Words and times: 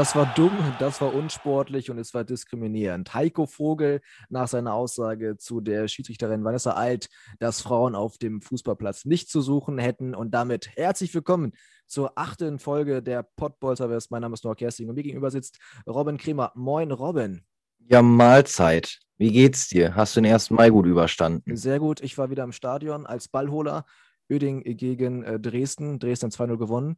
Das 0.00 0.16
war 0.16 0.32
dumm, 0.34 0.56
das 0.78 1.02
war 1.02 1.12
unsportlich 1.12 1.90
und 1.90 1.98
es 1.98 2.14
war 2.14 2.24
diskriminierend. 2.24 3.12
Heiko 3.12 3.44
Vogel 3.44 4.00
nach 4.30 4.48
seiner 4.48 4.72
Aussage 4.72 5.36
zu 5.36 5.60
der 5.60 5.88
Schiedsrichterin 5.88 6.42
Vanessa 6.42 6.70
Alt, 6.70 7.10
dass 7.38 7.60
Frauen 7.60 7.94
auf 7.94 8.16
dem 8.16 8.40
Fußballplatz 8.40 9.04
nicht 9.04 9.28
zu 9.28 9.42
suchen 9.42 9.76
hätten. 9.76 10.14
Und 10.14 10.30
damit 10.30 10.74
herzlich 10.74 11.14
willkommen 11.14 11.52
zur 11.86 12.12
achten 12.16 12.58
Folge 12.58 13.02
der 13.02 13.22
Podbolzerverse. 13.22 14.06
Mein 14.08 14.22
Name 14.22 14.32
ist 14.32 14.42
Noah 14.42 14.56
Kersting 14.56 14.88
und 14.88 14.94
mir 14.94 15.02
gegenüber 15.02 15.30
sitzt 15.30 15.58
Robin 15.86 16.16
Kremer. 16.16 16.50
Moin, 16.54 16.92
Robin. 16.92 17.42
Ja, 17.80 18.00
Mahlzeit. 18.00 19.00
Wie 19.18 19.30
geht's 19.30 19.68
dir? 19.68 19.96
Hast 19.96 20.16
du 20.16 20.22
den 20.22 20.32
1. 20.32 20.48
Mai 20.48 20.70
gut 20.70 20.86
überstanden? 20.86 21.54
Sehr 21.56 21.78
gut. 21.78 22.00
Ich 22.00 22.16
war 22.16 22.30
wieder 22.30 22.44
im 22.44 22.52
Stadion 22.52 23.04
als 23.04 23.28
Ballholer. 23.28 23.84
Öding 24.30 24.62
gegen 24.62 25.24
äh, 25.24 25.38
Dresden. 25.38 25.98
Dresden 25.98 26.30
2-0 26.30 26.56
gewonnen. 26.56 26.96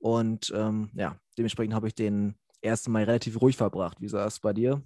Und 0.00 0.52
ähm, 0.56 0.90
ja, 0.94 1.16
dementsprechend 1.38 1.74
habe 1.74 1.86
ich 1.86 1.94
den 1.94 2.34
1. 2.64 2.88
Mai 2.88 3.04
relativ 3.04 3.40
ruhig 3.40 3.56
verbracht. 3.56 4.00
Wie 4.00 4.08
sah 4.08 4.26
es 4.26 4.40
bei 4.40 4.52
dir? 4.52 4.82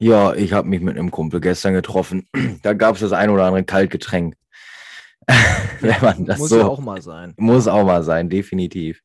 Ja, 0.00 0.34
ich 0.34 0.52
habe 0.52 0.68
mich 0.68 0.80
mit 0.80 0.96
einem 0.96 1.10
Kumpel 1.10 1.40
gestern 1.40 1.74
getroffen. 1.74 2.28
Da 2.62 2.72
gab 2.72 2.94
es 2.94 3.00
das 3.02 3.12
ein 3.12 3.30
oder 3.30 3.44
andere 3.44 3.64
Kaltgetränk. 3.64 4.34
Wenn 5.80 6.00
man 6.00 6.24
das 6.24 6.38
muss 6.38 6.50
so, 6.50 6.62
auch 6.62 6.80
mal 6.80 7.02
sein. 7.02 7.34
Muss 7.36 7.68
auch 7.68 7.84
mal 7.84 8.02
sein, 8.02 8.28
definitiv. 8.28 9.02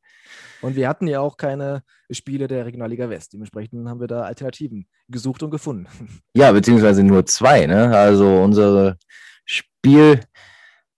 Und 0.61 0.77
wir 0.77 0.87
hatten 0.87 1.07
ja 1.07 1.19
auch 1.19 1.35
keine 1.35 1.83
Spiele 2.09 2.47
der 2.47 2.65
Regionalliga 2.65 3.09
West. 3.09 3.33
Dementsprechend 3.33 3.87
haben 3.89 3.99
wir 3.99 4.07
da 4.07 4.21
Alternativen 4.21 4.87
gesucht 5.09 5.43
und 5.43 5.51
gefunden. 5.51 5.87
Ja, 6.35 6.51
beziehungsweise 6.51 7.03
nur 7.03 7.25
zwei. 7.25 7.67
Ne? 7.67 7.95
Also 7.95 8.41
unsere 8.41 8.97
Spiel, 9.45 10.21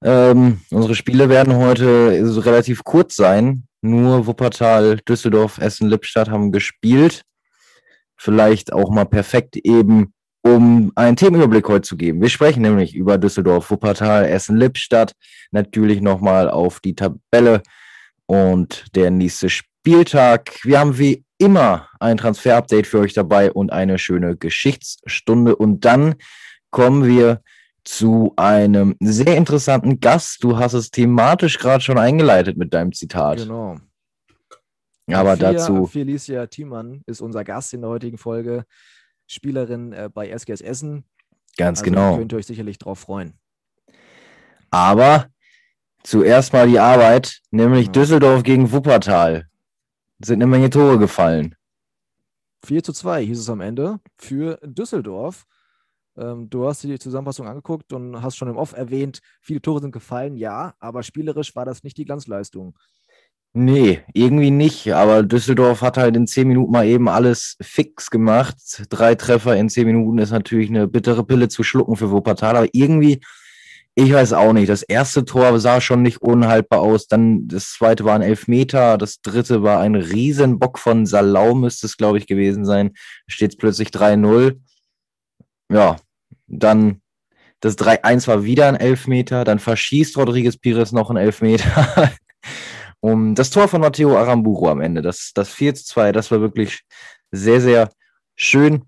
ähm, 0.03 0.61
unsere 0.69 0.95
Spiele 0.95 1.29
werden 1.29 1.55
heute 1.55 2.11
relativ 2.45 2.83
kurz 2.83 3.15
sein. 3.15 3.67
Nur 3.81 4.25
Wuppertal, 4.27 4.97
Düsseldorf, 5.07 5.57
Essen, 5.57 5.89
Lippstadt 5.89 6.29
haben 6.29 6.51
gespielt. 6.51 7.23
Vielleicht 8.17 8.73
auch 8.73 8.91
mal 8.91 9.05
perfekt 9.05 9.57
eben, 9.57 10.13
um 10.41 10.91
einen 10.95 11.17
Themenüberblick 11.17 11.67
heute 11.67 11.81
zu 11.81 11.97
geben. 11.97 12.21
Wir 12.21 12.29
sprechen 12.29 12.61
nämlich 12.61 12.95
über 12.95 13.17
Düsseldorf, 13.17 13.69
Wuppertal, 13.71 14.25
Essen, 14.25 14.57
Lippstadt. 14.57 15.13
Natürlich 15.51 16.01
nochmal 16.01 16.49
auf 16.49 16.79
die 16.79 16.95
Tabelle 16.95 17.61
und 18.25 18.85
der 18.95 19.11
nächste 19.11 19.49
Spieltag. 19.49 20.59
Wir 20.63 20.79
haben 20.79 20.97
wie 20.97 21.25
immer 21.37 21.89
ein 21.99 22.17
Transfer-Update 22.17 22.87
für 22.87 22.99
euch 22.99 23.13
dabei 23.13 23.51
und 23.51 23.71
eine 23.71 23.99
schöne 23.99 24.37
Geschichtsstunde. 24.37 25.55
Und 25.55 25.85
dann 25.85 26.15
kommen 26.71 27.05
wir 27.05 27.41
zu 27.85 28.33
einem 28.35 28.95
sehr 28.99 29.37
interessanten 29.37 29.99
Gast. 29.99 30.43
Du 30.43 30.57
hast 30.57 30.73
es 30.73 30.91
thematisch 30.91 31.59
gerade 31.59 31.83
schon 31.83 31.97
eingeleitet 31.97 32.57
mit 32.57 32.73
deinem 32.73 32.91
Zitat. 32.91 33.37
Genau. 33.37 33.77
Aber 35.07 35.33
Afia, 35.33 35.53
dazu. 35.53 35.85
Felicia 35.85 36.47
Thiemann 36.47 37.03
ist 37.05 37.21
unser 37.21 37.43
Gast 37.43 37.73
in 37.73 37.81
der 37.81 37.91
heutigen 37.91 38.17
Folge. 38.17 38.65
Spielerin 39.27 39.93
äh, 39.93 40.09
bei 40.11 40.29
SGS 40.29 40.61
Essen. 40.61 41.05
Ganz 41.57 41.79
also 41.79 41.91
genau. 41.91 42.17
Könnt 42.17 42.33
ihr 42.33 42.37
euch 42.37 42.47
sicherlich 42.47 42.79
darauf 42.79 42.99
freuen. 42.99 43.33
Aber 44.71 45.27
zuerst 46.03 46.53
mal 46.53 46.67
die 46.67 46.79
Arbeit, 46.79 47.41
nämlich 47.51 47.87
ja. 47.87 47.91
Düsseldorf 47.91 48.43
gegen 48.43 48.71
Wuppertal. 48.71 49.47
Sind 50.23 50.41
eine 50.41 50.47
Menge 50.47 50.69
Tore 50.69 50.97
gefallen. 50.97 51.55
4 52.65 52.83
zu 52.83 52.93
2 52.93 53.23
hieß 53.25 53.39
es 53.39 53.49
am 53.49 53.61
Ende 53.61 53.99
für 54.17 54.59
Düsseldorf. 54.63 55.45
Ähm, 56.17 56.49
du 56.49 56.67
hast 56.67 56.83
dir 56.83 56.89
die 56.89 56.99
Zusammenfassung 56.99 57.47
angeguckt 57.47 57.91
und 57.93 58.21
hast 58.21 58.37
schon 58.37 58.47
im 58.47 58.57
Off 58.57 58.73
erwähnt, 58.73 59.21
viele 59.41 59.61
Tore 59.61 59.81
sind 59.81 59.91
gefallen, 59.91 60.35
ja, 60.35 60.73
aber 60.79 61.03
spielerisch 61.03 61.55
war 61.55 61.65
das 61.65 61.83
nicht 61.83 61.97
die 61.97 62.05
Glanzleistung. 62.05 62.75
Nee, 63.57 64.01
irgendwie 64.13 64.51
nicht. 64.51 64.93
Aber 64.93 65.23
Düsseldorf 65.23 65.81
hat 65.81 65.95
halt 65.95 66.17
in 66.17 66.27
zehn 66.27 66.45
Minuten 66.45 66.73
mal 66.73 66.85
eben 66.85 67.07
alles 67.07 67.55
fix 67.61 68.09
gemacht. 68.09 68.57
Drei 68.89 69.15
Treffer 69.15 69.55
in 69.55 69.69
zehn 69.69 69.85
Minuten 69.87 70.17
ist 70.17 70.31
natürlich 70.31 70.69
eine 70.69 70.89
bittere 70.89 71.23
Pille 71.23 71.47
zu 71.47 71.63
schlucken 71.63 71.95
für 71.95 72.11
Wuppertal. 72.11 72.57
Aber 72.57 72.67
irgendwie, 72.73 73.21
ich 73.95 74.11
weiß 74.11 74.33
auch 74.33 74.51
nicht. 74.51 74.67
Das 74.67 74.83
erste 74.83 75.23
Tor 75.23 75.57
sah 75.61 75.79
schon 75.79 76.01
nicht 76.01 76.21
unhaltbar 76.21 76.81
aus. 76.81 77.07
Dann 77.07 77.47
das 77.47 77.71
zweite 77.71 78.03
war 78.03 78.15
ein 78.15 78.21
Elfmeter. 78.23 78.97
Das 78.97 79.21
dritte 79.21 79.63
war 79.63 79.79
ein 79.79 79.95
Riesenbock 79.95 80.77
von 80.77 81.05
Salau, 81.05 81.55
müsste 81.55 81.87
es, 81.87 81.95
glaube 81.95 82.17
ich, 82.17 82.27
gewesen 82.27 82.65
sein. 82.65 82.91
Steht 83.25 83.57
plötzlich 83.57 83.87
3-0. 83.87 84.59
Ja, 85.71 85.95
dann 86.47 87.01
das 87.59 87.77
3-1 87.77 88.27
war 88.27 88.43
wieder 88.43 88.67
ein 88.67 88.75
Elfmeter, 88.75 89.43
dann 89.43 89.59
verschießt 89.59 90.17
Rodriguez 90.17 90.57
Pires 90.57 90.91
noch 90.91 91.09
ein 91.09 91.17
Elfmeter. 91.17 92.11
um 92.99 93.35
das 93.35 93.49
Tor 93.49 93.67
von 93.67 93.81
Matteo 93.81 94.17
Aramburu 94.17 94.67
am 94.67 94.81
Ende, 94.81 95.01
das, 95.01 95.31
das 95.33 95.53
4-2, 95.53 96.11
das 96.11 96.31
war 96.31 96.41
wirklich 96.41 96.81
sehr, 97.31 97.61
sehr 97.61 97.89
schön. 98.35 98.83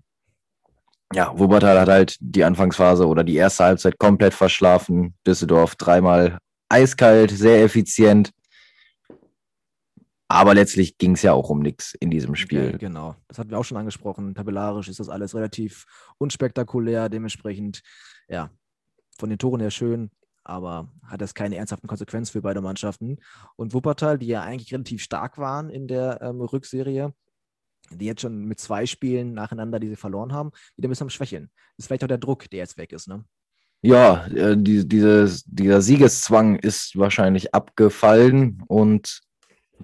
Ja, 1.14 1.32
Wuppertal 1.38 1.80
hat 1.80 1.88
halt 1.88 2.16
die 2.20 2.44
Anfangsphase 2.44 3.06
oder 3.06 3.24
die 3.24 3.36
erste 3.36 3.64
Halbzeit 3.64 3.98
komplett 3.98 4.34
verschlafen. 4.34 5.14
Düsseldorf 5.26 5.74
dreimal 5.76 6.38
eiskalt, 6.68 7.30
sehr 7.30 7.62
effizient. 7.64 8.30
Aber 10.28 10.54
letztlich 10.54 10.98
ging 10.98 11.12
es 11.12 11.22
ja 11.22 11.32
auch 11.32 11.48
um 11.48 11.60
nichts 11.60 11.94
in 11.94 12.10
diesem 12.10 12.34
Spiel. 12.34 12.68
Okay, 12.68 12.78
genau, 12.78 13.16
das 13.28 13.38
hatten 13.38 13.50
wir 13.50 13.58
auch 13.58 13.64
schon 13.64 13.78
angesprochen. 13.78 14.34
Tabellarisch 14.34 14.88
ist 14.88 15.00
das 15.00 15.08
alles 15.08 15.34
relativ 15.34 15.86
unspektakulär. 16.18 17.08
Dementsprechend, 17.08 17.82
ja, 18.28 18.50
von 19.18 19.30
den 19.30 19.38
Toren 19.38 19.60
her 19.60 19.70
schön, 19.70 20.10
aber 20.44 20.92
hat 21.02 21.22
das 21.22 21.34
keine 21.34 21.56
ernsthaften 21.56 21.88
Konsequenzen 21.88 22.32
für 22.32 22.42
beide 22.42 22.60
Mannschaften. 22.60 23.18
Und 23.56 23.72
Wuppertal, 23.72 24.18
die 24.18 24.26
ja 24.26 24.42
eigentlich 24.42 24.72
relativ 24.72 25.02
stark 25.02 25.38
waren 25.38 25.70
in 25.70 25.88
der 25.88 26.20
ähm, 26.20 26.42
Rückserie, 26.42 27.14
die 27.90 28.04
jetzt 28.04 28.20
schon 28.20 28.44
mit 28.44 28.60
zwei 28.60 28.84
Spielen 28.84 29.32
nacheinander, 29.32 29.80
die 29.80 29.88
sie 29.88 29.96
verloren 29.96 30.34
haben, 30.34 30.50
wieder 30.76 30.88
ein 30.88 30.90
bisschen 30.90 31.06
am 31.06 31.10
Schwächeln. 31.10 31.50
Das 31.76 31.84
ist 31.84 31.86
vielleicht 31.86 32.04
auch 32.04 32.08
der 32.08 32.18
Druck, 32.18 32.50
der 32.50 32.58
jetzt 32.58 32.76
weg 32.76 32.92
ist, 32.92 33.08
ne? 33.08 33.24
Ja, 33.80 34.26
äh, 34.26 34.56
die, 34.58 34.86
dieses, 34.86 35.44
dieser 35.44 35.80
Siegeszwang 35.80 36.56
ist 36.56 36.98
wahrscheinlich 36.98 37.54
abgefallen 37.54 38.62
und 38.66 39.20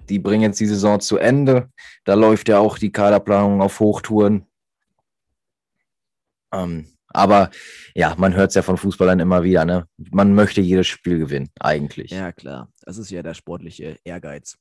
die 0.09 0.19
bringen 0.19 0.43
jetzt 0.43 0.59
die 0.59 0.65
Saison 0.65 0.99
zu 0.99 1.17
Ende. 1.17 1.69
Da 2.03 2.13
läuft 2.13 2.49
ja 2.49 2.59
auch 2.59 2.77
die 2.77 2.91
Kaderplanung 2.91 3.61
auf 3.61 3.79
Hochtouren. 3.79 4.45
Ähm, 6.53 6.87
aber 7.07 7.49
ja, 7.95 8.13
man 8.17 8.35
hört 8.35 8.49
es 8.49 8.55
ja 8.55 8.61
von 8.61 8.77
Fußballern 8.77 9.19
immer 9.19 9.43
wieder, 9.43 9.65
ne? 9.65 9.87
Man 9.97 10.35
möchte 10.35 10.61
jedes 10.61 10.87
Spiel 10.87 11.17
gewinnen, 11.17 11.49
eigentlich. 11.59 12.11
Ja, 12.11 12.31
klar. 12.31 12.69
Das 12.83 12.97
ist 12.97 13.09
ja 13.09 13.23
der 13.23 13.33
sportliche 13.33 13.97
Ehrgeiz. 14.03 14.57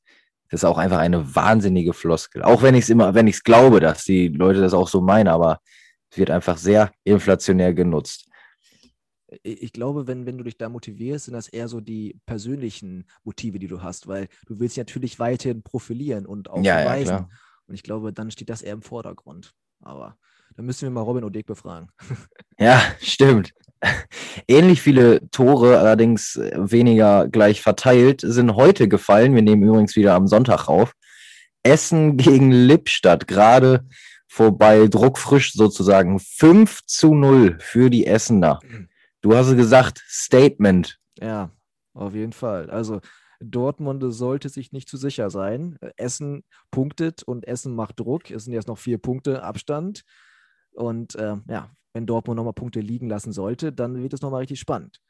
Das 0.50 0.60
ist 0.60 0.64
auch 0.64 0.78
einfach 0.78 0.98
eine 0.98 1.34
wahnsinnige 1.34 1.92
Floskel. 1.92 2.42
Auch 2.42 2.62
wenn 2.62 2.74
ich 2.74 2.84
es 2.84 2.90
immer, 2.90 3.14
wenn 3.14 3.26
ich 3.26 3.36
es 3.36 3.44
glaube, 3.44 3.80
dass 3.80 4.04
die 4.04 4.28
Leute 4.28 4.60
das 4.60 4.74
auch 4.74 4.88
so 4.88 5.00
meinen, 5.00 5.28
aber 5.28 5.60
es 6.10 6.18
wird 6.18 6.30
einfach 6.30 6.56
sehr 6.56 6.92
inflationär 7.02 7.74
genutzt 7.74 8.28
ich 9.42 9.72
glaube, 9.72 10.06
wenn, 10.06 10.26
wenn 10.26 10.38
du 10.38 10.44
dich 10.44 10.56
da 10.56 10.68
motivierst, 10.68 11.26
sind 11.26 11.34
das 11.34 11.48
eher 11.48 11.68
so 11.68 11.80
die 11.80 12.20
persönlichen 12.26 13.06
Motive, 13.24 13.58
die 13.58 13.68
du 13.68 13.82
hast, 13.82 14.06
weil 14.06 14.28
du 14.46 14.60
willst 14.60 14.76
natürlich 14.76 15.18
weiterhin 15.18 15.62
profilieren 15.62 16.26
und 16.26 16.50
auch 16.50 16.62
ja, 16.62 16.82
beweisen. 16.82 17.10
Ja, 17.10 17.28
und 17.66 17.74
ich 17.74 17.82
glaube, 17.82 18.12
dann 18.12 18.30
steht 18.30 18.50
das 18.50 18.62
eher 18.62 18.74
im 18.74 18.82
Vordergrund. 18.82 19.54
Aber 19.80 20.16
da 20.56 20.62
müssen 20.62 20.82
wir 20.82 20.90
mal 20.90 21.02
Robin 21.02 21.24
Odek 21.24 21.46
befragen. 21.46 21.88
Ja, 22.56 22.80
stimmt. 23.00 23.52
Ähnlich 24.46 24.80
viele 24.80 25.28
Tore, 25.30 25.80
allerdings 25.80 26.38
weniger 26.54 27.26
gleich 27.26 27.60
verteilt, 27.60 28.20
sind 28.24 28.54
heute 28.54 28.86
gefallen. 28.86 29.34
Wir 29.34 29.42
nehmen 29.42 29.64
übrigens 29.64 29.96
wieder 29.96 30.14
am 30.14 30.28
Sonntag 30.28 30.68
auf. 30.68 30.92
Essen 31.64 32.16
gegen 32.16 32.52
Lippstadt, 32.52 33.26
gerade 33.26 33.84
vorbei, 34.28 34.86
druckfrisch 34.86 35.52
sozusagen. 35.54 36.20
5 36.20 36.86
zu 36.86 37.14
0 37.14 37.58
für 37.58 37.90
die 37.90 38.06
Essener. 38.06 38.60
Mhm. 38.62 38.88
Du 39.24 39.34
hast 39.34 39.56
gesagt, 39.56 40.04
Statement. 40.06 41.00
Ja, 41.18 41.50
auf 41.94 42.12
jeden 42.12 42.34
Fall. 42.34 42.68
Also 42.68 43.00
Dortmund 43.40 44.04
sollte 44.12 44.50
sich 44.50 44.70
nicht 44.70 44.86
zu 44.86 44.98
sicher 44.98 45.30
sein. 45.30 45.78
Essen 45.96 46.44
punktet 46.70 47.22
und 47.22 47.48
Essen 47.48 47.74
macht 47.74 48.00
Druck. 48.00 48.30
Es 48.30 48.44
sind 48.44 48.52
jetzt 48.52 48.68
noch 48.68 48.76
vier 48.76 48.98
Punkte 48.98 49.42
Abstand. 49.42 50.04
Und 50.72 51.14
äh, 51.14 51.36
ja, 51.48 51.70
wenn 51.94 52.04
Dortmund 52.04 52.36
nochmal 52.36 52.52
Punkte 52.52 52.80
liegen 52.80 53.08
lassen 53.08 53.32
sollte, 53.32 53.72
dann 53.72 54.02
wird 54.02 54.12
es 54.12 54.20
nochmal 54.20 54.40
richtig 54.40 54.60
spannend. 54.60 55.00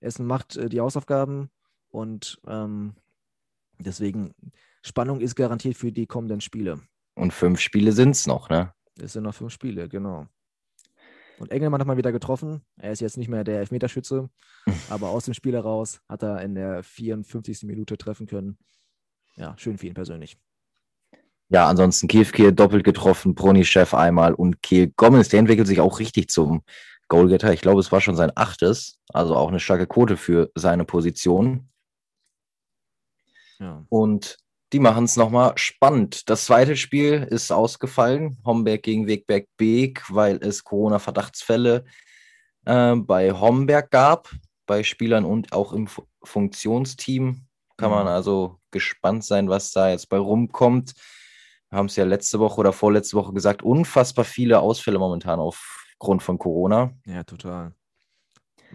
Essen 0.00 0.26
macht 0.26 0.56
äh, 0.56 0.68
die 0.68 0.80
Hausaufgaben 0.80 1.48
und 1.90 2.40
ähm, 2.48 2.96
deswegen 3.78 4.34
Spannung 4.82 5.20
ist 5.20 5.36
garantiert 5.36 5.76
für 5.76 5.92
die 5.92 6.08
kommenden 6.08 6.40
Spiele. 6.40 6.80
Und 7.14 7.32
fünf 7.32 7.60
Spiele 7.60 7.92
sind 7.92 8.10
es 8.10 8.26
noch, 8.26 8.48
ne? 8.48 8.72
Es 9.00 9.12
sind 9.12 9.22
noch 9.22 9.36
fünf 9.36 9.52
Spiele, 9.52 9.88
genau. 9.88 10.26
Und 11.38 11.50
Engelmann 11.50 11.80
hat 11.80 11.86
mal 11.86 11.96
wieder 11.96 12.12
getroffen. 12.12 12.62
Er 12.76 12.92
ist 12.92 13.00
jetzt 13.00 13.16
nicht 13.16 13.28
mehr 13.28 13.44
der 13.44 13.58
Elfmeterschütze, 13.60 14.30
aber 14.90 15.10
aus 15.10 15.24
dem 15.24 15.34
Spiel 15.34 15.54
heraus 15.54 16.00
hat 16.08 16.22
er 16.22 16.40
in 16.42 16.54
der 16.54 16.82
54. 16.82 17.64
Minute 17.64 17.98
treffen 17.98 18.26
können. 18.26 18.58
Ja, 19.36 19.54
schön 19.58 19.76
für 19.78 19.86
ihn 19.86 19.94
persönlich. 19.94 20.38
Ja, 21.48 21.68
ansonsten 21.68 22.08
Kiefkehl 22.08 22.52
doppelt 22.52 22.82
getroffen, 22.82 23.34
Bronichef 23.34 23.94
einmal 23.94 24.34
und 24.34 24.62
Kehl 24.62 24.92
Gomez, 24.96 25.28
der 25.28 25.40
entwickelt 25.40 25.68
sich 25.68 25.80
auch 25.80 26.00
richtig 26.00 26.28
zum 26.28 26.62
Goalgetter. 27.08 27.52
Ich 27.52 27.60
glaube, 27.60 27.80
es 27.80 27.92
war 27.92 28.00
schon 28.00 28.16
sein 28.16 28.32
achtes, 28.34 28.98
also 29.12 29.36
auch 29.36 29.48
eine 29.48 29.60
starke 29.60 29.86
Quote 29.86 30.16
für 30.16 30.50
seine 30.56 30.84
Position. 30.84 31.68
Ja. 33.60 33.86
Und 33.88 34.38
die 34.76 34.80
machen 34.80 35.04
es 35.04 35.16
nochmal 35.16 35.54
spannend. 35.56 36.28
Das 36.28 36.44
zweite 36.44 36.76
Spiel 36.76 37.26
ist 37.30 37.50
ausgefallen, 37.50 38.36
Homberg 38.44 38.82
gegen 38.82 39.06
Wegberg 39.06 39.46
Beek, 39.56 40.04
weil 40.10 40.36
es 40.42 40.64
Corona-Verdachtsfälle 40.64 41.86
äh, 42.66 42.94
bei 42.94 43.32
Homberg 43.32 43.90
gab, 43.90 44.30
bei 44.66 44.82
Spielern 44.82 45.24
und 45.24 45.54
auch 45.54 45.72
im 45.72 45.86
F 45.86 46.02
Funktionsteam. 46.22 47.46
Kann 47.78 47.90
man 47.90 48.02
mhm. 48.02 48.08
also 48.08 48.58
gespannt 48.70 49.24
sein, 49.24 49.48
was 49.48 49.72
da 49.72 49.88
jetzt 49.88 50.10
bei 50.10 50.18
rumkommt. 50.18 50.92
Wir 51.70 51.78
haben 51.78 51.86
es 51.86 51.96
ja 51.96 52.04
letzte 52.04 52.38
Woche 52.38 52.60
oder 52.60 52.74
vorletzte 52.74 53.16
Woche 53.16 53.32
gesagt, 53.32 53.62
unfassbar 53.62 54.26
viele 54.26 54.60
Ausfälle 54.60 54.98
momentan 54.98 55.40
aufgrund 55.40 56.22
von 56.22 56.36
Corona. 56.36 56.92
Ja, 57.06 57.24
total 57.24 57.72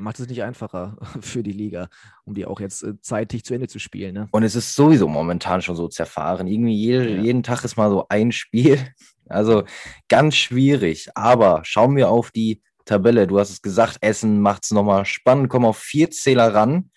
macht 0.01 0.19
es 0.19 0.27
nicht 0.27 0.43
einfacher 0.43 0.97
für 1.21 1.43
die 1.43 1.51
Liga, 1.51 1.87
um 2.25 2.33
die 2.33 2.45
auch 2.45 2.59
jetzt 2.59 2.83
äh, 2.83 2.99
zeitig 3.01 3.45
zu 3.45 3.53
Ende 3.53 3.67
zu 3.67 3.79
spielen. 3.79 4.13
Ne? 4.13 4.27
Und 4.31 4.43
es 4.43 4.55
ist 4.55 4.75
sowieso 4.75 5.07
momentan 5.07 5.61
schon 5.61 5.75
so 5.75 5.87
zerfahren. 5.87 6.47
Irgendwie 6.47 6.75
jede, 6.75 7.15
ja. 7.15 7.21
jeden 7.21 7.43
Tag 7.43 7.63
ist 7.63 7.77
mal 7.77 7.89
so 7.89 8.05
ein 8.09 8.31
Spiel. 8.31 8.79
Also 9.29 9.63
ganz 10.09 10.35
schwierig. 10.35 11.07
Aber 11.15 11.61
schauen 11.63 11.95
wir 11.95 12.09
auf 12.09 12.31
die 12.31 12.61
Tabelle. 12.83 13.27
Du 13.27 13.39
hast 13.39 13.49
es 13.49 13.61
gesagt, 13.61 13.99
Essen 14.01 14.41
macht 14.41 14.65
es 14.65 14.71
nochmal 14.71 15.05
spannend, 15.05 15.47
kommen 15.47 15.63
auf 15.63 15.77
vier 15.77 16.11
Zähler 16.11 16.53
ran. 16.53 16.89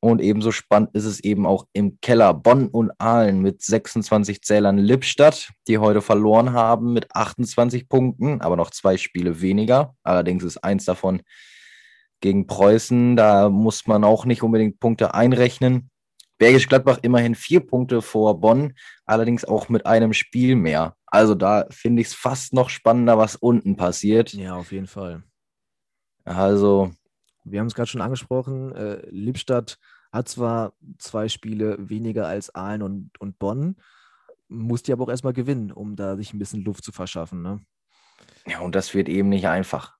Und 0.00 0.20
ebenso 0.20 0.50
spannend 0.50 0.90
ist 0.94 1.04
es 1.04 1.20
eben 1.20 1.46
auch 1.46 1.66
im 1.72 2.00
Keller. 2.00 2.34
Bonn 2.34 2.66
und 2.66 2.90
Aalen 2.98 3.42
mit 3.42 3.62
26 3.62 4.42
Zählern 4.42 4.78
Lippstadt, 4.78 5.50
die 5.68 5.78
heute 5.78 6.00
verloren 6.00 6.52
haben 6.52 6.92
mit 6.92 7.14
28 7.14 7.88
Punkten, 7.88 8.40
aber 8.40 8.56
noch 8.56 8.70
zwei 8.70 8.96
Spiele 8.96 9.40
weniger. 9.40 9.94
Allerdings 10.02 10.42
ist 10.42 10.58
eins 10.64 10.84
davon 10.84 11.22
gegen 12.20 12.46
Preußen. 12.46 13.16
Da 13.16 13.48
muss 13.48 13.86
man 13.86 14.04
auch 14.04 14.24
nicht 14.24 14.42
unbedingt 14.42 14.80
Punkte 14.80 15.14
einrechnen. 15.14 15.90
Bergisch 16.38 16.68
Gladbach 16.68 17.00
immerhin 17.02 17.34
vier 17.34 17.60
Punkte 17.60 18.00
vor 18.00 18.40
Bonn, 18.40 18.74
allerdings 19.04 19.44
auch 19.44 19.68
mit 19.68 19.86
einem 19.86 20.12
Spiel 20.12 20.54
mehr. 20.54 20.94
Also 21.06 21.34
da 21.34 21.66
finde 21.70 22.00
ich 22.00 22.08
es 22.08 22.14
fast 22.14 22.52
noch 22.52 22.70
spannender, 22.70 23.18
was 23.18 23.34
unten 23.34 23.76
passiert. 23.76 24.32
Ja, 24.34 24.54
auf 24.54 24.70
jeden 24.70 24.86
Fall. 24.86 25.24
Also. 26.24 26.92
Wir 27.44 27.60
haben 27.60 27.66
es 27.66 27.74
gerade 27.74 27.88
schon 27.88 28.02
angesprochen. 28.02 28.72
Äh, 28.74 29.06
Lippstadt 29.10 29.78
hat 30.12 30.28
zwar 30.28 30.74
zwei 30.98 31.28
Spiele 31.28 31.76
weniger 31.78 32.26
als 32.26 32.54
Aalen 32.54 32.82
und, 32.82 33.10
und 33.18 33.38
Bonn, 33.38 33.76
muss 34.48 34.82
die 34.82 34.92
aber 34.92 35.04
auch 35.04 35.08
erstmal 35.08 35.32
gewinnen, 35.32 35.72
um 35.72 35.96
da 35.96 36.16
sich 36.16 36.32
ein 36.32 36.38
bisschen 36.38 36.62
Luft 36.62 36.84
zu 36.84 36.92
verschaffen. 36.92 37.42
Ne? 37.42 37.60
Ja, 38.46 38.60
und 38.60 38.74
das 38.74 38.94
wird 38.94 39.08
eben 39.08 39.28
nicht 39.28 39.48
einfach. 39.48 39.97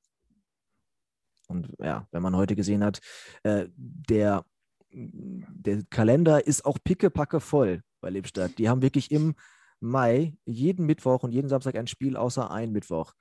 Und 1.49 1.71
ja, 1.79 2.07
wenn 2.13 2.23
man 2.23 2.37
heute 2.37 2.55
gesehen 2.55 2.85
hat, 2.85 3.01
äh, 3.43 3.67
der, 3.77 4.45
der 4.91 5.83
Kalender 5.91 6.47
ist 6.47 6.65
auch 6.65 6.79
pickepacke 6.83 7.41
voll 7.41 7.83
bei 8.01 8.11
Lippstadt. 8.11 8.59
Die 8.59 8.69
haben 8.69 8.83
wirklich 8.83 9.11
im 9.11 9.35
Mai 9.81 10.37
jeden 10.45 10.87
Mittwoch 10.87 11.23
und 11.23 11.33
jeden 11.33 11.49
Samstag 11.49 11.77
ein 11.77 11.87
Spiel 11.87 12.17
außer 12.17 12.51
ein 12.51 12.73
Mittwoch. 12.73 13.15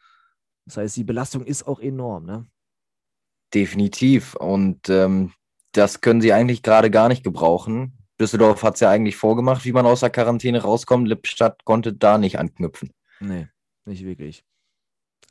Das 0.66 0.78
heißt, 0.78 0.98
die 0.98 1.04
Belastung 1.04 1.46
ist 1.46 1.64
auch 1.64 1.80
enorm, 1.80 2.26
ne? 2.26 2.46
Definitiv. 3.54 4.36
Und 4.36 4.90
ähm, 4.90 5.32
das 5.72 6.02
können 6.02 6.22
sie 6.22 6.34
eigentlich 6.34 6.64
gerade 6.64 6.92
gar 6.92 7.08
nicht 7.08 7.24
gebrauchen. 7.24 7.98
Düsseldorf 8.20 8.64
hat 8.64 8.74
es 8.76 8.80
ja 8.82 8.90
eigentlich 8.90 9.16
vorgemacht, 9.16 9.64
wie 9.64 9.72
man 9.72 9.86
aus 9.86 10.02
der 10.02 10.10
Quarantäne 10.10 10.62
rauskommt. 10.62 11.08
Lippstadt 11.08 11.64
konnte 11.64 11.94
da 11.94 12.18
nicht 12.18 12.40
anknüpfen. 12.40 12.92
Nee, 13.20 13.48
nicht 13.86 14.04
wirklich. 14.04 14.44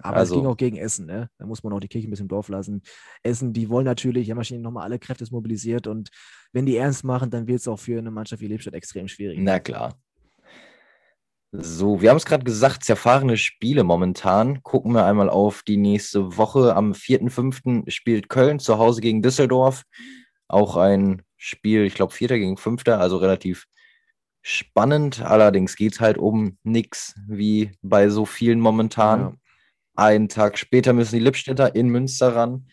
Aber 0.00 0.16
also, 0.18 0.34
es 0.34 0.40
ging 0.40 0.46
auch 0.46 0.56
gegen 0.56 0.76
Essen, 0.76 1.06
ne? 1.06 1.30
Da 1.38 1.46
muss 1.46 1.62
man 1.62 1.72
auch 1.72 1.80
die 1.80 1.88
Kirche 1.88 2.06
ein 2.06 2.10
bisschen 2.10 2.24
im 2.24 2.28
Dorf 2.28 2.48
lassen. 2.48 2.82
Essen, 3.22 3.52
die 3.52 3.68
wollen 3.68 3.86
natürlich, 3.86 4.30
haben 4.30 4.36
wahrscheinlich 4.36 4.64
nochmal 4.64 4.84
alle 4.84 4.98
Kräfte 4.98 5.26
mobilisiert 5.30 5.86
und 5.86 6.10
wenn 6.52 6.66
die 6.66 6.76
ernst 6.76 7.04
machen, 7.04 7.30
dann 7.30 7.46
wird 7.46 7.60
es 7.60 7.68
auch 7.68 7.78
für 7.78 7.98
eine 7.98 8.10
Mannschaft 8.10 8.42
wie 8.42 8.46
Lippstadt 8.46 8.74
extrem 8.74 9.08
schwierig. 9.08 9.38
Na 9.40 9.58
klar. 9.58 9.94
So, 11.52 12.02
wir 12.02 12.10
haben 12.10 12.18
es 12.18 12.26
gerade 12.26 12.44
gesagt, 12.44 12.84
zerfahrene 12.84 13.38
Spiele 13.38 13.84
momentan. 13.84 14.62
Gucken 14.62 14.92
wir 14.92 15.06
einmal 15.06 15.30
auf 15.30 15.62
die 15.62 15.78
nächste 15.78 16.36
Woche. 16.36 16.74
Am 16.76 16.92
4.5. 16.92 17.90
spielt 17.90 18.28
Köln 18.28 18.58
zu 18.58 18.78
Hause 18.78 19.00
gegen 19.00 19.22
Düsseldorf. 19.22 19.84
Auch 20.48 20.76
ein 20.76 21.22
Spiel, 21.36 21.84
ich 21.84 21.94
glaube, 21.94 22.12
Vierter 22.12 22.38
gegen 22.38 22.56
Fünfter, 22.56 23.00
also 23.00 23.16
relativ 23.16 23.66
spannend. 24.42 25.22
Allerdings 25.22 25.76
geht 25.76 25.94
es 25.94 26.00
halt 26.00 26.18
um 26.18 26.58
nichts, 26.62 27.14
wie 27.26 27.72
bei 27.80 28.08
so 28.10 28.26
vielen 28.26 28.60
momentan. 28.60 29.20
Ja. 29.20 29.34
Einen 29.96 30.28
Tag 30.28 30.58
später 30.58 30.92
müssen 30.92 31.16
die 31.16 31.24
Lippstädter 31.24 31.74
in 31.74 31.88
Münster 31.88 32.36
ran. 32.36 32.66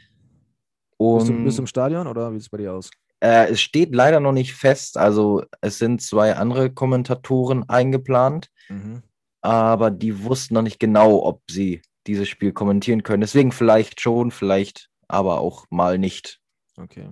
Und 0.98 1.20
bist, 1.20 1.30
du, 1.30 1.44
bist 1.44 1.58
du 1.58 1.64
im 1.64 1.68
Stadion 1.68 2.08
oder 2.08 2.32
wie 2.32 2.36
sieht 2.36 2.44
es 2.44 2.50
bei 2.50 2.58
dir 2.58 2.74
aus? 2.74 2.92
Äh, 3.20 3.52
es 3.52 3.62
steht 3.62 3.96
leider 3.96 4.20
noch 4.20 4.34
nicht 4.34 4.54
fest. 4.54 4.98
Also 4.98 5.44
es 5.62 5.80
sind 5.80 6.02
zwei 6.02 6.36
andere 6.36 6.70
Kommentatoren 6.70 7.68
eingeplant, 7.70 8.50
mhm. 8.68 9.02
aber 9.42 9.92
die 9.92 10.24
wussten 10.24 10.56
noch 10.56 10.62
nicht 10.62 10.80
genau, 10.80 11.24
ob 11.24 11.42
sie 11.50 11.82
dieses 12.06 12.28
Spiel 12.28 12.52
kommentieren 12.52 13.04
können. 13.04 13.22
Deswegen 13.22 13.54
vielleicht 13.54 14.02
schon, 14.02 14.32
vielleicht 14.32 14.90
aber 15.08 15.40
auch 15.40 15.66
mal 15.70 15.98
nicht. 15.98 16.42
Okay. 16.78 17.10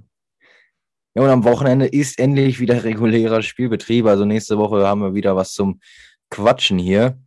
Ja, 1.14 1.24
und 1.24 1.30
am 1.30 1.44
Wochenende 1.44 1.88
ist 1.88 2.20
endlich 2.20 2.60
wieder 2.60 2.84
regulärer 2.84 3.42
Spielbetrieb. 3.42 4.06
Also 4.06 4.26
nächste 4.26 4.58
Woche 4.58 4.88
haben 4.88 5.02
wir 5.02 5.14
wieder 5.14 5.36
was 5.36 5.54
zum 5.54 5.80
Quatschen 6.30 6.78
hier. 6.78 7.18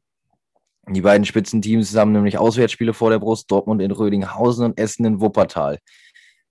Die 0.88 1.00
beiden 1.00 1.24
Spitzenteams 1.24 1.96
haben 1.96 2.12
nämlich 2.12 2.38
Auswärtsspiele 2.38 2.92
vor 2.92 3.10
der 3.10 3.18
Brust, 3.18 3.50
Dortmund 3.50 3.80
in 3.80 3.90
Rödinghausen 3.90 4.64
und 4.64 4.78
Essen 4.78 5.04
in 5.06 5.20
Wuppertal. 5.20 5.78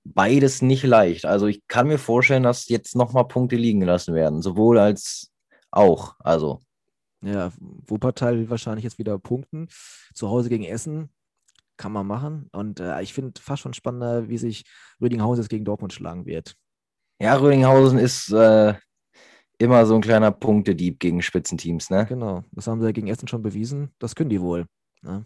Beides 0.03 0.61
nicht 0.61 0.83
leicht. 0.83 1.25
Also 1.25 1.47
ich 1.47 1.61
kann 1.67 1.87
mir 1.87 1.97
vorstellen, 1.97 2.43
dass 2.43 2.67
jetzt 2.67 2.95
nochmal 2.95 3.27
Punkte 3.27 3.55
liegen 3.55 3.79
gelassen 3.79 4.15
werden, 4.15 4.41
sowohl 4.41 4.79
als 4.79 5.31
auch. 5.71 6.15
Also. 6.19 6.59
Ja, 7.21 7.51
Wuppertal 7.59 8.37
will 8.37 8.49
wahrscheinlich 8.49 8.83
jetzt 8.83 8.97
wieder 8.97 9.17
punkten. 9.17 9.67
Zu 10.13 10.29
Hause 10.29 10.49
gegen 10.49 10.65
Essen 10.65 11.09
kann 11.77 11.91
man 11.91 12.07
machen. 12.07 12.49
Und 12.51 12.79
äh, 12.79 13.01
ich 13.01 13.13
finde 13.13 13.39
fast 13.39 13.61
schon 13.61 13.73
spannender, 13.73 14.29
wie 14.29 14.37
sich 14.37 14.65
Rödinghausen 14.99 15.43
jetzt 15.43 15.49
gegen 15.49 15.65
Dortmund 15.65 15.93
schlagen 15.93 16.25
wird. 16.25 16.55
Ja, 17.19 17.35
Rödinghausen 17.35 17.99
ist 17.99 18.31
äh, 18.31 18.73
immer 19.63 19.85
so 19.85 19.95
ein 19.95 20.01
kleiner 20.01 20.31
Punktedieb 20.31 20.99
gegen 20.99 21.21
Spitzenteams, 21.21 21.89
ne? 21.89 22.05
Genau, 22.07 22.43
das 22.51 22.67
haben 22.67 22.79
sie 22.79 22.87
ja 22.87 22.91
gegen 22.91 23.07
Essen 23.07 23.27
schon 23.27 23.41
bewiesen. 23.41 23.91
Das 23.99 24.15
können 24.15 24.29
die 24.29 24.41
wohl. 24.41 24.65
Ne? 25.01 25.25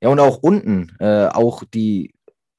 Ja, 0.00 0.08
und 0.08 0.20
auch 0.20 0.38
unten, 0.38 0.96
äh, 1.00 1.26
auch 1.26 1.64
die 1.64 2.14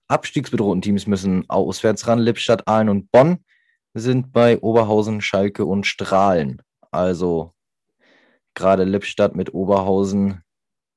abstiegsbedrohten 0.08 0.82
Teams 0.82 1.08
müssen 1.08 1.50
auswärts 1.50 2.08
ran. 2.08 2.20
Lippstadt, 2.20 2.68
Aalen 2.68 2.90
und 2.90 3.12
Bonn 3.12 3.44
sind 3.94 4.32
bei 4.32 4.60
Oberhausen, 4.60 5.22
Schalke 5.22 5.66
und 5.66 5.86
Strahlen. 5.86 6.62
Also 6.92 7.54
gerade 8.54 8.84
Lippstadt 8.84 9.36
mit 9.36 9.54
Oberhausen, 9.54 10.44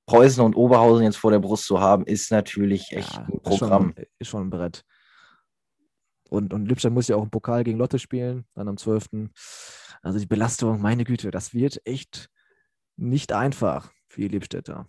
Preußen 0.06 0.44
und 0.44 0.56
Oberhausen 0.56 1.04
jetzt 1.04 1.16
vor 1.16 1.30
der 1.30 1.38
Brust 1.38 1.66
zu 1.66 1.80
haben, 1.80 2.04
ist 2.06 2.30
natürlich 2.30 2.90
echt 2.92 3.14
ja, 3.14 3.20
ein 3.20 3.40
Programm. 3.42 3.90
Ist 3.90 3.94
schon, 3.94 4.06
ist 4.18 4.28
schon 4.28 4.46
ein 4.46 4.50
Brett. 4.50 4.84
Und, 6.32 6.54
und 6.54 6.64
Lippstadt 6.64 6.94
muss 6.94 7.08
ja 7.08 7.16
auch 7.16 7.24
im 7.24 7.30
Pokal 7.30 7.62
gegen 7.62 7.76
Lotte 7.76 7.98
spielen, 7.98 8.46
dann 8.54 8.66
am 8.66 8.78
12. 8.78 9.06
Also 10.00 10.18
die 10.18 10.24
Belastung, 10.24 10.80
meine 10.80 11.04
Güte, 11.04 11.30
das 11.30 11.52
wird 11.52 11.82
echt 11.84 12.30
nicht 12.96 13.34
einfach 13.34 13.92
für 14.08 14.22
die 14.22 14.28
Lippstädter. 14.28 14.88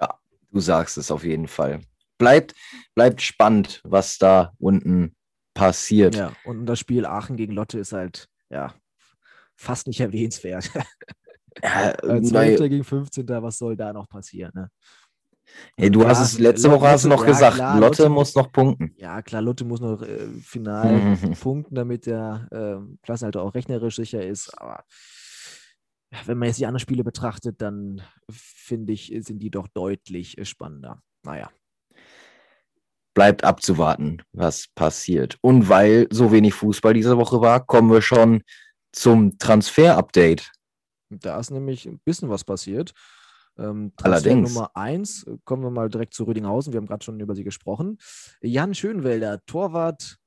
Ja, 0.00 0.18
du 0.50 0.60
sagst 0.60 0.96
es 0.96 1.10
auf 1.10 1.22
jeden 1.22 1.48
Fall. 1.48 1.82
Bleibt, 2.16 2.54
bleibt 2.94 3.20
spannend, 3.20 3.82
was 3.84 4.16
da 4.16 4.54
unten 4.58 5.14
passiert. 5.52 6.14
Ja, 6.14 6.32
und 6.46 6.64
das 6.64 6.78
Spiel 6.78 7.04
Aachen 7.04 7.36
gegen 7.36 7.52
Lotte 7.52 7.78
ist 7.78 7.92
halt, 7.92 8.26
ja, 8.48 8.74
fast 9.54 9.86
nicht 9.86 10.00
erwähnenswert. 10.00 10.70
Ja, 11.62 11.94
12. 12.22 12.58
gegen 12.70 12.84
15. 12.84 13.28
Was 13.28 13.58
soll 13.58 13.76
da 13.76 13.92
noch 13.92 14.08
passieren? 14.08 14.52
Ne? 14.54 14.70
Hey, 15.76 15.90
du 15.90 16.02
ja, 16.02 16.08
hast 16.08 16.20
es 16.20 16.38
letzte 16.38 16.70
Woche 16.70 16.88
hast 16.88 17.04
du 17.04 17.08
noch 17.08 17.22
ja, 17.22 17.26
gesagt, 17.26 17.56
klar, 17.56 17.78
Lotte, 17.78 18.02
Lotte, 18.02 18.08
muss 18.10 18.34
noch 18.34 18.50
punkten. 18.52 18.94
Ja, 18.96 19.22
klar, 19.22 19.42
Lotte 19.42 19.64
muss 19.64 19.80
noch 19.80 20.02
äh, 20.02 20.28
final 20.42 21.16
punkten, 21.40 21.74
damit 21.74 22.06
der 22.06 22.48
äh, 22.50 22.96
Klassenhalter 23.02 23.42
auch 23.42 23.54
rechnerisch 23.54 23.96
sicher 23.96 24.24
ist. 24.24 24.50
Aber 24.58 24.84
wenn 26.26 26.38
man 26.38 26.48
jetzt 26.48 26.58
die 26.58 26.66
anderen 26.66 26.80
Spiele 26.80 27.04
betrachtet, 27.04 27.60
dann 27.60 28.02
finde 28.30 28.92
ich, 28.92 29.12
sind 29.20 29.40
die 29.40 29.50
doch 29.50 29.68
deutlich 29.68 30.36
spannender. 30.42 31.02
Naja. 31.24 31.50
bleibt 33.14 33.44
abzuwarten, 33.44 34.22
was 34.32 34.68
passiert. 34.74 35.36
Und 35.42 35.68
weil 35.68 36.06
so 36.10 36.32
wenig 36.32 36.54
Fußball 36.54 36.94
diese 36.94 37.16
Woche 37.18 37.40
war, 37.40 37.66
kommen 37.66 37.90
wir 37.90 38.02
schon 38.02 38.42
zum 38.92 39.38
Transfer-Update. 39.38 40.52
Da 41.10 41.38
ist 41.38 41.50
nämlich 41.50 41.86
ein 41.86 42.00
bisschen 42.04 42.28
was 42.28 42.44
passiert. 42.44 42.92
Ähm, 43.58 43.92
Allerdings. 44.02 44.54
Nummer 44.54 44.70
eins, 44.74 45.24
äh, 45.24 45.36
kommen 45.44 45.62
wir 45.62 45.70
mal 45.70 45.88
direkt 45.88 46.14
zu 46.14 46.24
Rödinghausen. 46.24 46.72
Wir 46.72 46.78
haben 46.78 46.86
gerade 46.86 47.04
schon 47.04 47.20
über 47.20 47.34
sie 47.34 47.44
gesprochen. 47.44 47.98
Jan 48.40 48.74
Schönwelder, 48.74 49.44
Torwart 49.46 50.18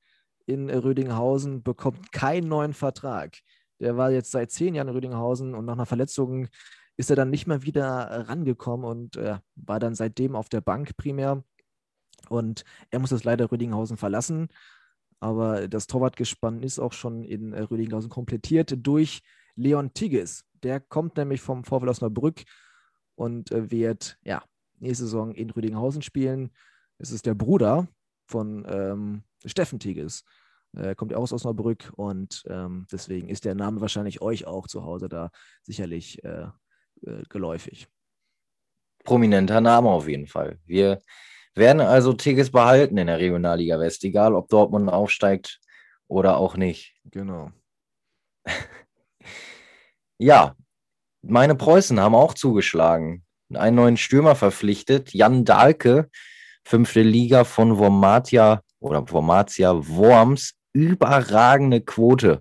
in 0.46 0.68
Rödinghausen, 0.68 1.62
bekommt 1.62 2.12
keinen 2.12 2.48
neuen 2.48 2.74
Vertrag. 2.74 3.38
Der 3.80 3.96
war 3.96 4.10
jetzt 4.10 4.30
seit 4.30 4.50
zehn 4.50 4.74
Jahren 4.74 4.88
in 4.88 4.94
Rödinghausen 4.94 5.54
und 5.54 5.64
nach 5.64 5.74
einer 5.74 5.86
Verletzung 5.86 6.48
ist 6.96 7.10
er 7.10 7.16
dann 7.16 7.30
nicht 7.30 7.46
mehr 7.46 7.62
wieder 7.62 8.28
rangekommen 8.28 8.86
und 8.86 9.16
äh, 9.16 9.38
war 9.56 9.80
dann 9.80 9.94
seitdem 9.94 10.36
auf 10.36 10.48
der 10.48 10.60
Bank 10.60 10.96
primär. 10.96 11.42
Und 12.28 12.64
er 12.90 12.98
muss 12.98 13.10
jetzt 13.10 13.24
leider 13.24 13.50
Rödinghausen 13.50 13.96
verlassen. 13.96 14.48
Aber 15.20 15.68
das 15.68 15.86
Torwartgespann 15.86 16.62
ist 16.62 16.78
auch 16.78 16.92
schon 16.92 17.24
in 17.24 17.52
äh, 17.52 17.62
Rödinghausen 17.62 18.10
komplettiert 18.10 18.74
durch 18.76 19.22
Leon 19.54 19.94
Tigges. 19.94 20.44
Der 20.62 20.80
kommt 20.80 21.16
nämlich 21.16 21.40
vom 21.40 21.64
VfL 21.64 21.88
Osnabrück 21.88 22.42
und 23.22 23.52
äh, 23.52 23.70
wird 23.70 24.18
ja 24.24 24.42
nächste 24.80 25.04
Saison 25.04 25.32
in 25.32 25.50
Rüdinghausen 25.50 26.02
spielen. 26.02 26.50
Es 26.98 27.12
ist 27.12 27.24
der 27.24 27.34
Bruder 27.34 27.86
von 28.26 28.66
ähm, 28.68 29.22
Steffen 29.46 29.78
Tigges. 29.78 30.24
Er 30.74 30.96
kommt 30.96 31.14
auch 31.14 31.22
aus 31.22 31.32
Osnabrück 31.32 31.92
und 31.96 32.42
ähm, 32.48 32.86
deswegen 32.90 33.28
ist 33.28 33.44
der 33.44 33.54
Name 33.54 33.80
wahrscheinlich 33.80 34.22
euch 34.22 34.46
auch 34.46 34.66
zu 34.66 34.84
Hause 34.84 35.08
da 35.08 35.30
sicherlich 35.62 36.24
äh, 36.24 36.46
äh, 37.06 37.22
geläufig. 37.28 37.86
Prominenter 39.04 39.60
Name 39.60 39.88
auf 39.88 40.08
jeden 40.08 40.26
Fall. 40.26 40.58
Wir 40.64 40.98
werden 41.54 41.80
also 41.80 42.14
Tigges 42.14 42.50
behalten 42.50 42.96
in 42.96 43.06
der 43.06 43.18
Regionalliga 43.18 43.78
West, 43.78 44.02
egal 44.02 44.34
ob 44.34 44.48
Dortmund 44.48 44.88
aufsteigt 44.88 45.60
oder 46.08 46.38
auch 46.38 46.56
nicht. 46.56 46.94
Genau. 47.04 47.52
Ja, 50.18 50.54
meine 51.22 51.54
Preußen 51.54 51.98
haben 52.00 52.14
auch 52.14 52.34
zugeschlagen. 52.34 53.24
Einen 53.54 53.76
neuen 53.76 53.96
Stürmer 53.96 54.34
verpflichtet, 54.34 55.12
Jan 55.12 55.44
Dahlke, 55.44 56.08
fünfte 56.64 57.02
Liga 57.02 57.44
von 57.44 57.78
Wormatia 57.78 58.62
oder 58.80 59.08
Wormatia 59.10 59.74
Worms. 59.88 60.54
Überragende 60.72 61.82
Quote, 61.82 62.40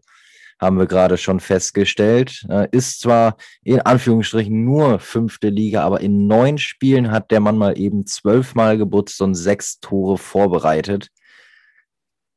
haben 0.61 0.77
wir 0.77 0.85
gerade 0.85 1.17
schon 1.17 1.39
festgestellt. 1.39 2.45
Äh, 2.49 2.67
ist 2.71 3.01
zwar 3.01 3.35
in 3.63 3.81
Anführungsstrichen 3.81 4.63
nur 4.63 4.99
fünfte 4.99 5.49
Liga, 5.49 5.83
aber 5.83 6.01
in 6.01 6.27
neun 6.27 6.59
Spielen 6.59 7.11
hat 7.11 7.31
der 7.31 7.39
Mann 7.39 7.57
mal 7.57 7.77
eben 7.77 8.05
zwölfmal 8.05 8.77
gebutzt 8.77 9.19
und 9.21 9.33
sechs 9.33 9.79
Tore 9.79 10.17
vorbereitet. 10.17 11.09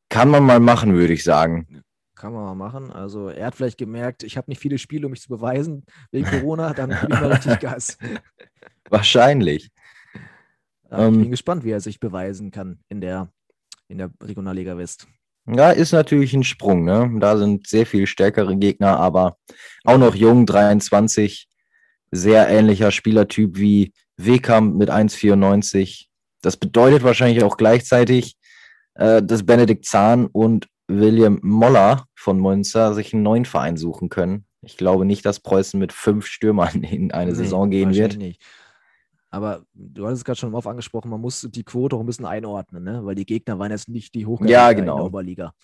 Kann 0.08 0.30
man 0.30 0.42
mal 0.42 0.60
machen, 0.60 0.94
würde 0.94 1.12
ich 1.12 1.22
sagen. 1.22 1.82
Kann 2.24 2.32
man 2.32 2.44
mal 2.44 2.54
machen. 2.54 2.90
Also 2.90 3.28
er 3.28 3.48
hat 3.48 3.54
vielleicht 3.54 3.76
gemerkt, 3.76 4.22
ich 4.22 4.38
habe 4.38 4.50
nicht 4.50 4.58
viele 4.58 4.78
Spiele, 4.78 5.06
um 5.06 5.10
mich 5.10 5.20
zu 5.20 5.28
beweisen 5.28 5.84
wegen 6.10 6.24
Corona, 6.24 6.72
dann 6.72 6.88
gebe 6.88 7.12
ich 7.12 7.20
mal 7.20 7.32
richtig 7.32 7.58
Gas. 7.60 7.98
Wahrscheinlich. 8.88 9.70
Ja, 10.90 11.04
ich 11.04 11.12
bin 11.12 11.24
ähm, 11.24 11.30
gespannt, 11.30 11.64
wie 11.64 11.70
er 11.72 11.82
sich 11.82 12.00
beweisen 12.00 12.50
kann 12.50 12.78
in 12.88 13.02
der, 13.02 13.28
in 13.88 13.98
der 13.98 14.10
Regionalliga 14.22 14.78
West. 14.78 15.06
Ja, 15.46 15.70
ist 15.70 15.92
natürlich 15.92 16.32
ein 16.32 16.44
Sprung. 16.44 16.86
Ne? 16.86 17.14
Da 17.20 17.36
sind 17.36 17.66
sehr 17.66 17.84
viel 17.84 18.06
stärkere 18.06 18.56
Gegner, 18.56 18.98
aber 18.98 19.36
auch 19.84 19.98
noch 19.98 20.14
jung, 20.14 20.46
23, 20.46 21.46
sehr 22.10 22.48
ähnlicher 22.48 22.90
Spielertyp 22.90 23.58
wie 23.58 23.92
Wehkamp 24.16 24.76
mit 24.76 24.90
1,94. 24.90 26.06
Das 26.40 26.56
bedeutet 26.56 27.02
wahrscheinlich 27.02 27.44
auch 27.44 27.58
gleichzeitig, 27.58 28.38
äh, 28.94 29.22
dass 29.22 29.44
Benedikt 29.44 29.84
Zahn 29.84 30.24
und 30.24 30.68
William 30.88 31.38
Moller 31.42 32.06
von 32.24 32.40
Monza 32.40 32.94
sich 32.94 33.12
einen 33.12 33.22
neuen 33.22 33.44
Verein 33.44 33.76
suchen 33.76 34.08
können. 34.08 34.46
Ich 34.62 34.78
glaube 34.78 35.04
nicht, 35.04 35.26
dass 35.26 35.40
Preußen 35.40 35.78
mit 35.78 35.92
fünf 35.92 36.26
Stürmern 36.26 36.82
in 36.82 37.12
eine 37.12 37.32
nee, 37.32 37.36
Saison 37.36 37.70
gehen 37.70 37.94
wird. 37.94 38.16
Nicht. 38.16 38.42
Aber 39.30 39.64
du 39.74 40.06
hattest 40.06 40.20
es 40.20 40.24
gerade 40.24 40.38
schon 40.38 40.54
Off 40.54 40.66
angesprochen, 40.66 41.10
man 41.10 41.20
muss 41.20 41.46
die 41.50 41.64
Quote 41.64 41.96
auch 41.96 42.00
ein 42.00 42.06
bisschen 42.06 42.24
einordnen, 42.24 42.84
ne? 42.84 43.04
weil 43.04 43.14
die 43.14 43.26
Gegner 43.26 43.58
waren 43.58 43.72
jetzt 43.72 43.88
nicht 43.88 44.14
die 44.14 44.26
Hochkaräter 44.26 44.52
ja, 44.52 44.72
genau. 44.72 44.92
in 44.92 44.98
der 44.98 45.06
Oberliga. 45.06 45.54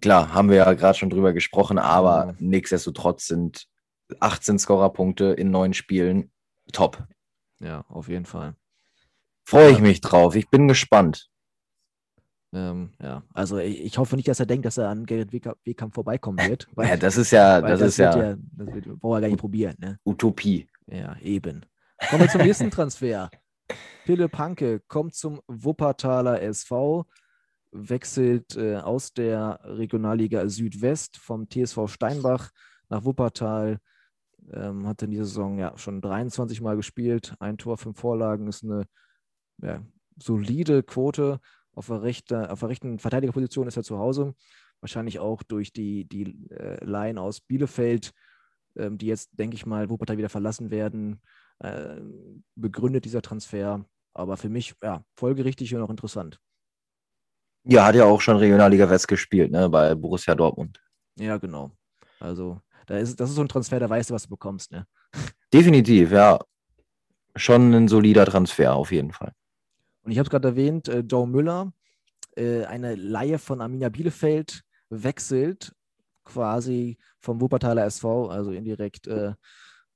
Klar, 0.00 0.32
haben 0.32 0.48
wir 0.48 0.56
ja 0.56 0.72
gerade 0.72 0.98
schon 0.98 1.10
drüber 1.10 1.32
gesprochen, 1.32 1.78
aber 1.78 2.26
ja. 2.26 2.34
nichtsdestotrotz 2.38 3.26
sind 3.26 3.66
18 4.18 4.58
Scorerpunkte 4.58 5.26
in 5.26 5.50
neun 5.50 5.74
Spielen 5.74 6.32
top. 6.72 7.04
Ja, 7.60 7.84
auf 7.88 8.08
jeden 8.08 8.24
Fall. 8.24 8.54
Freue 9.44 9.72
ich 9.72 9.80
mich 9.80 10.00
drauf. 10.00 10.34
Ich 10.34 10.48
bin 10.48 10.66
gespannt. 10.66 11.28
Ähm, 12.52 12.90
ja, 13.00 13.22
also 13.32 13.58
ich, 13.58 13.96
hoffe 13.96 14.16
nicht, 14.16 14.26
dass 14.26 14.40
er 14.40 14.46
denkt, 14.46 14.66
dass 14.66 14.76
er 14.76 14.88
an 14.88 15.06
Gerrit 15.06 15.32
Wehkamp 15.32 15.94
vorbeikommen 15.94 16.38
wird. 16.48 16.66
Weil, 16.74 16.88
ja, 16.88 16.96
das 16.96 17.16
ist 17.16 17.30
ja, 17.30 17.60
das, 17.60 17.78
das 17.78 17.88
ist 17.90 17.98
ja, 17.98 18.16
ja, 18.16 18.36
das 18.52 18.74
wird, 18.74 19.00
braucht 19.00 19.18
er 19.18 19.20
gar 19.20 19.28
nicht 19.28 19.40
probieren. 19.40 19.76
Ne? 19.78 19.98
Utopie. 20.04 20.68
Ja, 20.86 21.16
eben. 21.20 21.64
Kommen 22.08 22.22
wir 22.22 22.28
zum 22.28 22.40
nächsten 22.42 22.70
Transfer. 22.70 23.30
Philipp 24.04 24.36
Hanke 24.38 24.80
kommt 24.88 25.14
zum 25.14 25.40
Wuppertaler 25.46 26.42
SV, 26.42 27.06
wechselt 27.70 28.56
äh, 28.56 28.76
aus 28.76 29.12
der 29.12 29.60
Regionalliga 29.62 30.48
Südwest 30.48 31.18
vom 31.18 31.48
TSV 31.48 31.86
Steinbach 31.86 32.50
nach 32.88 33.04
Wuppertal. 33.04 33.78
Ähm, 34.52 34.88
hat 34.88 35.02
in 35.02 35.12
dieser 35.12 35.26
Saison 35.26 35.58
ja 35.58 35.76
schon 35.78 36.00
23 36.00 36.60
Mal 36.60 36.74
gespielt. 36.74 37.36
Ein 37.38 37.58
Tor, 37.58 37.76
fünf 37.76 38.00
Vorlagen 38.00 38.48
ist 38.48 38.64
eine 38.64 38.86
ja, 39.62 39.84
solide 40.16 40.82
Quote. 40.82 41.38
Auf 41.74 41.86
der, 41.86 42.02
rechte, 42.02 42.50
auf 42.50 42.60
der 42.60 42.68
rechten 42.68 42.98
Verteidigerposition 42.98 43.68
ist 43.68 43.76
er 43.76 43.82
zu 43.82 43.98
Hause. 43.98 44.34
Wahrscheinlich 44.80 45.18
auch 45.18 45.42
durch 45.42 45.72
die, 45.72 46.04
die 46.04 46.50
äh, 46.50 46.84
Laien 46.84 47.18
aus 47.18 47.40
Bielefeld, 47.40 48.12
ähm, 48.76 48.98
die 48.98 49.06
jetzt, 49.06 49.30
denke 49.32 49.54
ich 49.54 49.66
mal, 49.66 49.90
Wuppertal 49.90 50.18
wieder 50.18 50.28
verlassen 50.28 50.70
werden, 50.70 51.20
äh, 51.60 52.00
begründet 52.54 53.04
dieser 53.04 53.22
Transfer. 53.22 53.84
Aber 54.14 54.36
für 54.36 54.48
mich, 54.48 54.74
ja, 54.82 55.04
folgerichtig 55.14 55.74
und 55.74 55.82
auch 55.82 55.90
interessant. 55.90 56.40
Ja, 57.64 57.86
hat 57.86 57.94
ja 57.94 58.04
auch 58.04 58.20
schon 58.20 58.36
Regionalliga 58.36 58.88
West 58.88 59.06
gespielt, 59.06 59.50
ne, 59.50 59.68
bei 59.68 59.94
Borussia 59.94 60.34
Dortmund. 60.34 60.80
Ja, 61.16 61.36
genau. 61.36 61.70
Also, 62.18 62.60
da 62.86 62.96
ist, 62.96 63.20
das 63.20 63.30
ist 63.30 63.36
so 63.36 63.42
ein 63.42 63.48
Transfer, 63.48 63.78
da 63.78 63.88
weißt 63.88 64.10
du, 64.10 64.14
was 64.14 64.24
du 64.24 64.30
bekommst, 64.30 64.72
ne? 64.72 64.86
Definitiv, 65.52 66.10
ja. 66.10 66.38
Schon 67.36 67.72
ein 67.74 67.86
solider 67.86 68.26
Transfer, 68.26 68.74
auf 68.74 68.90
jeden 68.90 69.12
Fall. 69.12 69.32
Und 70.02 70.12
ich 70.12 70.18
habe 70.18 70.26
es 70.26 70.30
gerade 70.30 70.48
erwähnt, 70.48 70.88
äh, 70.88 71.00
Joe 71.00 71.26
Müller, 71.26 71.72
äh, 72.36 72.64
eine 72.64 72.94
Laie 72.94 73.38
von 73.38 73.60
Arminia 73.60 73.88
Bielefeld, 73.88 74.62
wechselt 74.88 75.72
quasi 76.24 76.98
vom 77.20 77.40
Wuppertaler 77.40 77.84
SV, 77.84 78.28
also 78.28 78.52
indirekt 78.52 79.06
äh, 79.06 79.34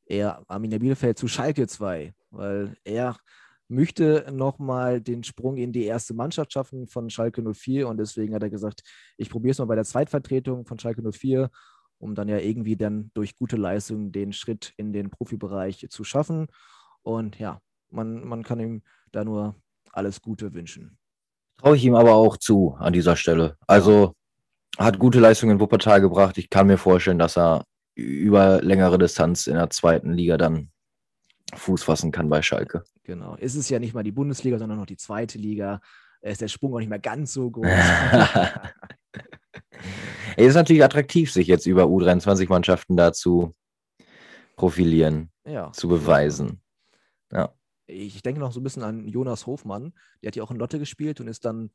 eher 0.07 0.43
Arminia 0.49 0.79
Bielefeld 0.79 1.19
zu 1.19 1.29
Schalke 1.29 1.67
2, 1.67 2.15
weil 2.31 2.77
er 2.85 3.17
möchte 3.69 4.27
nochmal 4.31 5.01
den 5.01 5.25
Sprung 5.25 5.57
in 5.57 5.73
die 5.73 5.85
erste 5.85 6.15
Mannschaft 6.15 6.53
schaffen 6.53 6.87
von 6.87 7.09
Schalke 7.11 7.43
04 7.43 7.89
und 7.89 7.97
deswegen 7.97 8.35
hat 8.35 8.43
er 8.43 8.51
gesagt, 8.51 8.83
ich 9.17 9.31
probiere 9.31 9.53
es 9.53 9.59
mal 9.59 9.65
bei 9.65 9.75
der 9.75 9.85
Zweitvertretung 9.85 10.67
von 10.67 10.79
Schalke 10.79 11.03
04, 11.03 11.51
um 11.99 12.15
dann 12.15 12.29
ja 12.29 12.39
irgendwie 12.39 12.77
dann 12.77 13.11
durch 13.15 13.37
gute 13.37 13.57
Leistung 13.57 14.13
den 14.13 14.33
Schritt 14.33 14.75
in 14.77 14.93
den 14.93 15.11
Profibereich 15.11 15.87
zu 15.89 16.05
schaffen. 16.05 16.49
Und 17.03 17.39
ja, 17.39 17.61
man, 17.91 18.27
man 18.27 18.43
kann 18.43 18.61
ihm 18.61 18.83
da 19.13 19.25
nur 19.25 19.57
alles 19.97 20.21
Gute 20.23 20.55
wünschen. 20.55 20.99
Traue 21.59 21.77
ich 21.77 21.85
ihm 21.85 21.95
aber 21.95 22.15
auch 22.15 22.37
zu 22.37 22.75
an 22.79 22.93
dieser 22.93 23.17
Stelle. 23.17 23.57
Also 23.67 24.15
hat 24.79 24.99
gute 24.99 25.21
Leistungen 25.21 25.53
in 25.53 25.61
Wuppertal 25.61 26.01
gebracht. 26.01 26.37
Ich 26.39 26.51
kann 26.51 26.67
mir 26.67 26.79
vorstellen, 26.79 27.19
dass 27.19 27.39
er 27.39 27.65
über 27.95 28.61
längere 28.61 28.99
Distanz 28.99 29.47
in 29.47 29.55
der 29.55 29.71
zweiten 29.71 30.13
Liga 30.13 30.37
dann 30.37 30.71
Fuß 31.55 31.85
fassen 31.85 32.11
kann 32.11 32.29
bei 32.29 32.43
Schalke. 32.43 32.83
Genau. 33.05 33.37
Es 33.39 33.55
ist 33.55 33.69
ja 33.69 33.79
nicht 33.79 33.95
mal 33.95 34.03
die 34.03 34.13
Bundesliga, 34.13 34.59
sondern 34.59 34.79
noch 34.79 34.87
die 34.87 34.97
zweite 34.97 35.39
Liga. 35.39 35.81
Ist 36.23 36.41
der 36.41 36.49
Sprung 36.49 36.75
auch 36.75 36.79
nicht 36.79 36.89
mehr 36.89 36.99
ganz 36.99 37.35
so 37.35 37.51
groß. 37.51 37.67
es 40.37 40.47
ist 40.49 40.55
natürlich 40.55 40.83
attraktiv, 40.83 41.31
sich 41.31 41.47
jetzt 41.47 41.67
über 41.67 41.85
U23-Mannschaften 41.85 42.97
da 42.97 43.13
zu 43.13 43.55
profilieren, 44.57 45.31
ja, 45.45 45.71
zu 45.73 45.89
beweisen. 45.89 46.63
Ja. 47.31 47.53
Ich 47.87 48.23
denke 48.23 48.41
noch 48.41 48.53
so 48.53 48.61
ein 48.61 48.63
bisschen 48.63 48.83
an 48.83 49.07
Jonas 49.07 49.47
Hofmann. 49.47 49.93
Der 50.23 50.29
hat 50.29 50.37
ja 50.37 50.43
auch 50.43 50.51
in 50.51 50.57
Lotte 50.57 50.79
gespielt 50.79 51.21
und 51.21 51.29
ist 51.29 51.45
dann 51.45 51.71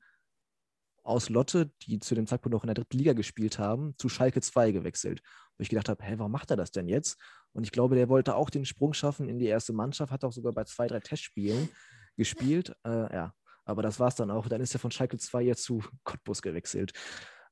aus 1.04 1.30
Lotte, 1.30 1.72
die 1.84 2.00
zu 2.00 2.16
dem 2.16 2.28
Zeitpunkt 2.28 2.54
noch 2.54 2.64
in 2.64 2.68
der 2.68 2.76
dritten 2.76 2.98
Liga 2.98 3.14
gespielt 3.14 3.58
haben, 3.58 3.96
zu 3.98 4.10
Schalke 4.10 4.42
2 4.42 4.72
gewechselt. 4.72 5.22
Wo 5.58 5.62
ich 5.62 5.70
gedacht 5.70 5.90
habe, 5.90 6.04
hä, 6.04 6.16
warum 6.18 6.32
macht 6.32 6.52
er 6.52 6.58
das 6.58 6.72
denn 6.72 6.88
jetzt? 6.88 7.18
Und 7.52 7.64
ich 7.64 7.72
glaube, 7.72 7.96
der 7.96 8.10
wollte 8.10 8.36
auch 8.36 8.50
den 8.50 8.66
Sprung 8.66 8.94
schaffen 8.94 9.28
in 9.28 9.40
die 9.40 9.48
erste 9.48 9.74
Mannschaft, 9.74 10.12
hat 10.12 10.24
auch 10.24 10.32
sogar 10.32 10.54
bei 10.54 10.64
zwei, 10.66 10.88
drei 10.88 11.00
Testspielen 11.00 11.70
gespielt. 12.16 12.76
Äh, 12.86 13.14
ja, 13.14 13.34
aber 13.66 13.82
das 13.82 14.00
war 14.00 14.10
es 14.10 14.16
dann 14.16 14.32
auch. 14.32 14.48
Dann 14.48 14.62
ist 14.62 14.74
er 14.74 14.80
von 14.80 14.92
Schalke 14.92 15.18
2 15.18 15.42
jetzt 15.42 15.64
zu 15.64 15.84
Cottbus 16.04 16.42
gewechselt. 16.42 16.92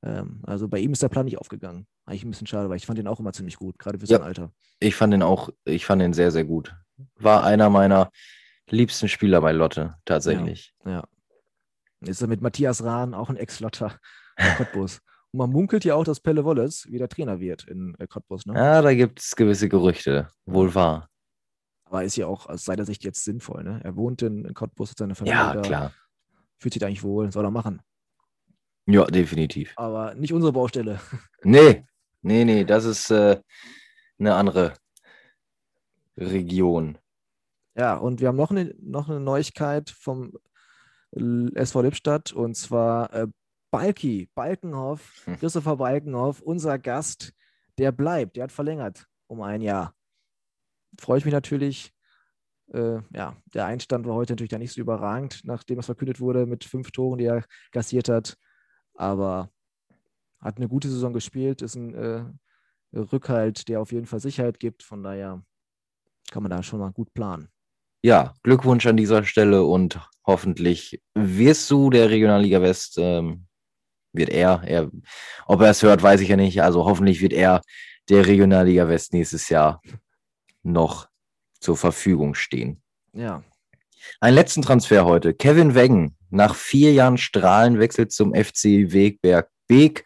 Ähm, 0.03 0.41
also 0.43 0.67
bei 0.67 0.79
ihm 0.79 0.93
ist 0.93 1.01
der 1.01 1.09
Plan 1.09 1.25
nicht 1.25 1.39
aufgegangen. 1.39 1.87
Eigentlich 2.05 2.25
ein 2.25 2.29
bisschen 2.31 2.47
schade, 2.47 2.69
weil 2.69 2.77
ich 2.77 2.85
fand 2.85 2.99
ihn 2.99 3.07
auch 3.07 3.19
immer 3.19 3.33
ziemlich 3.33 3.57
gut, 3.57 3.79
gerade 3.79 3.99
für 3.99 4.05
sein 4.05 4.21
Alter. 4.21 4.51
Ich 4.79 4.95
fand 4.95 5.13
ihn 5.13 5.23
auch, 5.23 5.49
ich 5.65 5.85
fand 5.85 6.01
ihn 6.01 6.13
sehr, 6.13 6.31
sehr 6.31 6.45
gut. 6.45 6.75
War 7.15 7.43
einer 7.43 7.69
meiner 7.69 8.11
liebsten 8.69 9.07
Spieler 9.07 9.41
bei 9.41 9.51
Lotte, 9.51 9.95
tatsächlich. 10.05 10.73
Ja, 10.85 10.91
ja. 10.91 11.03
Ist 12.01 12.21
er 12.21 12.27
mit 12.27 12.41
Matthias 12.41 12.83
Rahn 12.83 13.13
auch 13.13 13.29
ein 13.29 13.37
Ex-Lotter 13.37 13.97
Cottbus. 14.57 15.01
Und 15.31 15.39
man 15.39 15.49
munkelt 15.49 15.83
ja 15.83 15.95
auch, 15.95 16.03
dass 16.03 16.19
Pelle 16.19 16.45
Wolles 16.45 16.85
wieder 16.91 17.09
Trainer 17.09 17.39
wird 17.39 17.67
in 17.67 17.95
äh, 17.99 18.07
Cottbus. 18.07 18.45
Ne? 18.45 18.53
Ja, 18.55 18.81
da 18.81 18.93
gibt 18.93 19.19
es 19.19 19.35
gewisse 19.35 19.67
Gerüchte. 19.67 20.27
Wohl 20.45 20.73
wahr. 20.73 21.09
Aber 21.85 22.03
ist 22.03 22.17
ja 22.17 22.27
auch 22.27 22.47
aus 22.47 22.65
seiner 22.65 22.85
Sicht 22.85 23.03
jetzt 23.03 23.23
sinnvoll. 23.23 23.63
Ne? 23.63 23.79
Er 23.83 23.95
wohnt 23.95 24.21
in, 24.21 24.45
in 24.45 24.53
Cottbus, 24.53 24.91
hat 24.91 24.97
seine 24.99 25.15
Familie 25.15 25.37
Ja, 25.37 25.53
da, 25.53 25.61
klar. 25.61 25.93
fühlt 26.59 26.73
sich 26.73 26.79
da 26.79 26.87
eigentlich 26.87 27.03
wohl, 27.03 27.31
soll 27.31 27.45
er 27.45 27.51
machen. 27.51 27.81
Ja, 28.85 29.05
definitiv. 29.05 29.73
Aber 29.75 30.13
nicht 30.15 30.33
unsere 30.33 30.53
Baustelle. 30.53 30.99
Nee, 31.43 31.85
nee, 32.21 32.43
nee, 32.45 32.65
das 32.65 32.83
ist 32.85 33.09
äh, 33.11 33.39
eine 34.19 34.35
andere 34.35 34.73
Region. 36.17 36.97
Ja, 37.77 37.95
und 37.95 38.21
wir 38.21 38.29
haben 38.29 38.35
noch 38.35 38.51
eine, 38.51 38.73
noch 38.79 39.07
eine 39.07 39.19
Neuigkeit 39.19 39.89
vom 39.89 40.33
SV 41.11 41.81
Lippstadt 41.83 42.33
und 42.33 42.55
zwar 42.55 43.13
äh, 43.13 43.27
Balki, 43.71 44.29
Balkenhoff, 44.33 45.25
Hm. 45.25 45.37
Christopher 45.37 45.77
Balkenhoff, 45.77 46.41
unser 46.41 46.79
Gast, 46.79 47.33
der 47.77 47.91
bleibt, 47.91 48.35
der 48.35 48.45
hat 48.45 48.51
verlängert 48.51 49.05
um 49.27 49.41
ein 49.41 49.61
Jahr. 49.61 49.93
Freue 50.99 51.19
ich 51.19 51.25
mich 51.25 51.33
natürlich. 51.33 51.93
Äh, 52.73 52.99
ja, 53.13 53.37
der 53.53 53.65
Einstand 53.65 54.05
war 54.07 54.15
heute 54.15 54.33
natürlich 54.33 54.49
da 54.49 54.57
nicht 54.57 54.73
so 54.73 54.81
überragend, 54.81 55.41
nachdem 55.43 55.79
es 55.79 55.85
verkündet 55.85 56.19
wurde 56.19 56.45
mit 56.45 56.65
fünf 56.65 56.91
Toren, 56.91 57.17
die 57.19 57.25
er 57.25 57.43
kassiert 57.71 58.09
hat. 58.09 58.37
Aber 58.95 59.51
hat 60.39 60.57
eine 60.57 60.67
gute 60.67 60.89
Saison 60.89 61.13
gespielt, 61.13 61.61
ist 61.61 61.75
ein 61.75 61.93
äh, 61.93 62.25
Rückhalt, 62.93 63.67
der 63.67 63.81
auf 63.81 63.91
jeden 63.91 64.05
Fall 64.05 64.19
Sicherheit 64.19 64.59
gibt. 64.59 64.83
Von 64.83 65.03
daher 65.03 65.43
kann 66.31 66.43
man 66.43 66.49
da 66.49 66.63
schon 66.63 66.79
mal 66.79 66.91
gut 66.91 67.13
planen. 67.13 67.49
Ja, 68.07 68.33
Glückwunsch 68.41 68.85
an 68.85 68.95
dieser 68.95 69.25
Stelle 69.25 69.65
und 69.65 69.99
hoffentlich 70.25 71.01
wirst 71.13 71.69
du 71.69 71.89
der 71.89 72.09
Regionalliga 72.09 72.61
West, 72.61 72.95
ähm, 72.97 73.47
wird 74.13 74.29
er, 74.29 74.63
er, 74.65 74.89
ob 75.45 75.59
er 75.59 75.71
es 75.71 75.83
hört, 75.83 76.01
weiß 76.01 76.21
ich 76.21 76.29
ja 76.29 76.37
nicht. 76.37 76.61
Also 76.61 76.85
hoffentlich 76.85 77.19
wird 77.19 77.33
er 77.33 77.61
der 78.07 78.25
Regionalliga 78.25 78.87
West 78.87 79.11
nächstes 79.11 79.49
Jahr 79.49 79.81
noch 80.63 81.09
zur 81.59 81.75
Verfügung 81.75 82.33
stehen. 82.33 82.81
Ja, 83.11 83.43
Einen 84.21 84.35
letzten 84.35 84.61
Transfer 84.61 85.03
heute. 85.03 85.33
Kevin 85.33 85.75
Weggen, 85.75 86.15
nach 86.29 86.55
vier 86.55 86.93
Jahren 86.93 87.17
Strahlen 87.17 87.77
wechselt 87.77 88.13
zum 88.13 88.33
FC 88.33 88.93
Wegberg 88.93 89.49
Beek. 89.67 90.05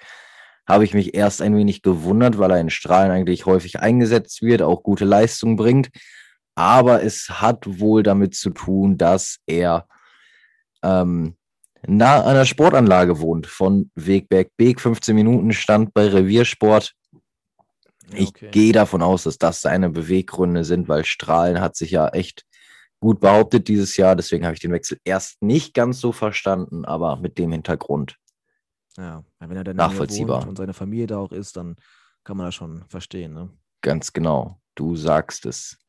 Habe 0.68 0.86
ich 0.86 0.96
mich 0.96 1.14
erst 1.14 1.40
ein 1.40 1.56
wenig 1.56 1.84
gewundert, 1.84 2.40
weil 2.40 2.50
er 2.50 2.62
in 2.62 2.72
Strahlen 2.72 3.12
eigentlich 3.12 3.46
häufig 3.46 3.80
eingesetzt 3.80 4.42
wird, 4.42 4.64
auch 4.64 4.82
gute 4.82 5.06
Leistung 5.06 5.56
bringt. 5.56 5.92
Aber 6.62 7.02
es 7.02 7.28
hat 7.28 7.80
wohl 7.80 8.04
damit 8.04 8.36
zu 8.36 8.52
tun, 8.52 8.96
dass 8.96 9.40
er 9.48 9.88
ähm, 10.84 11.36
nah 11.88 12.22
an 12.22 12.36
der 12.36 12.46
Sportanlage 12.46 13.20
wohnt 13.20 13.48
von 13.48 13.90
Wegberg 13.96 14.50
Beek. 14.58 14.80
15 14.80 15.16
Minuten 15.16 15.54
stand 15.54 15.92
bei 15.96 16.08
Reviersport. 16.08 16.94
Ich 18.14 18.30
okay. 18.30 18.52
gehe 18.52 18.74
davon 18.74 19.02
aus, 19.02 19.24
dass 19.24 19.40
das 19.40 19.62
seine 19.62 19.90
Beweggründe 19.90 20.64
sind, 20.64 20.88
weil 20.88 21.04
Strahlen 21.04 21.62
hat 21.62 21.76
sich 21.76 21.90
ja 21.90 22.10
echt 22.10 22.46
gut 23.00 23.22
behauptet 23.22 23.68
dieses 23.68 23.98
Jahr. 23.98 24.16
Deswegen 24.16 24.46
habe 24.46 24.54
ich 24.54 24.60
den 24.60 24.72
Wechsel 24.72 25.00
erst 25.04 25.42
nicht 25.42 25.74
ganz 25.74 26.00
so 26.00 26.12
verstanden, 26.12 26.86
aber 26.86 27.16
mit 27.16 27.40
dem 27.40 27.52
Hintergrund. 27.54 28.18
Ja, 28.98 29.24
wenn 29.40 29.58
er 29.58 29.64
dann 29.64 29.78
Nachvollziehbar. 29.78 30.48
und 30.48 30.60
seine 30.60 30.76
Familie 30.76 31.08
da 31.08 31.18
auch 31.18 31.32
ist, 31.32 31.58
dann 31.58 31.76
kann 32.24 32.38
man 32.38 32.46
das 32.46 32.54
schon 32.54 32.86
verstehen. 32.88 33.34
Ne? 33.34 33.50
Ganz 33.82 34.14
genau. 34.14 34.60
Du 34.76 34.96
sagst 34.96 35.48
es. 35.48 35.80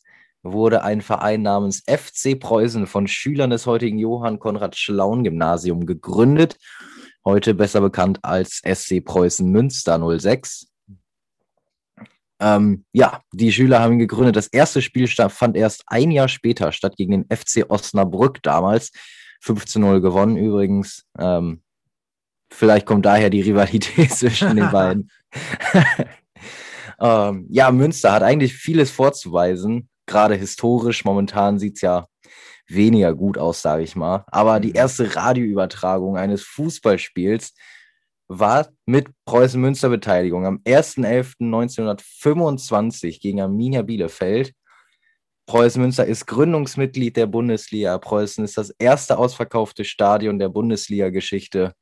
wurde 0.53 0.83
ein 0.83 1.01
Verein 1.01 1.43
namens 1.43 1.83
FC 1.87 2.39
Preußen 2.39 2.87
von 2.87 3.07
Schülern 3.07 3.51
des 3.51 3.67
heutigen 3.67 3.99
Johann 3.99 4.39
Konrad 4.39 4.77
Schlaun 4.77 5.25
Gymnasium 5.25 5.87
gegründet. 5.87 6.57
Heute 7.25 7.55
besser 7.55 7.81
bekannt 7.81 8.21
als 8.23 8.63
SC 8.65 9.05
Preußen 9.05 9.51
Münster 9.51 9.99
06. 10.19 10.69
Ähm, 12.39 12.85
ja, 12.93 13.23
die 13.33 13.53
Schüler 13.53 13.81
haben 13.81 13.95
ihn 13.95 13.99
gegründet. 13.99 14.37
Das 14.37 14.49
erste 14.49 14.83
Spiel 14.83 15.09
fand 15.09 15.57
erst 15.57 15.85
ein 15.87 16.11
Jahr 16.11 16.29
später 16.29 16.73
statt 16.73 16.97
gegen 16.97 17.13
den 17.13 17.37
FC 17.37 17.65
Osnabrück 17.69 18.43
damals. 18.43 18.93
15-0 19.45 20.01
gewonnen 20.01 20.37
übrigens. 20.37 21.05
Ähm, 21.19 21.63
vielleicht 22.51 22.87
kommt 22.87 23.07
daher 23.07 23.31
die 23.31 23.41
Rivalität 23.41 24.11
zwischen 24.15 24.57
den 24.57 24.71
beiden. 24.71 25.11
ähm, 27.01 27.47
ja, 27.51 27.71
Münster 27.71 28.13
hat 28.13 28.23
eigentlich 28.23 28.55
vieles 28.55 28.91
vorzuweisen, 28.91 29.89
gerade 30.07 30.35
historisch. 30.35 31.05
Momentan 31.05 31.59
sieht 31.59 31.77
es 31.77 31.83
ja 31.83 32.07
weniger 32.69 33.15
gut 33.15 33.39
aus, 33.39 33.63
sage 33.63 33.83
ich 33.83 33.97
mal. 33.97 34.25
Aber 34.29 34.61
die 34.61 34.71
Mhm. 34.71 34.77
erste 34.77 35.17
Radioübertragung 35.17 36.17
eines 36.17 36.43
Fußballspiels 36.43 37.55
war 38.29 38.69
mit 38.87 39.09
Preußen-Münster-Beteiligung 39.27 40.47
am 40.47 40.61
1.11.1925 40.65 43.21
gegen 43.21 43.41
Arminia 43.41 43.83
Bielefeld. 43.83 44.53
Preußen 45.47 45.81
Münster 45.81 46.07
ist 46.07 46.27
Gründungsmitglied 46.27 47.17
der 47.17 47.27
Bundesliga. 47.27 47.97
Preußen 47.99 48.45
ist 48.45 48.59
das 48.59 48.71
erste 48.71 49.17
ausverkaufte 49.17 49.85
Stadion 49.85 50.41
der 50.41 50.49
Bundesliga-Geschichte. 50.49 51.73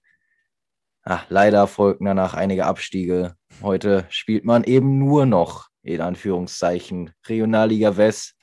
Ah, 1.03 1.21
leider 1.31 1.67
folgten 1.67 2.05
danach 2.05 2.35
einige 2.35 2.67
Abstiege. 2.67 3.37
Heute 3.63 4.07
spielt 4.11 4.45
man 4.45 4.65
eben 4.65 4.99
nur 4.99 5.27
noch, 5.27 5.69
in 5.83 6.01
Anführungszeichen, 6.01 7.13
Regionalliga 7.27 7.97
West. 7.97 8.35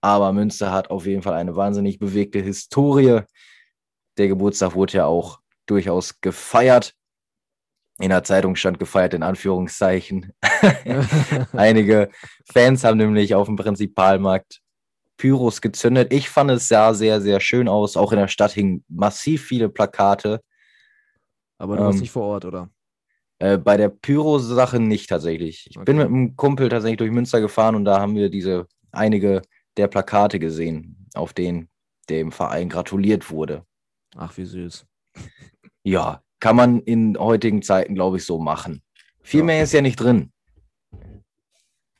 Aber 0.00 0.32
Münster 0.32 0.72
hat 0.72 0.90
auf 0.90 1.06
jeden 1.06 1.22
Fall 1.22 1.34
eine 1.34 1.56
wahnsinnig 1.56 1.98
bewegte 1.98 2.40
Historie. 2.40 3.22
Der 4.18 4.28
Geburtstag 4.28 4.74
wurde 4.74 4.98
ja 4.98 5.06
auch 5.06 5.40
durchaus 5.66 6.20
gefeiert. 6.20 6.94
In 7.98 8.10
der 8.10 8.24
Zeitung 8.24 8.56
stand 8.56 8.78
gefeiert 8.78 9.14
in 9.14 9.22
Anführungszeichen. 9.22 10.32
Einige 11.52 12.10
Fans 12.52 12.84
haben 12.84 12.98
nämlich 12.98 13.34
auf 13.34 13.46
dem 13.46 13.56
Prinzipalmarkt 13.56 14.60
Pyros 15.16 15.62
gezündet. 15.62 16.12
Ich 16.12 16.28
fand 16.28 16.50
es 16.50 16.68
sah 16.68 16.92
sehr, 16.92 17.20
sehr 17.20 17.40
schön 17.40 17.68
aus. 17.68 17.96
Auch 17.96 18.12
in 18.12 18.18
der 18.18 18.28
Stadt 18.28 18.52
hingen 18.52 18.84
massiv 18.88 19.46
viele 19.46 19.70
Plakate. 19.70 20.42
Aber 21.58 21.76
du 21.76 21.84
warst 21.84 21.96
Ähm, 21.96 22.00
nicht 22.02 22.10
vor 22.10 22.24
Ort, 22.24 22.44
oder? 22.44 22.68
Äh, 23.38 23.58
bei 23.58 23.76
der 23.76 23.90
Pyro-Sache 23.90 24.80
nicht 24.80 25.08
tatsächlich. 25.10 25.66
Ich 25.68 25.74
bin 25.74 25.82
Okay. 25.82 25.94
mit 25.94 26.06
einem 26.06 26.36
Kumpel 26.36 26.68
tatsächlich 26.68 26.98
durch 26.98 27.10
Münster 27.10 27.40
gefahren 27.40 27.74
und 27.74 27.84
da 27.84 28.00
haben 28.00 28.14
wir 28.14 28.30
diese 28.30 28.66
einige 28.92 29.42
der 29.76 29.88
Plakate 29.88 30.38
gesehen, 30.38 31.06
auf 31.14 31.34
denen 31.34 31.68
dem 32.08 32.32
Verein 32.32 32.68
gratuliert 32.68 33.30
wurde. 33.30 33.66
Ach, 34.16 34.36
wie 34.38 34.44
süß. 34.46 34.86
Ja, 35.84 36.22
kann 36.40 36.56
man 36.56 36.80
in 36.80 37.18
heutigen 37.18 37.60
Zeiten, 37.62 37.94
glaube 37.94 38.16
ich, 38.16 38.24
so 38.24 38.38
machen. 38.38 38.82
Viel 39.22 39.40
Ja. 39.40 39.46
mehr 39.46 39.62
ist 39.62 39.72
ja 39.72 39.82
nicht 39.82 39.96
drin. 39.96 40.32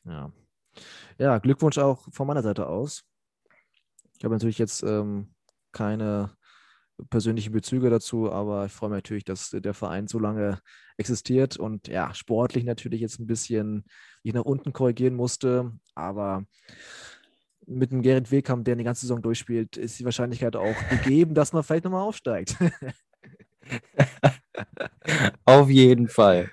Ja. 0.05 0.33
Ja, 1.18 1.38
Glückwunsch 1.38 1.79
auch 1.79 2.07
von 2.12 2.27
meiner 2.27 2.42
Seite 2.42 2.66
aus. 2.66 3.03
Ich 4.18 4.25
habe 4.25 4.35
natürlich 4.35 4.59
jetzt 4.59 4.83
ähm, 4.83 5.35
keine 5.72 6.36
persönlichen 7.11 7.52
Bezüge 7.52 7.90
dazu, 7.90 8.30
aber 8.30 8.66
ich 8.66 8.72
freue 8.72 8.90
mich 8.90 8.98
natürlich, 8.98 9.24
dass 9.24 9.50
der 9.50 9.74
Verein 9.74 10.09
so 10.09 10.18
lange 10.18 10.61
existiert 10.96 11.56
und 11.56 11.88
ja, 11.88 12.14
sportlich 12.14 12.64
natürlich 12.64 13.00
jetzt 13.00 13.18
ein 13.18 13.26
bisschen 13.26 13.85
sich 14.22 14.32
nach 14.32 14.44
unten 14.44 14.72
korrigieren 14.72 15.14
musste, 15.14 15.72
aber 15.94 16.44
mit 17.66 17.90
dem 17.90 18.02
Gerrit 18.02 18.30
Wegkamp, 18.30 18.64
der 18.64 18.76
die 18.76 18.85
ganze 18.85 19.02
Saison 19.02 19.20
durchspielt, 19.20 19.76
ist 19.76 19.98
die 19.98 20.04
Wahrscheinlichkeit 20.04 20.56
auch 20.56 20.76
gegeben, 20.88 21.35
dass 21.35 21.52
man 21.52 21.62
vielleicht 21.62 21.85
nochmal 21.85 22.02
aufsteigt. 22.02 22.56
Auf 25.44 25.68
jeden 25.68 26.09
Fall. 26.09 26.50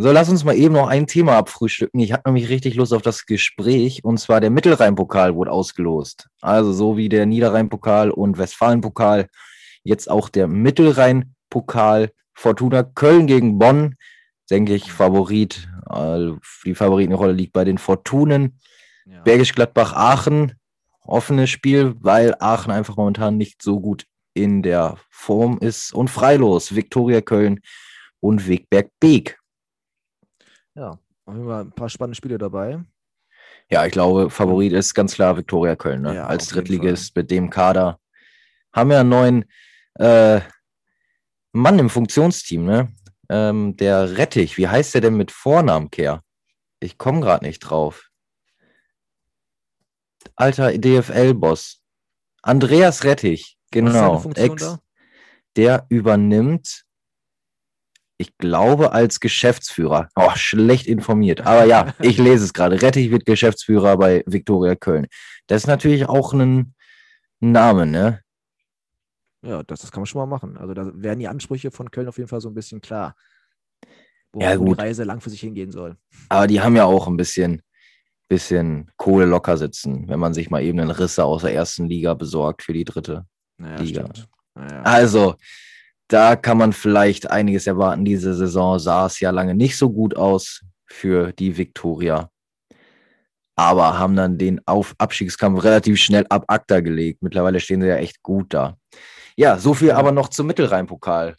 So, 0.00 0.12
lass 0.12 0.28
uns 0.28 0.44
mal 0.44 0.54
eben 0.54 0.74
noch 0.74 0.86
ein 0.86 1.08
Thema 1.08 1.36
abfrühstücken. 1.36 1.98
Ich 1.98 2.12
habe 2.12 2.22
nämlich 2.26 2.48
richtig 2.48 2.76
Lust 2.76 2.94
auf 2.94 3.02
das 3.02 3.26
Gespräch. 3.26 4.04
Und 4.04 4.20
zwar 4.20 4.40
der 4.40 4.50
Mittelrhein-Pokal 4.50 5.34
wurde 5.34 5.50
ausgelost. 5.50 6.28
Also 6.40 6.72
so 6.72 6.96
wie 6.96 7.08
der 7.08 7.26
Niederrhein-Pokal 7.26 8.12
und 8.12 8.38
Westfalen-Pokal. 8.38 9.26
Jetzt 9.82 10.08
auch 10.08 10.28
der 10.28 10.46
Mittelrhein-Pokal. 10.46 12.10
Fortuna 12.32 12.84
Köln 12.84 13.26
gegen 13.26 13.58
Bonn. 13.58 13.96
Denke 14.48 14.76
ich, 14.76 14.92
Favorit. 14.92 15.68
äh, 15.90 16.30
Die 16.64 16.76
Favoritenrolle 16.76 17.32
liegt 17.32 17.52
bei 17.52 17.64
den 17.64 17.78
Fortunen. 17.78 18.60
Ja. 19.04 19.22
Bergisch 19.22 19.52
Gladbach 19.52 19.94
Aachen. 19.94 20.52
Offenes 21.00 21.50
Spiel, 21.50 21.96
weil 21.98 22.36
Aachen 22.38 22.70
einfach 22.70 22.96
momentan 22.96 23.36
nicht 23.36 23.62
so 23.62 23.80
gut 23.80 24.04
in 24.32 24.62
der 24.62 24.96
Form 25.10 25.58
ist 25.58 25.92
und 25.92 26.08
freilos. 26.08 26.76
Viktoria 26.76 27.20
Köln 27.20 27.58
und 28.20 28.46
Wegberg 28.46 28.90
Beek. 29.00 29.37
Ja, 30.78 30.96
haben 31.26 31.44
wir 31.44 31.56
ein 31.56 31.72
paar 31.72 31.88
spannende 31.88 32.14
Spiele 32.14 32.38
dabei. 32.38 32.78
Ja, 33.68 33.84
ich 33.84 33.90
glaube, 33.90 34.30
Favorit 34.30 34.72
ist 34.72 34.94
ganz 34.94 35.14
klar 35.14 35.36
Viktoria 35.36 35.74
Köln. 35.74 36.02
Ne? 36.02 36.14
Ja, 36.14 36.26
Als 36.26 36.44
auf 36.44 36.54
jeden 36.54 36.68
Drittligist 36.68 37.16
mit 37.16 37.32
dem 37.32 37.50
Kader. 37.50 37.98
Haben 38.72 38.92
ja 38.92 39.00
einen 39.00 39.08
neuen 39.08 39.44
äh, 39.94 40.40
Mann 41.52 41.80
im 41.80 41.90
Funktionsteam, 41.90 42.64
ne? 42.64 42.92
Ähm, 43.28 43.76
der 43.76 44.16
Rettich. 44.16 44.56
Wie 44.56 44.68
heißt 44.68 44.94
der 44.94 45.00
denn 45.00 45.16
mit 45.16 45.32
Vornamen, 45.32 45.90
Kehr? 45.90 46.22
Ich 46.78 46.96
komme 46.96 47.20
gerade 47.20 47.44
nicht 47.44 47.58
drauf. 47.58 48.08
Alter 50.36 50.78
DFL-Boss. 50.78 51.80
Andreas 52.42 53.02
Rettich. 53.02 53.58
Genau. 53.72 54.22
Ex, 54.36 54.62
da? 54.62 54.78
der 55.56 55.86
übernimmt, 55.88 56.84
ich 58.18 58.36
glaube, 58.36 58.92
als 58.92 59.20
Geschäftsführer. 59.20 60.08
Oh, 60.16 60.30
schlecht 60.34 60.86
informiert. 60.86 61.46
Aber 61.46 61.64
ja, 61.64 61.94
ich 62.02 62.18
lese 62.18 62.44
es 62.44 62.52
gerade. 62.52 62.82
Rettich 62.82 63.10
wird 63.10 63.24
Geschäftsführer 63.24 63.96
bei 63.96 64.24
Viktoria 64.26 64.74
Köln. 64.74 65.06
Das 65.46 65.62
ist 65.62 65.66
natürlich 65.68 66.08
auch 66.08 66.32
ein 66.32 66.74
Name, 67.40 67.86
ne? 67.86 68.20
Ja, 69.42 69.62
das, 69.62 69.80
das 69.80 69.92
kann 69.92 70.00
man 70.00 70.06
schon 70.06 70.20
mal 70.20 70.26
machen. 70.26 70.56
Also 70.56 70.74
da 70.74 70.90
werden 70.94 71.20
die 71.20 71.28
Ansprüche 71.28 71.70
von 71.70 71.92
Köln 71.92 72.08
auf 72.08 72.18
jeden 72.18 72.28
Fall 72.28 72.40
so 72.40 72.48
ein 72.48 72.54
bisschen 72.54 72.80
klar. 72.80 73.14
Wo, 74.32 74.40
Ja, 74.40 74.56
die. 74.56 74.72
Reise 74.72 75.04
langfristig 75.04 75.40
hingehen 75.40 75.70
soll. 75.70 75.96
Aber 76.28 76.48
die 76.48 76.60
haben 76.60 76.74
ja 76.74 76.84
auch 76.84 77.06
ein 77.06 77.16
bisschen, 77.16 77.62
bisschen 78.28 78.90
Kohle 78.96 79.26
locker 79.26 79.56
sitzen, 79.56 80.08
wenn 80.08 80.18
man 80.18 80.34
sich 80.34 80.50
mal 80.50 80.62
eben 80.62 80.80
einen 80.80 80.90
Risse 80.90 81.24
aus 81.24 81.42
der 81.42 81.54
ersten 81.54 81.86
Liga 81.86 82.14
besorgt 82.14 82.64
für 82.64 82.72
die 82.72 82.84
dritte. 82.84 83.26
Naja, 83.58 83.80
Liga. 83.80 84.08
Naja. 84.56 84.82
Also, 84.82 85.36
da 86.08 86.36
kann 86.36 86.58
man 86.58 86.72
vielleicht 86.72 87.30
einiges 87.30 87.66
erwarten. 87.66 88.04
Diese 88.04 88.34
Saison 88.34 88.78
sah 88.78 89.06
es 89.06 89.20
ja 89.20 89.30
lange 89.30 89.54
nicht 89.54 89.76
so 89.76 89.90
gut 89.90 90.16
aus 90.16 90.62
für 90.86 91.32
die 91.32 91.56
Viktoria. 91.56 92.30
Aber 93.56 93.98
haben 93.98 94.16
dann 94.16 94.38
den 94.38 94.60
Auf 94.66 94.94
Abstiegskampf 94.98 95.62
relativ 95.64 95.98
schnell 95.98 96.24
ab 96.30 96.44
ACTA 96.48 96.80
gelegt. 96.80 97.22
Mittlerweile 97.22 97.60
stehen 97.60 97.82
sie 97.82 97.88
ja 97.88 97.96
echt 97.96 98.22
gut 98.22 98.54
da. 98.54 98.76
Ja, 99.36 99.58
so 99.58 99.74
viel 99.74 99.92
aber 99.92 100.12
noch 100.12 100.28
zum 100.28 100.46
Mittelrhein-Pokal. 100.46 101.36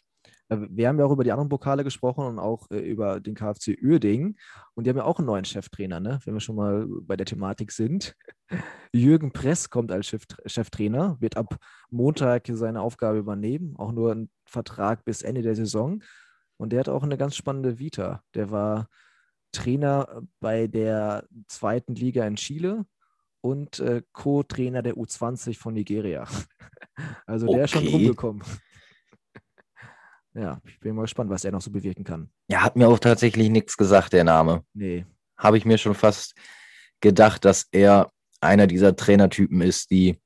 Äh, 0.50 0.58
Wir 0.70 0.88
haben 0.88 0.98
ja 0.98 1.06
auch 1.06 1.12
über 1.12 1.24
die 1.24 1.32
anderen 1.32 1.48
Pokale 1.48 1.84
gesprochen 1.84 2.26
und 2.26 2.38
auch 2.38 2.70
äh, 2.70 2.78
über 2.78 3.20
den 3.20 3.34
KfC 3.34 3.78
Uerdingen. 3.82 4.38
Und 4.74 4.84
die 4.84 4.90
haben 4.90 4.98
ja 4.98 5.04
auch 5.04 5.18
einen 5.18 5.26
neuen 5.26 5.44
Cheftrainer, 5.44 6.00
ne? 6.00 6.20
wenn 6.24 6.34
wir 6.34 6.40
schon 6.40 6.56
mal 6.56 6.86
bei 7.02 7.16
der 7.16 7.26
Thematik 7.26 7.72
sind. 7.72 8.14
Jürgen 8.92 9.32
Press 9.32 9.70
kommt 9.70 9.92
als 9.92 10.08
Chef 10.08 10.24
Cheftrainer, 10.46 11.16
wird 11.20 11.36
ab 11.36 11.56
Montag 11.90 12.48
seine 12.52 12.82
Aufgabe 12.82 13.18
übernehmen, 13.18 13.76
auch 13.76 13.92
nur 13.92 14.12
ein 14.12 14.30
Vertrag 14.44 15.04
bis 15.04 15.22
Ende 15.22 15.42
der 15.42 15.54
Saison. 15.54 16.02
Und 16.56 16.72
der 16.72 16.80
hat 16.80 16.88
auch 16.88 17.02
eine 17.02 17.16
ganz 17.16 17.36
spannende 17.36 17.78
Vita. 17.78 18.22
Der 18.34 18.50
war 18.50 18.88
Trainer 19.52 20.22
bei 20.40 20.66
der 20.66 21.26
zweiten 21.46 21.94
Liga 21.94 22.26
in 22.26 22.36
Chile 22.36 22.84
und 23.40 23.78
äh, 23.80 24.02
Co-Trainer 24.12 24.82
der 24.82 24.94
U20 24.94 25.58
von 25.58 25.74
Nigeria. 25.74 26.26
Also 27.26 27.46
der 27.46 27.64
ist 27.64 27.70
schon 27.70 27.84
Okay. 27.86 27.94
rumgekommen. 27.94 28.42
Ja, 30.40 30.60
ich 30.64 30.80
bin 30.80 30.94
mal 30.94 31.02
gespannt, 31.02 31.28
was 31.30 31.44
er 31.44 31.52
noch 31.52 31.60
so 31.60 31.70
bewirken 31.70 32.04
kann. 32.04 32.30
Ja, 32.48 32.62
hat 32.62 32.76
mir 32.76 32.88
auch 32.88 32.98
tatsächlich 32.98 33.50
nichts 33.50 33.76
gesagt, 33.76 34.12
der 34.14 34.24
Name. 34.24 34.64
Nee, 34.72 35.04
Habe 35.36 35.58
ich 35.58 35.64
mir 35.66 35.76
schon 35.76 35.94
fast 35.94 36.34
gedacht, 37.00 37.44
dass 37.44 37.66
er 37.72 38.10
einer 38.40 38.66
dieser 38.66 38.96
Trainertypen 38.96 39.60
ist, 39.60 39.90
die 39.90 40.18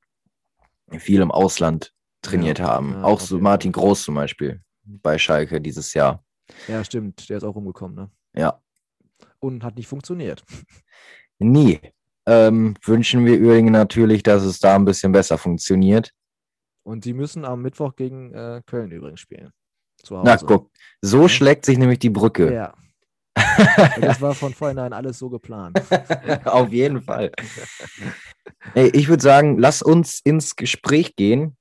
viel 0.99 1.21
im 1.21 1.31
Ausland 1.33 1.93
trainiert 2.23 2.59
Ja, 2.61 2.67
haben. 2.67 2.93
ja, 2.93 3.03
auch 3.03 3.15
auf 3.15 3.23
so 3.23 3.39
Martin. 3.39 3.73
Groß 3.73 4.05
zum 4.05 4.15
Beispiel 4.15 4.61
bei 4.85 5.19
Schalke 5.19 5.61
dieses 5.61 5.95
Jahr. 5.95 6.25
ja, 6.69 6.85
stimmt, 6.85 7.29
der 7.29 7.39
ist 7.39 7.45
auch 7.45 7.55
rumgekommen, 7.57 7.97
ne? 7.97 8.11
Ja, 8.37 8.61
Und 9.41 9.65
hat 9.65 9.77
nicht 9.77 9.89
funktioniert. 9.89 10.45
nie. 11.39 11.81
Ähm, 12.27 12.75
wünschen 12.85 13.25
wir 13.27 13.39
Uerdingen 13.41 13.73
natürlich, 13.73 14.23
dass 14.23 14.45
es 14.45 14.59
da 14.61 14.77
ein 14.77 14.85
bisschen 14.85 15.13
besser 15.13 15.39
funktioniert. 15.39 16.11
Und 16.85 17.05
die 17.05 17.15
müssen 17.15 17.45
am 17.45 17.63
Mittwoch 17.63 17.97
gegen 17.97 18.33
äh, 18.33 18.63
Köln 18.67 18.91
übrigens 18.93 19.21
spielen. 19.21 19.51
Zu 20.05 20.19
Hause. 20.19 20.25
Na, 20.27 20.37
guck, 20.37 20.71
so 21.01 21.23
Ja. 21.23 21.29
schlägt 21.29 21.65
sich 21.67 21.79
nämlich 21.79 21.99
die 21.99 22.11
Brücke. 22.11 22.53
Ja. 22.53 22.75
Das 24.01 24.21
war 24.21 24.35
von 24.35 24.55
vornherein 24.55 24.93
alles 24.93 25.19
so 25.19 25.29
geplant. 25.29 25.81
Auf 26.45 26.71
jeden 26.73 27.03
Fall. 27.03 27.33
Ey, 28.75 28.89
ich 28.91 29.09
würde 29.09 29.23
sagen, 29.23 29.59
lass 29.59 29.83
uns 29.83 30.21
ins 30.23 30.57
Gespräch 30.57 31.17
gehen. 31.17 31.57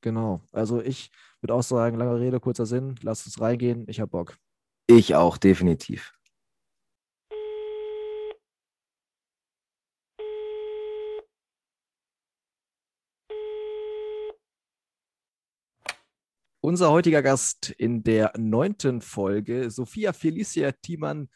Genau. 0.00 0.40
Also 0.52 0.80
ich 0.80 1.10
würde 1.40 1.54
auch 1.54 1.62
sagen, 1.62 1.96
lange 1.98 2.18
Rede, 2.18 2.40
kurzer 2.40 2.66
Sinn, 2.66 2.94
lass 3.02 3.26
uns 3.26 3.40
reingehen. 3.40 3.84
Ich 3.88 4.00
habe 4.00 4.10
Bock. 4.10 4.36
Ich 4.86 5.14
auch, 5.14 5.36
definitiv. 5.36 6.14
Unser 16.60 16.90
heutiger 16.90 17.22
Gast 17.22 17.70
in 17.70 18.02
der 18.02 18.32
neunten 18.36 19.00
Folge, 19.00 19.70
Sophia 19.70 20.12
Felicia 20.12 20.72
Thiemann, 20.72 21.28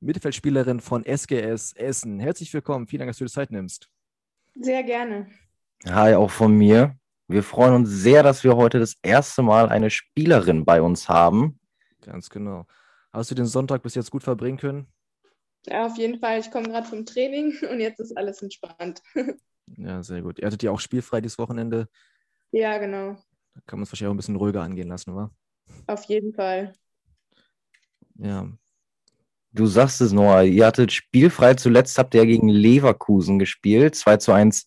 Mittelfeldspielerin 0.00 0.80
von 0.80 1.06
SGS 1.06 1.72
Essen. 1.72 2.20
Herzlich 2.20 2.52
willkommen. 2.52 2.86
Vielen 2.86 3.00
Dank, 3.00 3.10
dass 3.10 3.16
du 3.16 3.24
dir 3.24 3.30
Zeit 3.30 3.50
nimmst. 3.50 3.88
Sehr 4.54 4.82
gerne. 4.82 5.30
Hi, 5.86 6.14
auch 6.14 6.30
von 6.30 6.52
mir. 6.52 6.98
Wir 7.28 7.42
freuen 7.42 7.72
uns 7.72 7.88
sehr, 7.88 8.22
dass 8.22 8.44
wir 8.44 8.56
heute 8.56 8.78
das 8.78 8.96
erste 9.00 9.40
Mal 9.40 9.70
eine 9.70 9.88
Spielerin 9.88 10.66
bei 10.66 10.82
uns 10.82 11.08
haben. 11.08 11.58
Ganz 12.02 12.28
genau. 12.28 12.66
Hast 13.10 13.30
du 13.30 13.34
den 13.34 13.46
Sonntag 13.46 13.82
bis 13.82 13.94
jetzt 13.94 14.10
gut 14.10 14.22
verbringen 14.22 14.58
können? 14.58 14.92
Ja, 15.64 15.86
auf 15.86 15.96
jeden 15.96 16.20
Fall. 16.20 16.40
Ich 16.40 16.50
komme 16.50 16.68
gerade 16.68 16.86
vom 16.86 17.06
Training 17.06 17.54
und 17.70 17.80
jetzt 17.80 18.00
ist 18.00 18.16
alles 18.16 18.42
entspannt. 18.42 19.02
Ja, 19.76 20.02
sehr 20.02 20.22
gut. 20.22 20.38
Ihr 20.38 20.46
hattet 20.46 20.62
ja 20.62 20.70
auch 20.70 20.80
spielfrei 20.80 21.20
dieses 21.20 21.36
Wochenende. 21.36 21.90
Ja, 22.52 22.78
genau. 22.78 23.18
Kann 23.66 23.78
man 23.78 23.84
es 23.84 23.92
wahrscheinlich 23.92 24.10
auch 24.10 24.14
ein 24.14 24.18
bisschen 24.18 24.36
ruhiger 24.36 24.62
angehen 24.62 24.88
lassen, 24.88 25.14
wa? 25.14 25.30
Auf 25.86 26.04
jeden 26.04 26.32
Fall. 26.32 26.72
Ja. 28.18 28.48
Du 29.52 29.66
sagst 29.66 30.00
es, 30.00 30.12
Noah, 30.12 30.42
ihr 30.42 30.66
hattet 30.66 30.92
spielfrei. 30.92 31.54
Zuletzt 31.54 31.98
habt 31.98 32.14
ihr 32.14 32.26
gegen 32.26 32.48
Leverkusen 32.48 33.38
gespielt. 33.38 33.94
2 33.94 34.18
zu 34.18 34.32
1 34.32 34.66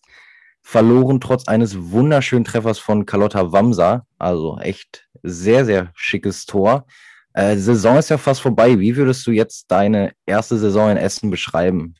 verloren, 0.62 1.20
trotz 1.20 1.48
eines 1.48 1.90
wunderschönen 1.90 2.44
Treffers 2.44 2.78
von 2.78 3.06
Carlotta 3.06 3.52
Wamsa. 3.52 4.06
Also 4.18 4.58
echt 4.58 5.08
sehr, 5.22 5.64
sehr 5.64 5.92
schickes 5.94 6.46
Tor. 6.46 6.86
Äh, 7.34 7.56
Saison 7.56 7.98
ist 7.98 8.10
ja 8.10 8.18
fast 8.18 8.40
vorbei. 8.40 8.78
Wie 8.78 8.96
würdest 8.96 9.26
du 9.26 9.30
jetzt 9.30 9.70
deine 9.70 10.12
erste 10.26 10.58
Saison 10.58 10.90
in 10.90 10.96
Essen 10.96 11.30
beschreiben? 11.30 11.94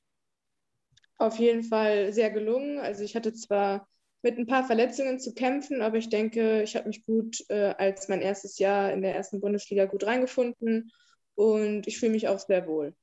Auf 1.19 1.39
jeden 1.39 1.63
Fall 1.63 2.13
sehr 2.13 2.31
gelungen. 2.31 2.81
Also 2.81 3.03
ich 3.05 3.15
hatte 3.15 3.33
zwar 3.33 3.87
mit 4.23 4.39
ein 4.39 4.47
paar 4.47 4.65
Verletzungen 4.65 5.19
zu 5.19 5.35
kämpfen, 5.35 5.83
aber 5.83 5.99
ich 5.99 6.09
denke, 6.09 6.63
ich 6.63 6.77
habe 6.77 6.89
mich 6.89 7.05
gut 7.05 7.45
äh, 7.49 7.75
als 7.77 8.09
mein 8.09 8.21
erstes 8.21 8.59
Jahr 8.59 8.93
in 8.93 9.03
der 9.03 9.15
ersten 9.15 9.41
Bundesliga 9.41 9.87
gut 9.87 10.05
reingefunden 10.05 10.93
und 11.35 11.87
ich 11.87 11.99
fühle 11.99 12.13
mich 12.13 12.29
auch 12.29 12.39
sehr 12.39 12.67
wohl. 12.67 12.95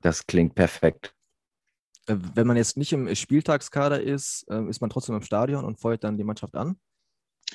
Das 0.00 0.26
klingt 0.26 0.54
perfekt. 0.54 1.14
Äh, 2.06 2.16
Wenn 2.34 2.46
man 2.46 2.56
jetzt 2.56 2.76
nicht 2.76 2.92
im 2.92 3.14
Spieltagskader 3.14 4.02
ist, 4.02 4.46
äh, 4.50 4.68
ist 4.68 4.80
man 4.80 4.90
trotzdem 4.90 5.14
im 5.14 5.22
Stadion 5.22 5.64
und 5.64 5.80
feuert 5.80 6.02
dann 6.04 6.18
die 6.18 6.24
Mannschaft 6.24 6.56
an? 6.56 6.76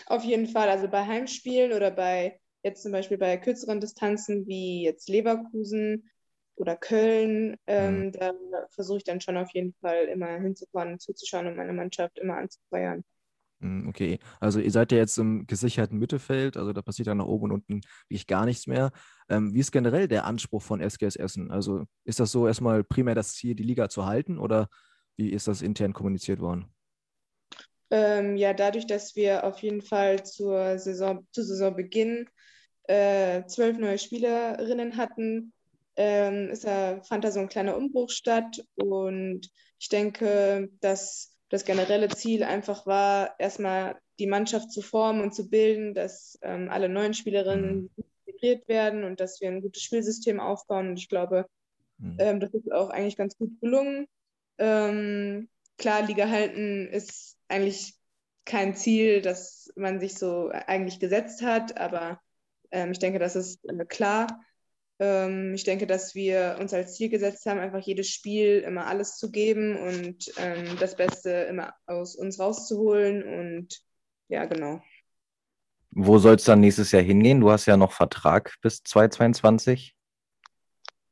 Auf 0.08 0.24
jeden 0.24 0.48
Fall, 0.48 0.70
also 0.70 0.88
bei 0.88 1.06
Heimspielen 1.06 1.74
oder 1.74 1.92
bei 1.92 2.40
jetzt 2.64 2.84
zum 2.84 2.92
Beispiel 2.92 3.18
bei 3.18 3.38
kürzeren 3.38 3.80
Distanzen 3.80 4.48
wie 4.48 4.84
jetzt 4.84 5.08
Leverkusen 5.08 6.10
oder 6.56 6.76
Köln, 6.76 7.58
ähm, 7.68 8.12
da 8.12 8.34
versuche 8.70 8.98
ich 9.00 9.04
dann 9.04 9.22
schon 9.22 9.38
auf 9.38 9.52
jeden 9.54 9.74
Fall 9.82 10.06
immer 10.06 10.40
hinzufahren, 10.40 11.00
zuzuschauen 11.00 11.48
und 11.48 11.58
meine 11.58 11.74
Mannschaft 11.74 12.20
immer 12.20 12.38
anzufeuern. 12.38 13.04
Hm, 13.62 13.88
Okay, 13.90 14.20
also 14.40 14.60
ihr 14.60 14.72
seid 14.72 14.92
ja 14.92 14.98
jetzt 14.98 15.18
im 15.18 15.48
gesicherten 15.48 15.98
Mittelfeld, 15.98 16.58
also 16.58 16.74
da 16.74 16.82
passiert 16.82 17.08
ja 17.08 17.16
nach 17.16 17.26
oben 17.26 17.46
und 17.46 17.52
unten 17.52 17.82
wirklich 18.10 18.28
gar 18.28 18.46
nichts 18.46 18.68
mehr. 18.68 18.92
Ähm, 19.30 19.54
wie 19.54 19.60
ist 19.60 19.72
generell 19.72 20.08
der 20.08 20.26
Anspruch 20.26 20.62
von 20.62 20.82
SGS 20.82 21.16
Essen? 21.16 21.52
Also 21.52 21.86
ist 22.04 22.20
das 22.20 22.32
so 22.32 22.48
erstmal 22.48 22.84
primär 22.84 23.16
das 23.16 23.34
Ziel, 23.34 23.56
die 23.56 23.64
Liga 23.64 23.90
zu 23.90 24.06
halten 24.06 24.38
oder 24.40 24.68
wie 25.18 25.30
ist 25.30 25.48
das 25.48 25.62
intern 25.62 25.94
kommuniziert 25.94 26.40
worden? 26.42 26.66
Ähm, 27.92 28.36
ja, 28.38 28.54
dadurch, 28.54 28.88
dass 28.88 29.16
wir 29.16 29.44
auf 29.44 29.60
jeden 29.60 29.82
Fall 29.82 30.24
zur 30.26 30.80
Saison, 30.80 31.28
zu 31.32 31.44
Saisonbeginn 31.44 32.28
äh, 32.84 33.46
zwölf 33.46 33.78
neue 33.78 33.98
Spielerinnen 34.00 34.98
hatten, 34.98 35.54
ähm, 35.96 36.50
ist 36.50 36.66
da, 36.66 37.02
fand 37.04 37.24
da 37.24 37.32
so 37.32 37.40
ein 37.40 37.50
kleiner 37.50 37.78
Umbruch 37.78 38.10
statt. 38.10 38.64
Und 38.76 39.50
ich 39.80 39.90
denke, 39.90 40.70
dass 40.82 41.36
das 41.50 41.66
generelle 41.66 42.10
Ziel 42.10 42.44
einfach 42.44 42.86
war, 42.86 43.36
erstmal 43.40 44.00
die 44.20 44.28
Mannschaft 44.28 44.72
zu 44.72 44.82
formen 44.82 45.22
und 45.22 45.36
zu 45.36 45.50
bilden, 45.50 45.94
dass 45.94 46.38
ähm, 46.42 46.70
alle 46.70 46.90
neuen 46.90 47.14
Spielerinnen 47.14 47.90
integriert 48.26 48.68
werden 48.68 49.04
und 49.04 49.20
dass 49.20 49.42
wir 49.42 49.50
ein 49.50 49.62
gutes 49.62 49.84
Spielsystem 49.84 50.40
aufbauen. 50.40 50.90
Und 50.90 50.98
ich 50.98 51.10
glaube, 51.10 51.46
Hm. 52.00 52.16
ähm, 52.20 52.40
das 52.40 52.54
ist 52.54 52.72
auch 52.72 52.90
eigentlich 52.90 53.18
ganz 53.18 53.38
gut 53.38 53.60
gelungen. 53.62 54.08
Ähm, 54.58 55.50
klar, 55.78 56.04
Liga 56.04 56.30
halten 56.30 56.88
ist 56.88 57.38
eigentlich 57.48 57.96
kein 58.46 58.76
Ziel, 58.76 59.22
das 59.22 59.72
man 59.76 60.00
sich 60.00 60.16
so 60.16 60.50
eigentlich 60.52 61.00
gesetzt 61.00 61.42
hat, 61.42 61.78
aber 61.78 62.22
ähm, 62.72 62.92
ich 62.92 63.00
denke, 63.00 63.20
das 63.20 63.36
ist 63.36 63.64
äh, 63.66 63.86
klar. 63.86 64.28
Ähm, 65.00 65.54
ich 65.54 65.64
denke, 65.64 65.88
dass 65.88 66.16
wir 66.16 66.58
uns 66.60 66.74
als 66.74 66.96
Ziel 66.96 67.10
gesetzt 67.10 67.46
haben, 67.46 67.60
einfach 67.60 67.80
jedes 67.80 68.10
Spiel 68.10 68.60
immer 68.60 68.88
alles 68.88 69.18
zu 69.18 69.32
geben 69.32 69.78
und 69.78 70.32
ähm, 70.38 70.78
das 70.80 70.96
Beste 70.96 71.30
immer 71.30 71.74
aus 71.86 72.16
uns 72.16 72.40
rauszuholen. 72.40 73.24
Und 73.24 73.82
ja, 74.30 74.46
genau. 74.46 74.82
Wo 75.92 76.18
soll 76.18 76.36
es 76.36 76.46
dann 76.46 76.62
nächstes 76.62 76.92
Jahr 76.92 77.04
hingehen? 77.04 77.42
Du 77.42 77.52
hast 77.52 77.66
ja 77.66 77.78
noch 77.78 77.92
Vertrag 77.92 78.56
bis 78.62 78.84
2022. 78.84 79.96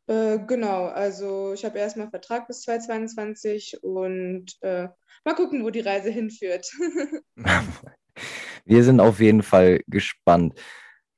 Äh, 0.08 0.40
genau, 0.48 0.86
also 0.86 1.54
ich 1.54 1.64
habe 1.64 1.80
erstmal 1.80 2.10
Vertrag 2.10 2.48
bis 2.48 2.62
2022 2.64 3.82
und 3.84 4.58
äh, 4.62 4.90
mal 5.24 5.36
gucken, 5.36 5.64
wo 5.64 5.70
die 5.70 5.80
Reise 5.80 6.10
hinführt. 6.10 6.70
Wir 8.66 8.84
sind 8.84 9.00
auf 9.00 9.20
jeden 9.20 9.44
Fall 9.44 9.82
gespannt. 9.88 10.60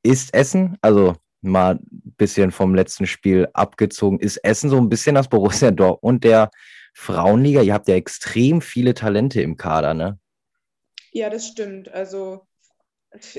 Ist 0.03 0.33
Essen, 0.33 0.77
also 0.81 1.15
mal 1.45 1.75
ein 1.75 2.13
bisschen 2.17 2.51
vom 2.51 2.75
letzten 2.75 3.07
Spiel 3.07 3.47
abgezogen, 3.53 4.19
ist 4.19 4.37
Essen 4.37 4.69
so 4.69 4.77
ein 4.77 4.89
bisschen 4.89 5.15
das 5.15 5.27
Borussia 5.27 5.71
Dortmund 5.71 6.23
der 6.23 6.51
Frauenliga? 6.93 7.61
Ihr 7.61 7.73
habt 7.73 7.87
ja 7.87 7.95
extrem 7.95 8.61
viele 8.61 8.93
Talente 8.93 9.41
im 9.41 9.57
Kader, 9.57 9.93
ne? 9.93 10.19
Ja, 11.11 11.29
das 11.29 11.47
stimmt. 11.47 11.89
Also 11.89 12.45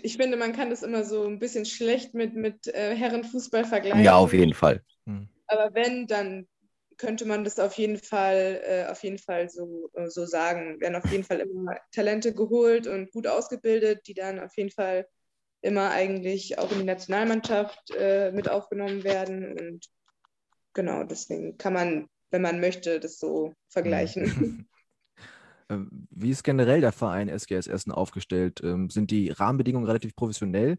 ich 0.02 0.16
finde, 0.16 0.36
man 0.36 0.52
kann 0.52 0.70
das 0.70 0.82
immer 0.82 1.04
so 1.04 1.26
ein 1.26 1.38
bisschen 1.38 1.66
schlecht 1.66 2.14
mit, 2.14 2.34
mit 2.34 2.66
äh, 2.68 2.94
Herrenfußball 2.94 3.64
vergleichen. 3.64 4.02
Ja, 4.02 4.16
auf 4.16 4.32
jeden 4.32 4.54
Fall. 4.54 4.82
Hm. 5.06 5.28
Aber 5.48 5.74
wenn, 5.74 6.06
dann 6.06 6.46
könnte 6.96 7.26
man 7.26 7.44
das 7.44 7.58
auf 7.58 7.74
jeden 7.74 7.98
Fall, 7.98 8.60
äh, 8.64 8.90
auf 8.90 9.02
jeden 9.02 9.18
Fall 9.18 9.50
so, 9.50 9.90
äh, 9.94 10.08
so 10.08 10.24
sagen. 10.24 10.80
Werden 10.80 10.96
auf 10.96 11.10
jeden 11.10 11.24
Fall 11.24 11.40
immer 11.40 11.76
Talente 11.92 12.34
geholt 12.34 12.86
und 12.86 13.10
gut 13.12 13.26
ausgebildet, 13.26 14.06
die 14.06 14.14
dann 14.14 14.40
auf 14.40 14.56
jeden 14.56 14.70
Fall 14.70 15.06
immer 15.66 15.90
eigentlich 15.90 16.59
auch 16.59 16.70
in 16.72 16.79
die 16.79 16.85
Nationalmannschaft 16.85 17.90
äh, 17.98 18.33
mit 18.33 18.48
aufgenommen 18.48 19.05
werden. 19.05 19.59
Und 19.59 19.87
genau, 20.72 21.05
deswegen 21.05 21.59
kann 21.59 21.72
man, 21.72 22.09
wenn 22.31 22.42
man 22.42 22.61
möchte, 22.61 23.00
das 23.00 23.18
so 23.18 23.52
vergleichen. 23.68 24.68
Ähm, 25.68 26.07
wie 26.11 26.31
ist 26.31 26.44
generell 26.44 26.81
der 26.81 26.92
Verein 26.92 27.29
SGS 27.29 27.66
Essen 27.66 27.90
aufgestellt? 27.90 28.61
Ähm, 28.62 28.88
sind 28.88 29.11
die 29.11 29.31
Rahmenbedingungen 29.31 29.87
relativ 29.87 30.14
professionell? 30.14 30.79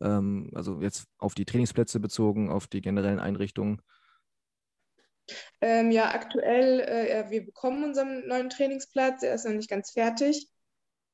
Ähm, 0.00 0.50
also 0.52 0.80
jetzt 0.80 1.06
auf 1.18 1.34
die 1.34 1.44
Trainingsplätze 1.44 2.00
bezogen, 2.00 2.50
auf 2.50 2.66
die 2.66 2.80
generellen 2.80 3.20
Einrichtungen? 3.20 3.80
Ähm, 5.60 5.90
ja, 5.90 6.12
aktuell, 6.12 6.80
äh, 6.80 7.30
wir 7.30 7.44
bekommen 7.44 7.84
unseren 7.84 8.26
neuen 8.26 8.50
Trainingsplatz. 8.50 9.22
Er 9.22 9.34
ist 9.34 9.44
noch 9.44 9.52
nicht 9.52 9.70
ganz 9.70 9.92
fertig. 9.92 10.48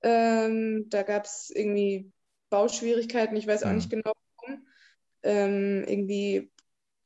Ähm, 0.02 0.86
da 0.88 1.02
gab 1.02 1.24
es 1.24 1.50
irgendwie 1.54 2.12
Bauschwierigkeiten. 2.52 3.34
Ich 3.36 3.46
weiß 3.46 3.62
auch 3.62 3.70
mhm. 3.70 3.76
nicht 3.76 3.90
genau 3.90 4.12
warum. 4.36 4.66
Ähm, 5.22 5.84
irgendwie 5.88 6.52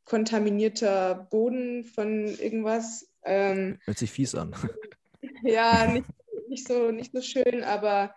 kontaminierter 0.05 1.29
Boden 1.31 1.85
von 1.85 2.27
irgendwas. 2.27 3.09
Hört 3.23 3.99
sich 3.99 4.11
fies 4.11 4.35
an. 4.35 4.55
ja, 5.43 5.87
nicht, 5.93 6.07
nicht, 6.49 6.67
so, 6.67 6.91
nicht 6.91 7.13
so 7.13 7.21
schön, 7.23 7.63
aber 7.65 8.15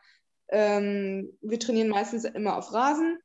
ähm, 0.50 1.38
wir 1.42 1.60
trainieren 1.60 1.90
meistens 1.90 2.26
immer 2.26 2.58
auf 2.58 2.74
Rasen. 2.74 3.20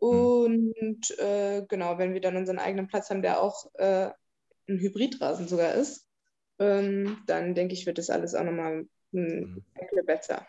Hm. 0.00 0.08
Und 0.08 1.18
äh, 1.18 1.64
genau, 1.68 1.98
wenn 1.98 2.14
wir 2.14 2.20
dann 2.20 2.36
unseren 2.36 2.58
eigenen 2.58 2.86
Platz 2.86 3.10
haben, 3.10 3.22
der 3.22 3.42
auch 3.42 3.66
äh, 3.74 4.10
ein 4.68 4.78
Hybridrasen 4.78 5.48
sogar 5.48 5.74
ist, 5.74 6.06
ähm, 6.60 7.18
dann 7.26 7.54
denke 7.54 7.74
ich, 7.74 7.86
wird 7.86 7.98
das 7.98 8.10
alles 8.10 8.34
auch 8.34 8.44
nochmal 8.44 8.86
ein 9.12 9.64
bisschen 9.74 10.06
besser. 10.06 10.46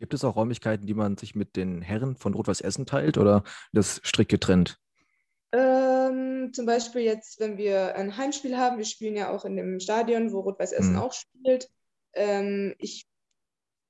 Gibt 0.00 0.14
es 0.14 0.24
auch 0.24 0.34
Räumlichkeiten, 0.34 0.86
die 0.86 0.94
man 0.94 1.18
sich 1.18 1.34
mit 1.34 1.56
den 1.56 1.82
Herren 1.82 2.16
von 2.16 2.32
Rot-Weiß 2.32 2.62
Essen 2.62 2.86
teilt 2.86 3.18
oder 3.18 3.44
das 3.72 4.00
strikt 4.02 4.30
getrennt? 4.30 4.78
Ähm, 5.52 6.52
zum 6.54 6.64
Beispiel 6.64 7.02
jetzt, 7.02 7.38
wenn 7.38 7.58
wir 7.58 7.96
ein 7.96 8.16
Heimspiel 8.16 8.56
haben, 8.56 8.78
wir 8.78 8.86
spielen 8.86 9.14
ja 9.14 9.30
auch 9.30 9.44
in 9.44 9.56
dem 9.56 9.78
Stadion, 9.78 10.32
wo 10.32 10.40
Rot-Weiß 10.40 10.72
Essen 10.72 10.94
mhm. 10.94 11.00
auch 11.00 11.12
spielt, 11.12 11.68
ähm, 12.14 12.74
ich, 12.78 13.06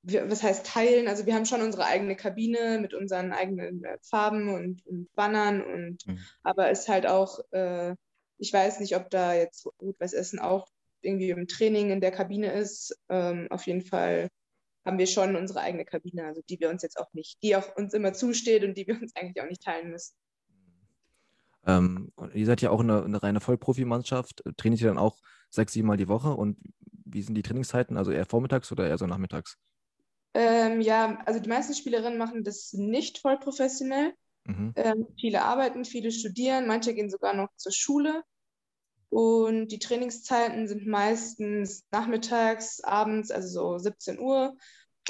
was 0.03 0.43
heißt 0.43 0.67
teilen? 0.67 1.07
Also 1.07 1.27
wir 1.27 1.35
haben 1.37 1.47
schon 1.47 1.63
unsere 1.63 1.85
eigene 1.85 2.17
Kabine 2.17 2.81
mit 2.81 2.93
unseren 2.93 3.33
eigenen 3.33 3.85
äh, 3.85 3.99
Farben 4.03 4.53
und, 4.53 4.85
und 4.87 5.15
Bannern 5.15 5.63
und 5.63 6.05
mhm. 6.09 6.19
aber 6.43 6.71
es 6.71 6.81
ist 6.81 6.89
halt 6.89 7.07
auch, 7.07 7.39
äh, 7.53 7.95
ich 8.39 8.53
weiß 8.53 8.81
nicht, 8.81 8.97
ob 8.97 9.11
da 9.11 9.35
jetzt 9.35 9.65
Rot-Weiß 9.81 10.15
Essen 10.15 10.41
auch 10.41 10.67
irgendwie 11.03 11.31
im 11.31 11.47
Training 11.47 11.91
in 11.91 12.01
der 12.01 12.11
Kabine 12.11 12.53
ist. 12.53 12.99
Ähm, 13.09 13.47
auf 13.51 13.65
jeden 13.69 13.83
Fall 13.83 14.29
haben 14.85 14.99
wir 14.99 15.07
schon 15.07 15.37
unsere 15.37 15.61
eigene 15.61 15.85
Kabine, 15.85 16.25
also 16.25 16.43
die 16.49 16.59
wir 16.61 16.71
uns 16.71 16.83
jetzt 16.83 16.99
auch 16.99 17.13
nicht, 17.13 17.43
die 17.43 17.57
auch 17.57 17.77
uns 17.77 17.95
immer 17.95 18.13
zusteht 18.13 18.65
und 18.65 18.77
die 18.77 18.87
wir 18.87 19.01
uns 19.01 19.15
eigentlich 19.17 19.43
auch 19.43 19.49
nicht 19.49 19.63
teilen 19.63 19.91
müssen. 19.91 20.15
Ähm, 21.67 22.13
ihr 22.33 22.47
seid 22.47 22.63
ja 22.63 22.71
auch 22.71 22.81
eine, 22.81 23.05
eine 23.05 23.23
reine 23.23 23.41
Vollprofimannschaft. 23.41 24.43
Trainiert 24.57 24.81
ihr 24.81 24.89
dann 24.89 24.99
auch 24.99 25.19
sechs, 25.51 25.73
sieben 25.73 25.89
Mal 25.89 25.99
die 25.99 26.09
Woche? 26.09 26.31
Und 26.31 26.57
wie 27.05 27.23
sind 27.23 27.35
die 27.35 27.43
Trainingszeiten? 27.43 27.97
Also 27.97 28.13
eher 28.13 28.25
vormittags 28.25 28.73
oder 28.73 28.87
eher 28.89 28.97
so 28.97 29.07
nachmittags? 29.07 29.59
Ähm, 30.33 30.81
ja, 30.81 31.19
also 31.27 31.41
die 31.41 31.49
meisten 31.49 31.75
Spielerinnen 31.75 32.19
machen 32.19 32.45
das 32.45 32.73
nicht 32.73 33.19
voll 33.19 33.39
professionell. 33.39 34.15
Mhm. 34.45 34.73
Ähm, 34.77 35.07
viele 35.19 35.43
arbeiten, 35.43 35.85
viele 35.85 36.13
studieren, 36.13 36.67
manche 36.67 36.95
gehen 36.95 37.11
sogar 37.11 37.35
noch 37.35 37.49
zur 37.57 37.73
Schule. 37.73 38.23
Und 39.11 39.69
die 39.69 39.81
Trainingszeiten 39.81 40.69
sind 40.69 40.87
meistens 40.87 41.85
nachmittags, 41.91 42.81
abends, 42.83 43.31
also 43.31 43.49
so 43.49 43.79
17 43.79 44.21
Uhr. 44.21 44.57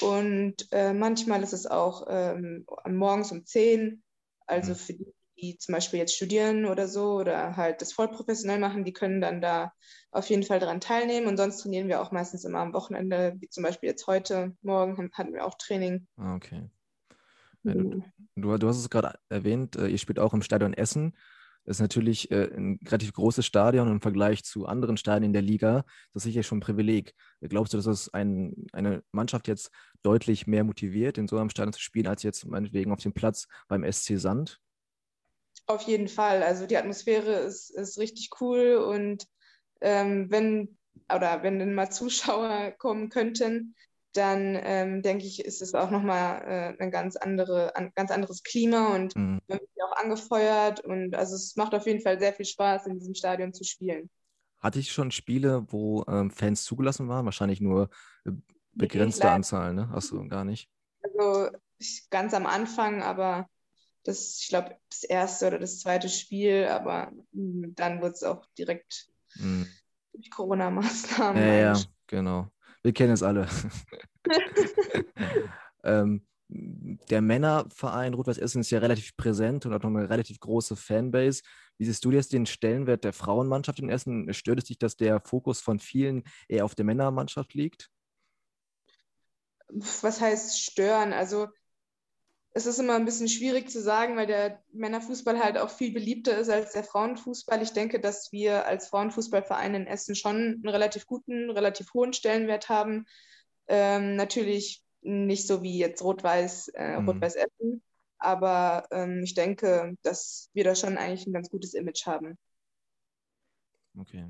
Und 0.00 0.66
äh, 0.72 0.94
manchmal 0.94 1.42
ist 1.42 1.52
es 1.52 1.66
auch 1.66 2.06
ähm, 2.08 2.66
morgens 2.88 3.30
um 3.30 3.44
10. 3.44 4.02
Also 4.46 4.72
mhm. 4.72 4.76
für 4.76 4.92
die, 4.94 5.14
die 5.38 5.58
zum 5.58 5.74
Beispiel 5.74 5.98
jetzt 5.98 6.16
studieren 6.16 6.64
oder 6.64 6.88
so 6.88 7.14
oder 7.16 7.56
halt 7.56 7.82
das 7.82 7.92
voll 7.92 8.08
professionell 8.08 8.58
machen, 8.58 8.84
die 8.84 8.94
können 8.94 9.20
dann 9.20 9.42
da 9.42 9.72
auf 10.10 10.28
jeden 10.30 10.44
Fall 10.44 10.60
daran 10.60 10.80
teilnehmen. 10.80 11.26
Und 11.26 11.36
sonst 11.36 11.58
trainieren 11.58 11.88
wir 11.88 12.00
auch 12.00 12.10
meistens 12.10 12.44
immer 12.44 12.60
am 12.60 12.72
Wochenende, 12.72 13.36
wie 13.38 13.50
zum 13.50 13.62
Beispiel 13.62 13.90
jetzt 13.90 14.06
heute, 14.06 14.56
morgen 14.62 15.10
hatten 15.12 15.34
wir 15.34 15.44
auch 15.44 15.56
Training. 15.58 16.06
Ah, 16.16 16.36
okay. 16.36 16.70
Du, 17.62 18.02
du, 18.36 18.56
du, 18.56 18.68
hast 18.68 18.78
es 18.78 18.88
gerade 18.88 19.18
erwähnt, 19.28 19.76
äh, 19.76 19.88
ihr 19.88 19.98
spielt 19.98 20.18
auch 20.18 20.32
im 20.32 20.40
Stadion 20.40 20.72
Essen. 20.72 21.14
Das 21.64 21.76
ist 21.76 21.80
natürlich 21.80 22.30
äh, 22.30 22.50
ein 22.54 22.78
relativ 22.84 23.12
großes 23.12 23.44
Stadion 23.44 23.88
im 23.88 24.00
Vergleich 24.00 24.42
zu 24.44 24.66
anderen 24.66 24.96
Stadien 24.96 25.32
der 25.32 25.42
Liga. 25.42 25.84
Das 26.12 26.24
ist 26.24 26.32
sicher 26.32 26.42
schon 26.42 26.58
ein 26.58 26.62
Privileg. 26.62 27.14
Glaubst 27.40 27.72
du, 27.72 27.78
dass 27.78 27.84
das 27.86 28.12
ein, 28.12 28.66
eine 28.72 29.02
Mannschaft 29.12 29.46
jetzt 29.46 29.70
deutlich 30.02 30.46
mehr 30.46 30.64
motiviert, 30.64 31.18
in 31.18 31.28
so 31.28 31.36
einem 31.38 31.50
Stadion 31.50 31.72
zu 31.72 31.80
spielen, 31.80 32.06
als 32.06 32.22
jetzt 32.22 32.46
meinetwegen 32.46 32.92
auf 32.92 33.00
dem 33.00 33.12
Platz 33.12 33.46
beim 33.68 33.84
SC 33.90 34.18
Sand? 34.18 34.60
Auf 35.66 35.82
jeden 35.82 36.08
Fall. 36.08 36.42
Also 36.42 36.66
die 36.66 36.76
Atmosphäre 36.76 37.32
ist, 37.34 37.70
ist 37.70 37.98
richtig 37.98 38.30
cool 38.40 38.76
und 38.76 39.26
ähm, 39.80 40.30
wenn 40.30 40.76
oder 41.14 41.42
wenn 41.42 41.58
dann 41.58 41.74
mal 41.74 41.90
Zuschauer 41.90 42.72
kommen 42.72 43.08
könnten, 43.08 43.74
dann 44.12 44.58
ähm, 44.60 45.02
denke 45.02 45.24
ich, 45.24 45.44
ist 45.44 45.62
es 45.62 45.74
auch 45.74 45.90
nochmal 45.90 46.42
äh, 46.78 46.82
ein 46.82 46.90
ganz, 46.90 47.16
andere, 47.16 47.76
ein 47.76 47.92
ganz 47.94 48.10
anderes 48.10 48.42
Klima 48.42 48.94
und 48.94 49.14
mhm. 49.14 49.40
man 49.46 49.58
wird 49.60 49.70
auch 49.84 49.96
angefeuert 49.96 50.80
und 50.80 51.14
also 51.14 51.36
es 51.36 51.54
macht 51.56 51.74
auf 51.74 51.86
jeden 51.86 52.00
Fall 52.00 52.18
sehr 52.18 52.32
viel 52.32 52.46
Spaß, 52.46 52.86
in 52.86 52.98
diesem 52.98 53.14
Stadion 53.14 53.52
zu 53.52 53.64
spielen. 53.64 54.10
Hatte 54.58 54.78
ich 54.78 54.92
schon 54.92 55.10
Spiele, 55.10 55.64
wo 55.68 56.04
ähm, 56.08 56.30
Fans 56.30 56.64
zugelassen 56.64 57.08
waren? 57.08 57.24
Wahrscheinlich 57.24 57.60
nur 57.60 57.88
äh, 58.26 58.32
begrenzte 58.72 59.30
Anzahl, 59.30 59.72
ne? 59.72 59.88
Achso, 59.92 60.26
gar 60.28 60.44
nicht. 60.44 60.68
Also 61.02 61.50
ganz 62.10 62.34
am 62.34 62.46
Anfang, 62.46 63.02
aber 63.02 63.48
das, 64.04 64.40
ich 64.40 64.48
glaube, 64.48 64.76
das 64.88 65.04
erste 65.04 65.46
oder 65.46 65.58
das 65.58 65.78
zweite 65.78 66.08
Spiel, 66.08 66.66
aber 66.66 67.12
hm, 67.32 67.74
dann 67.74 68.00
wurde 68.00 68.12
es 68.12 68.22
auch 68.22 68.46
direkt 68.58 69.08
mhm. 69.36 69.66
durch 70.12 70.30
Corona-Maßnahmen. 70.30 71.42
Ja, 71.42 71.54
ja, 71.54 71.80
genau. 72.06 72.50
Wir 72.82 72.92
kennen 72.92 73.12
es 73.12 73.22
alle. 73.22 73.48
ähm, 75.84 76.26
der 76.48 77.22
Männerverein 77.22 78.14
Rot-Weiß 78.14 78.38
Essen 78.38 78.60
ist 78.60 78.70
ja 78.70 78.80
relativ 78.80 79.16
präsent 79.16 79.66
und 79.66 79.72
hat 79.72 79.84
noch 79.84 79.90
eine 79.90 80.10
relativ 80.10 80.40
große 80.40 80.74
Fanbase. 80.74 81.42
Wie 81.78 81.84
siehst 81.84 82.04
du 82.04 82.10
jetzt 82.10 82.32
den 82.32 82.46
Stellenwert 82.46 83.04
der 83.04 83.12
Frauenmannschaft 83.12 83.78
in 83.78 83.88
Essen? 83.88 84.32
Stört 84.34 84.58
es 84.58 84.64
dich, 84.64 84.78
dass 84.78 84.96
der 84.96 85.20
Fokus 85.20 85.60
von 85.60 85.78
vielen 85.78 86.24
eher 86.48 86.64
auf 86.64 86.74
der 86.74 86.84
Männermannschaft 86.84 87.54
liegt? 87.54 87.90
Was 89.68 90.20
heißt 90.20 90.60
stören? 90.60 91.12
Also 91.12 91.46
es 92.52 92.66
ist 92.66 92.80
immer 92.80 92.96
ein 92.96 93.04
bisschen 93.04 93.28
schwierig 93.28 93.70
zu 93.70 93.80
sagen, 93.80 94.16
weil 94.16 94.26
der 94.26 94.60
Männerfußball 94.72 95.38
halt 95.38 95.56
auch 95.56 95.70
viel 95.70 95.92
beliebter 95.92 96.36
ist 96.36 96.50
als 96.50 96.72
der 96.72 96.82
Frauenfußball. 96.82 97.62
Ich 97.62 97.72
denke, 97.72 98.00
dass 98.00 98.32
wir 98.32 98.66
als 98.66 98.88
Frauenfußballverein 98.88 99.74
in 99.74 99.86
Essen 99.86 100.16
schon 100.16 100.36
einen 100.36 100.68
relativ 100.68 101.06
guten, 101.06 101.50
relativ 101.50 101.94
hohen 101.94 102.12
Stellenwert 102.12 102.68
haben. 102.68 103.06
Ähm, 103.68 104.16
natürlich 104.16 104.82
nicht 105.02 105.46
so 105.46 105.62
wie 105.62 105.78
jetzt 105.78 106.02
Rot-Weiß, 106.02 106.68
äh, 106.74 106.98
mhm. 106.98 107.08
Rot-Weiß 107.08 107.36
Essen, 107.36 107.82
aber 108.18 108.86
ähm, 108.90 109.22
ich 109.22 109.34
denke, 109.34 109.94
dass 110.02 110.50
wir 110.52 110.64
da 110.64 110.74
schon 110.74 110.98
eigentlich 110.98 111.26
ein 111.26 111.32
ganz 111.32 111.50
gutes 111.50 111.74
Image 111.74 112.04
haben. 112.06 112.36
Okay. 113.96 114.26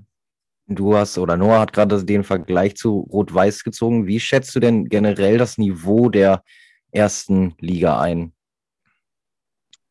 Du 0.66 0.94
hast 0.94 1.18
oder 1.18 1.36
Noah 1.36 1.60
hat 1.60 1.72
gerade 1.72 2.04
den 2.04 2.22
Vergleich 2.22 2.76
zu 2.76 3.00
Rot-Weiß 3.10 3.64
gezogen. 3.64 4.06
Wie 4.06 4.20
schätzt 4.20 4.54
du 4.54 4.60
denn 4.60 4.84
generell 4.84 5.38
das 5.38 5.58
Niveau 5.58 6.10
der 6.10 6.44
ersten 6.92 7.54
Liga 7.58 8.00
ein? 8.00 8.32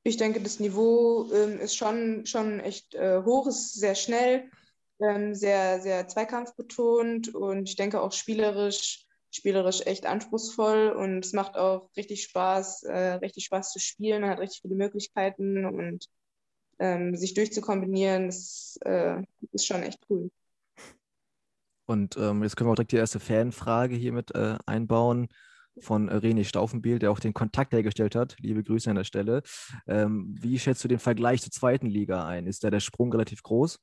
Ich 0.04 0.18
denke, 0.18 0.42
das 0.42 0.60
Niveau 0.60 1.30
ähm, 1.34 1.60
ist 1.60 1.76
schon, 1.76 2.26
schon 2.26 2.60
echt 2.60 2.96
äh, 2.96 3.22
hoch, 3.24 3.48
ist 3.48 3.74
sehr 3.74 3.96
schnell, 3.96 4.50
ähm, 5.00 5.36
sehr, 5.36 5.82
sehr 5.82 6.08
zweikampfbetont 6.08 7.36
und 7.36 7.70
ich 7.70 7.76
denke 7.76 8.02
auch 8.02 8.12
spielerisch, 8.12 9.06
spielerisch 9.30 9.82
echt 9.86 10.06
anspruchsvoll 10.06 10.90
und 10.90 11.26
es 11.26 11.34
macht 11.34 11.58
auch 11.58 11.90
richtig 11.98 12.24
Spaß, 12.24 12.84
äh, 12.84 13.14
richtig 13.16 13.46
Spaß 13.46 13.72
zu 13.72 13.80
spielen. 13.80 14.22
Man 14.22 14.32
hat 14.32 14.40
richtig 14.40 14.62
viele 14.62 14.76
Möglichkeiten 14.76 15.66
und 15.66 16.06
ähm, 16.80 17.16
sich 17.16 17.34
durchzukombinieren, 17.34 18.28
das 18.28 18.80
äh, 18.86 19.22
ist 19.52 19.68
schon 19.68 19.84
echt 19.84 20.00
cool. 20.10 20.32
Und 21.86 22.18
ähm, 22.18 22.44
jetzt 22.44 22.56
können 22.56 22.70
wir 22.70 22.72
auch 22.72 22.76
direkt 22.76 22.94
die 22.94 22.98
erste 22.98 23.20
Fanfrage 23.20 23.96
hier 23.96 24.14
mit 24.14 24.34
äh, 24.34 24.58
einbauen 24.66 25.28
von 25.82 26.10
René 26.10 26.44
Staufenbiel, 26.44 27.00
der 27.00 27.12
auch 27.12 27.20
den 27.20 27.34
Kontakt 27.34 27.74
hergestellt 27.74 28.16
hat. 28.16 28.36
Liebe 28.40 28.64
Grüße 28.64 28.90
an 28.90 28.96
der 28.96 29.04
Stelle. 29.04 29.42
Ähm, 29.88 30.36
wie 30.40 30.60
schätzt 30.60 30.84
du 30.84 30.88
den 30.88 31.00
Vergleich 31.00 31.42
zur 31.42 31.52
zweiten 31.52 31.88
Liga 31.88 32.26
ein? 32.26 32.48
Ist 32.48 32.64
da 32.64 32.70
der 32.70 32.80
Sprung 32.80 33.12
relativ 33.12 33.44
groß? 33.44 33.80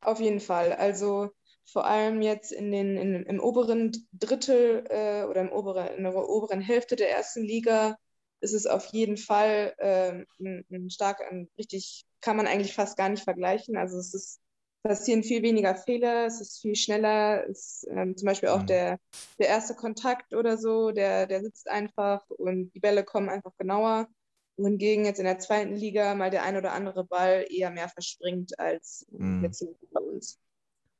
Auf 0.00 0.20
jeden 0.20 0.40
Fall. 0.40 0.72
Also 0.72 1.30
vor 1.64 1.86
allem 1.86 2.20
jetzt 2.20 2.52
in 2.52 2.70
den, 2.70 2.96
in, 2.96 3.22
im 3.24 3.40
oberen 3.40 3.92
Drittel 4.12 4.84
äh, 4.88 5.24
oder 5.24 5.40
im 5.40 5.52
oberen, 5.52 5.88
in 5.96 6.04
der 6.04 6.14
oberen 6.14 6.60
Hälfte 6.60 6.96
der 6.96 7.10
ersten 7.10 7.42
Liga 7.42 7.96
ist 8.40 8.52
es 8.52 8.66
auf 8.66 8.86
jeden 8.92 9.16
Fall 9.16 9.74
äh, 9.78 10.24
ein, 10.40 10.66
ein 10.70 10.90
stark, 10.90 11.20
ein 11.22 11.48
richtig, 11.56 12.04
kann 12.20 12.36
man 12.36 12.46
eigentlich 12.46 12.74
fast 12.74 12.96
gar 12.96 13.08
nicht 13.08 13.24
vergleichen. 13.24 13.76
Also 13.76 13.96
es 13.96 14.12
ist 14.12 14.40
passieren 14.84 15.22
viel 15.22 15.42
weniger 15.42 15.74
Fehler, 15.74 16.26
es 16.26 16.40
ist 16.40 16.60
viel 16.60 16.76
schneller, 16.76 17.48
es, 17.48 17.86
ähm, 17.90 18.16
zum 18.16 18.26
Beispiel 18.26 18.50
auch 18.50 18.62
mhm. 18.62 18.66
der, 18.66 19.00
der 19.38 19.48
erste 19.48 19.74
Kontakt 19.74 20.34
oder 20.34 20.58
so, 20.58 20.90
der, 20.90 21.26
der 21.26 21.42
sitzt 21.42 21.68
einfach 21.68 22.22
und 22.28 22.70
die 22.74 22.80
Bälle 22.80 23.02
kommen 23.02 23.30
einfach 23.30 23.52
genauer. 23.56 24.08
Wohingegen 24.56 25.04
jetzt 25.04 25.18
in 25.18 25.24
der 25.24 25.40
zweiten 25.40 25.74
Liga 25.74 26.14
mal 26.14 26.30
der 26.30 26.44
ein 26.44 26.56
oder 26.56 26.72
andere 26.72 27.04
Ball 27.04 27.44
eher 27.48 27.70
mehr 27.70 27.88
verspringt 27.88 28.58
als 28.60 29.06
mhm. 29.10 29.42
jetzt 29.42 29.66
bei 29.90 30.00
uns. 30.00 30.38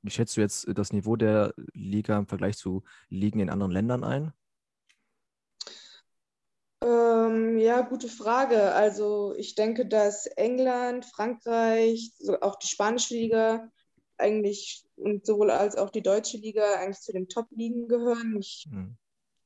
Wie 0.03 0.11
schätzt 0.11 0.37
du 0.37 0.41
jetzt 0.41 0.67
das 0.75 0.93
Niveau 0.93 1.17
der 1.17 1.55
Liga 1.73 2.19
im 2.19 2.27
Vergleich 2.27 2.57
zu 2.57 2.83
Ligen 3.11 3.39
in 3.39 3.51
anderen 3.51 3.73
Ländern 3.73 4.03
ein? 4.03 4.33
Ähm, 6.85 7.57
ja, 7.59 7.81
gute 7.81 8.09
Frage. 8.09 8.75
Also 8.75 9.35
ich 9.39 9.55
denke, 9.55 9.87
dass 9.87 10.27
England, 10.27 11.07
Frankreich, 11.07 12.13
so 12.19 12.39
auch 12.41 12.57
die 12.57 12.67
spanische 12.67 13.15
Liga 13.15 13.71
eigentlich 14.19 14.85
und 14.97 15.25
sowohl 15.25 15.51
als 15.51 15.77
auch 15.77 15.89
die 15.89 16.03
deutsche 16.03 16.37
Liga 16.37 16.75
eigentlich 16.75 17.01
zu 17.01 17.13
den 17.13 17.29
Top-Ligen 17.29 17.89
gehören. 17.89 18.37
Ich, 18.39 18.67
mhm. 18.71 18.99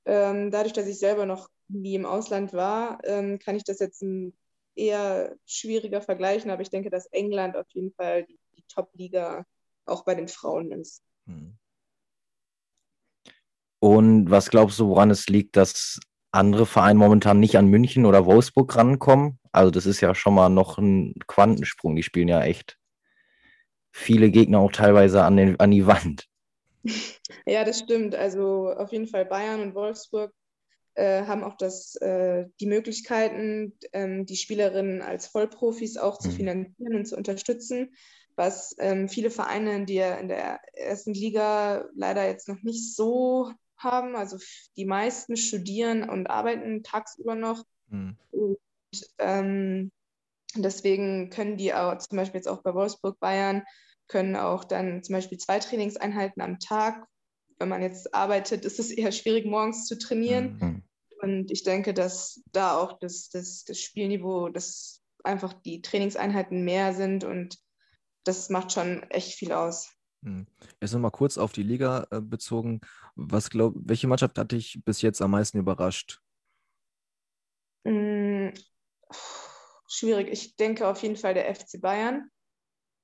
ähm, 0.04 0.50
dadurch, 0.50 0.72
dass 0.72 0.88
ich 0.88 0.98
selber 0.98 1.26
noch 1.26 1.48
nie 1.68 1.94
im 1.94 2.06
Ausland 2.06 2.52
war, 2.54 2.98
ähm, 3.04 3.38
kann 3.38 3.54
ich 3.54 3.62
das 3.62 3.78
jetzt 3.78 4.04
eher 4.74 5.36
schwieriger 5.46 6.00
vergleichen, 6.02 6.50
aber 6.50 6.62
ich 6.62 6.70
denke, 6.70 6.90
dass 6.90 7.06
England 7.06 7.56
auf 7.56 7.68
jeden 7.70 7.92
Fall 7.92 8.24
die, 8.24 8.38
die 8.56 8.64
Top-Liga 8.66 9.46
auch 9.84 10.04
bei 10.04 10.16
den 10.16 10.28
Frauen 10.28 10.72
ist. 10.72 11.04
Mhm. 11.26 11.56
Und 13.80 14.28
was 14.28 14.50
glaubst 14.50 14.80
du, 14.80 14.88
woran 14.88 15.10
es 15.10 15.28
liegt, 15.28 15.56
dass 15.56 16.00
andere 16.30 16.66
Vereine 16.66 16.98
momentan 16.98 17.40
nicht 17.40 17.56
an 17.56 17.66
München 17.66 18.06
oder 18.06 18.26
Wolfsburg 18.26 18.74
rankommen? 18.76 19.38
Also 19.52 19.70
das 19.70 19.86
ist 19.86 20.00
ja 20.00 20.14
schon 20.14 20.34
mal 20.34 20.48
noch 20.48 20.78
ein 20.78 21.14
Quantensprung. 21.26 21.96
Die 21.96 22.02
spielen 22.02 22.28
ja 22.28 22.42
echt 22.42 22.78
viele 23.90 24.30
Gegner 24.30 24.60
auch 24.60 24.72
teilweise 24.72 25.24
an, 25.24 25.36
den, 25.36 25.60
an 25.60 25.70
die 25.70 25.86
Wand. 25.86 26.26
Ja, 27.44 27.64
das 27.64 27.78
stimmt. 27.78 28.14
Also 28.14 28.70
auf 28.70 28.92
jeden 28.92 29.06
Fall 29.06 29.24
Bayern 29.24 29.60
und 29.60 29.74
Wolfsburg 29.74 30.32
äh, 30.94 31.24
haben 31.24 31.44
auch 31.44 31.56
das, 31.56 31.94
äh, 31.96 32.46
die 32.60 32.66
Möglichkeiten, 32.66 33.78
ähm, 33.92 34.26
die 34.26 34.36
Spielerinnen 34.36 35.02
als 35.02 35.28
Vollprofis 35.28 35.96
auch 35.96 36.18
zu 36.18 36.28
mhm. 36.28 36.32
finanzieren 36.32 36.94
und 36.94 37.06
zu 37.06 37.16
unterstützen, 37.16 37.94
was 38.36 38.74
ähm, 38.78 39.08
viele 39.08 39.30
Vereine, 39.30 39.84
die 39.84 39.94
ja 39.94 40.16
in 40.16 40.28
der 40.28 40.60
ersten 40.74 41.14
Liga 41.14 41.86
leider 41.94 42.26
jetzt 42.26 42.48
noch 42.48 42.62
nicht 42.62 42.94
so 42.94 43.50
haben. 43.78 44.16
Also 44.16 44.38
die 44.76 44.84
meisten 44.84 45.36
studieren 45.36 46.08
und 46.08 46.28
arbeiten 46.28 46.82
tagsüber 46.82 47.34
noch. 47.34 47.64
Mhm. 47.88 48.16
Und 48.30 48.58
ähm, 49.18 49.90
deswegen 50.54 51.30
können 51.30 51.56
die 51.56 51.74
auch 51.74 51.96
zum 51.98 52.16
Beispiel 52.16 52.38
jetzt 52.38 52.48
auch 52.48 52.62
bei 52.62 52.74
Wolfsburg 52.74 53.18
Bayern 53.20 53.62
können 54.08 54.36
auch 54.36 54.64
dann 54.64 55.02
zum 55.02 55.14
Beispiel 55.14 55.38
zwei 55.38 55.58
Trainingseinheiten 55.58 56.42
am 56.42 56.58
Tag. 56.58 57.06
Wenn 57.58 57.68
man 57.68 57.82
jetzt 57.82 58.14
arbeitet, 58.14 58.64
ist 58.64 58.78
es 58.78 58.90
eher 58.90 59.12
schwierig, 59.12 59.44
morgens 59.44 59.86
zu 59.86 59.98
trainieren. 59.98 60.58
Mhm. 60.60 60.82
Und 61.20 61.50
ich 61.50 61.62
denke, 61.62 61.94
dass 61.94 62.42
da 62.52 62.76
auch 62.78 62.98
das, 62.98 63.28
das, 63.28 63.64
das 63.64 63.80
Spielniveau, 63.80 64.48
dass 64.48 65.02
einfach 65.24 65.52
die 65.52 65.82
Trainingseinheiten 65.82 66.64
mehr 66.64 66.94
sind 66.94 67.24
und 67.24 67.58
das 68.24 68.50
macht 68.50 68.72
schon 68.72 69.02
echt 69.10 69.32
viel 69.32 69.52
aus. 69.52 69.92
Mhm. 70.22 70.46
Jetzt 70.80 70.92
nochmal 70.92 71.10
kurz 71.10 71.38
auf 71.38 71.52
die 71.52 71.62
Liga 71.62 72.06
äh, 72.10 72.20
bezogen. 72.20 72.80
Was 73.14 73.50
glaub, 73.50 73.74
welche 73.76 74.08
Mannschaft 74.08 74.38
hat 74.38 74.52
dich 74.52 74.80
bis 74.84 75.02
jetzt 75.02 75.22
am 75.22 75.30
meisten 75.30 75.58
überrascht? 75.58 76.20
Mhm. 77.84 78.52
Schwierig. 79.88 80.28
Ich 80.28 80.56
denke 80.56 80.86
auf 80.86 81.02
jeden 81.02 81.16
Fall 81.16 81.34
der 81.34 81.54
FC 81.54 81.80
Bayern. 81.80 82.30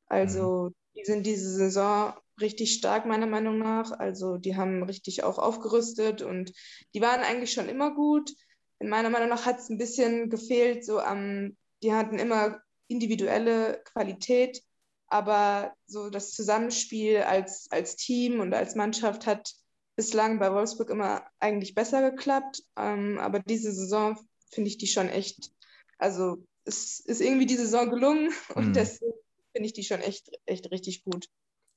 Also 0.06 0.70
mhm. 0.70 0.74
Die 0.96 1.04
sind 1.04 1.26
diese 1.26 1.50
Saison 1.50 2.14
richtig 2.40 2.74
stark, 2.74 3.06
meiner 3.06 3.26
Meinung 3.26 3.58
nach. 3.58 3.92
Also 3.92 4.36
die 4.36 4.56
haben 4.56 4.82
richtig 4.84 5.24
auch 5.24 5.38
aufgerüstet 5.38 6.22
und 6.22 6.52
die 6.94 7.00
waren 7.00 7.22
eigentlich 7.22 7.52
schon 7.52 7.68
immer 7.68 7.94
gut. 7.94 8.30
In 8.78 8.88
meiner 8.88 9.10
Meinung 9.10 9.28
nach 9.28 9.46
hat 9.46 9.58
es 9.58 9.68
ein 9.70 9.78
bisschen 9.78 10.30
gefehlt, 10.30 10.84
so 10.84 11.00
am, 11.00 11.56
die 11.82 11.92
hatten 11.92 12.18
immer 12.18 12.60
individuelle 12.86 13.82
Qualität, 13.84 14.62
aber 15.14 15.72
so 15.86 16.10
das 16.10 16.32
Zusammenspiel 16.32 17.18
als, 17.18 17.68
als 17.70 17.94
Team 17.94 18.40
und 18.40 18.52
als 18.52 18.74
Mannschaft 18.74 19.28
hat 19.28 19.54
bislang 19.94 20.40
bei 20.40 20.52
Wolfsburg 20.52 20.90
immer 20.90 21.22
eigentlich 21.38 21.76
besser 21.76 22.10
geklappt. 22.10 22.64
Ähm, 22.76 23.20
aber 23.20 23.38
diese 23.38 23.70
Saison 23.70 24.18
finde 24.50 24.70
ich 24.70 24.76
die 24.76 24.88
schon 24.88 25.08
echt, 25.08 25.52
also 25.98 26.44
es 26.64 26.98
ist 26.98 27.20
irgendwie 27.20 27.46
die 27.46 27.54
Saison 27.54 27.90
gelungen 27.90 28.32
und 28.56 28.70
mhm. 28.70 28.72
deswegen 28.72 29.12
finde 29.52 29.66
ich 29.66 29.72
die 29.72 29.84
schon 29.84 30.00
echt, 30.00 30.32
echt 30.46 30.68
richtig 30.72 31.04
gut. 31.04 31.28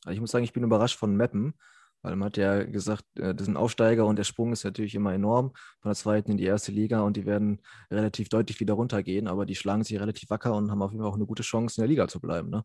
Also 0.04 0.16
ich 0.16 0.20
muss 0.20 0.32
sagen, 0.32 0.44
ich 0.44 0.54
bin 0.54 0.64
überrascht 0.64 0.98
von 0.98 1.16
Meppen, 1.16 1.54
weil 2.02 2.16
man 2.16 2.30
hat 2.30 2.38
ja 2.38 2.64
gesagt, 2.64 3.06
äh, 3.20 3.36
das 3.36 3.46
sind 3.46 3.56
Aufsteiger 3.56 4.08
und 4.08 4.16
der 4.16 4.24
Sprung 4.24 4.52
ist 4.52 4.64
natürlich 4.64 4.96
immer 4.96 5.14
enorm 5.14 5.52
von 5.82 5.90
der 5.90 5.96
zweiten 5.96 6.32
in 6.32 6.38
die 6.38 6.46
erste 6.46 6.72
Liga 6.72 7.02
und 7.02 7.16
die 7.16 7.28
werden 7.28 7.62
relativ 7.92 8.30
deutlich 8.30 8.60
wieder 8.60 8.74
runtergehen, 8.74 9.28
aber 9.28 9.46
die 9.46 9.56
schlagen 9.56 9.84
sich 9.84 10.00
relativ 10.00 10.28
wacker 10.32 10.56
und 10.56 10.72
haben 10.72 10.82
auf 10.82 10.90
jeden 10.90 11.04
Fall 11.04 11.12
auch 11.12 11.16
eine 11.18 11.28
gute 11.28 11.44
Chance, 11.44 11.80
in 11.80 11.84
der 11.84 11.90
Liga 11.90 12.08
zu 12.08 12.20
bleiben. 12.20 12.50
Ne? 12.50 12.64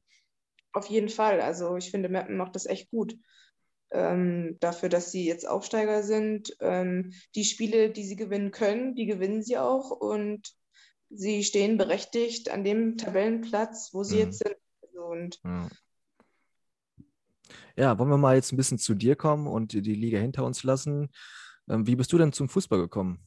Auf 0.72 0.86
jeden 0.86 1.08
Fall. 1.08 1.40
Also 1.40 1.76
ich 1.76 1.90
finde, 1.90 2.08
Meppen 2.08 2.36
macht 2.36 2.54
das 2.54 2.66
echt 2.66 2.90
gut. 2.90 3.16
Ähm, 3.90 4.56
dafür, 4.60 4.88
dass 4.88 5.12
sie 5.12 5.26
jetzt 5.26 5.46
Aufsteiger 5.46 6.02
sind. 6.02 6.56
Ähm, 6.60 7.12
die 7.34 7.44
Spiele, 7.44 7.90
die 7.90 8.04
sie 8.04 8.16
gewinnen 8.16 8.50
können, 8.50 8.94
die 8.94 9.06
gewinnen 9.06 9.42
sie 9.42 9.58
auch 9.58 9.90
und 9.90 10.50
sie 11.10 11.44
stehen 11.44 11.76
berechtigt 11.76 12.50
an 12.50 12.64
dem 12.64 12.96
Tabellenplatz, 12.96 13.90
wo 13.92 14.02
sie 14.02 14.16
mhm. 14.16 14.20
jetzt 14.20 14.38
sind. 14.38 14.56
Und 14.96 15.40
ja. 15.44 15.68
ja, 17.76 17.98
wollen 17.98 18.08
wir 18.08 18.16
mal 18.16 18.36
jetzt 18.36 18.52
ein 18.52 18.56
bisschen 18.56 18.78
zu 18.78 18.94
dir 18.94 19.14
kommen 19.14 19.46
und 19.46 19.72
die 19.72 19.80
Liga 19.80 20.18
hinter 20.18 20.44
uns 20.44 20.62
lassen. 20.62 21.10
Ähm, 21.68 21.86
wie 21.86 21.96
bist 21.96 22.12
du 22.12 22.18
denn 22.18 22.32
zum 22.32 22.48
Fußball 22.48 22.78
gekommen? 22.78 23.18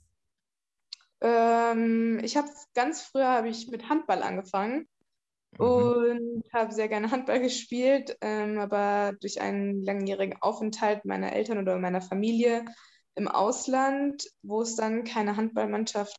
Ähm, 1.22 2.20
ich 2.24 2.38
habe 2.38 2.50
ganz 2.74 3.04
früher 3.04 3.28
habe 3.28 3.50
ich 3.50 3.68
mit 3.68 3.88
Handball 3.88 4.24
angefangen 4.24 4.88
mhm. 5.58 5.66
und 5.66 6.44
habe 6.54 6.74
sehr 6.74 6.88
gerne 6.88 7.12
Handball 7.12 7.40
gespielt, 7.40 8.18
ähm, 8.22 8.60
aber 8.60 9.14
durch 9.20 9.42
einen 9.42 9.84
langjährigen 9.84 10.42
Aufenthalt 10.42 11.06
meiner 11.06 11.34
Eltern 11.34 11.60
oder 11.60 11.78
meiner 11.78 12.02
Familie 12.02 12.66
im 13.16 13.28
Ausland, 13.28 14.28
wo 14.42 14.62
es 14.62 14.76
dann 14.76 15.04
keine 15.04 15.38
Handballmannschaft 15.38 16.18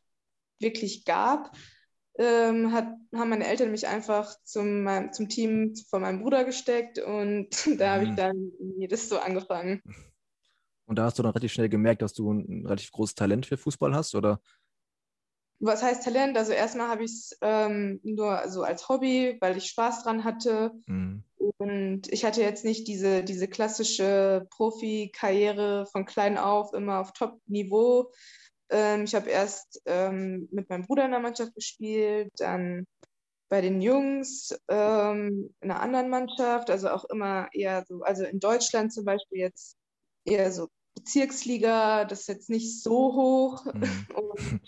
wirklich 0.59 1.05
gab, 1.05 1.55
ähm, 2.17 2.71
hat, 2.71 2.87
haben 3.15 3.29
meine 3.29 3.45
Eltern 3.45 3.71
mich 3.71 3.87
einfach 3.87 4.33
zum, 4.43 4.89
zum 5.11 5.29
Team 5.29 5.75
von 5.89 6.01
meinem 6.01 6.21
Bruder 6.21 6.45
gesteckt 6.45 6.99
und 6.99 7.49
da 7.79 7.93
habe 7.93 8.03
ich 8.05 8.11
mhm. 8.11 8.15
dann 8.15 8.51
das 8.89 9.09
so 9.09 9.19
angefangen. 9.19 9.81
Und 10.85 10.97
da 10.97 11.03
hast 11.03 11.19
du 11.19 11.23
dann 11.23 11.31
relativ 11.31 11.51
schnell 11.51 11.69
gemerkt, 11.69 12.01
dass 12.01 12.13
du 12.13 12.31
ein 12.31 12.65
relativ 12.65 12.91
großes 12.91 13.15
Talent 13.15 13.45
für 13.45 13.57
Fußball 13.57 13.93
hast, 13.93 14.15
oder? 14.15 14.39
Was 15.59 15.81
heißt 15.81 16.03
Talent? 16.03 16.37
Also 16.37 16.51
erstmal 16.51 16.87
habe 16.87 17.03
ich 17.03 17.11
es 17.11 17.37
ähm, 17.41 17.99
nur 18.03 18.43
so 18.47 18.63
als 18.63 18.89
Hobby, 18.89 19.37
weil 19.41 19.57
ich 19.57 19.67
Spaß 19.67 20.03
dran 20.03 20.23
hatte. 20.23 20.71
Mhm. 20.85 21.23
Und 21.57 22.11
ich 22.11 22.25
hatte 22.25 22.41
jetzt 22.41 22.63
nicht 22.63 22.87
diese, 22.87 23.23
diese 23.23 23.47
klassische 23.47 24.47
Profi-Karriere 24.51 25.87
von 25.91 26.05
klein 26.05 26.37
auf, 26.37 26.73
immer 26.73 26.99
auf 26.99 27.13
Top-Niveau, 27.13 28.11
ähm, 28.69 29.03
ich 29.05 29.15
habe 29.15 29.29
erst 29.29 29.81
ähm, 29.85 30.47
mit 30.51 30.69
meinem 30.69 30.85
Bruder 30.85 31.05
in 31.05 31.11
der 31.11 31.19
Mannschaft 31.19 31.55
gespielt, 31.55 32.31
dann 32.37 32.85
bei 33.49 33.61
den 33.61 33.81
Jungs 33.81 34.57
ähm, 34.67 35.53
in 35.61 35.71
einer 35.71 35.81
anderen 35.81 36.09
Mannschaft, 36.09 36.69
also 36.69 36.89
auch 36.89 37.05
immer 37.05 37.47
eher 37.53 37.85
so, 37.87 38.01
also 38.01 38.25
in 38.25 38.39
Deutschland 38.39 38.91
zum 38.91 39.05
Beispiel 39.05 39.39
jetzt 39.39 39.77
eher 40.25 40.51
so 40.51 40.67
Bezirksliga, 40.95 42.05
das 42.05 42.21
ist 42.21 42.27
jetzt 42.27 42.49
nicht 42.49 42.81
so 42.81 43.13
hoch. 43.13 43.65
Mhm. 43.65 44.07
Und 44.15 44.61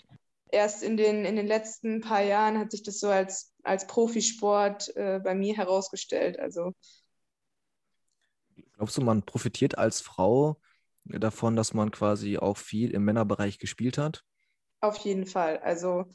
erst 0.52 0.82
in 0.82 0.96
den, 0.96 1.24
in 1.24 1.36
den 1.36 1.46
letzten 1.46 2.00
paar 2.00 2.22
Jahren 2.22 2.58
hat 2.58 2.70
sich 2.70 2.82
das 2.82 3.00
so 3.00 3.08
als, 3.08 3.52
als 3.62 3.86
Profisport 3.86 4.94
äh, 4.96 5.20
bei 5.22 5.34
mir 5.34 5.56
herausgestellt. 5.56 6.38
Also 6.38 6.72
Glaubst 8.74 8.96
du, 8.96 9.02
man 9.02 9.22
profitiert 9.22 9.78
als 9.78 10.00
Frau 10.00 10.60
davon, 11.04 11.56
dass 11.56 11.74
man 11.74 11.90
quasi 11.90 12.38
auch 12.38 12.56
viel 12.56 12.92
im 12.92 13.04
Männerbereich 13.04 13.58
gespielt 13.58 13.98
hat? 13.98 14.24
auf 14.80 14.96
jeden 14.98 15.26
Fall. 15.26 15.58
Also 15.58 16.06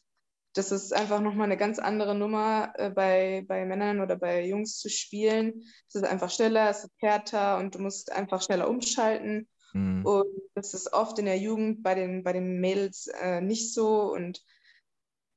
das 0.53 0.71
ist 0.71 0.93
einfach 0.93 1.19
nochmal 1.19 1.45
eine 1.45 1.57
ganz 1.57 1.79
andere 1.79 2.15
Nummer, 2.15 2.73
äh, 2.75 2.89
bei, 2.89 3.43
bei 3.47 3.65
Männern 3.65 4.01
oder 4.01 4.15
bei 4.15 4.45
Jungs 4.45 4.79
zu 4.79 4.89
spielen. 4.89 5.63
Es 5.87 5.95
ist 5.95 6.05
einfach 6.05 6.29
schneller, 6.29 6.69
es 6.69 6.85
ist 6.85 6.93
härter 6.99 7.57
und 7.57 7.75
du 7.75 7.79
musst 7.79 8.11
einfach 8.11 8.41
schneller 8.41 8.69
umschalten. 8.69 9.47
Mhm. 9.75 10.05
Und 10.05 10.27
das 10.55 10.73
ist 10.73 10.93
oft 10.93 11.19
in 11.19 11.25
der 11.25 11.37
Jugend 11.39 11.83
bei 11.83 11.95
den, 11.95 12.23
bei 12.23 12.33
den 12.33 12.59
Mädels 12.59 13.07
äh, 13.07 13.41
nicht 13.41 13.73
so. 13.73 14.13
Und 14.13 14.43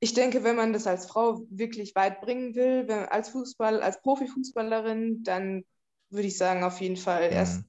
ich 0.00 0.14
denke, 0.14 0.44
wenn 0.44 0.56
man 0.56 0.72
das 0.72 0.86
als 0.86 1.06
Frau 1.06 1.46
wirklich 1.50 1.94
weit 1.94 2.20
bringen 2.20 2.54
will, 2.54 2.88
wenn, 2.88 3.06
als 3.06 3.30
Fußball, 3.30 3.82
als 3.82 4.00
Profifußballerin, 4.02 5.24
dann 5.24 5.64
würde 6.10 6.28
ich 6.28 6.38
sagen, 6.38 6.64
auf 6.64 6.80
jeden 6.80 6.96
Fall 6.96 7.30
Mhm. 7.30 7.32
erst 7.32 7.64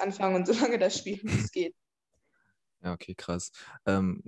Anfangen 0.00 0.36
und 0.36 0.46
so 0.48 0.54
lange 0.54 0.78
das 0.78 0.98
spielen, 0.98 1.20
wie 1.24 1.38
es 1.38 1.52
geht. 1.52 1.74
Ja, 2.82 2.92
okay, 2.92 3.14
krass. 3.14 3.52
Ähm, 3.86 4.22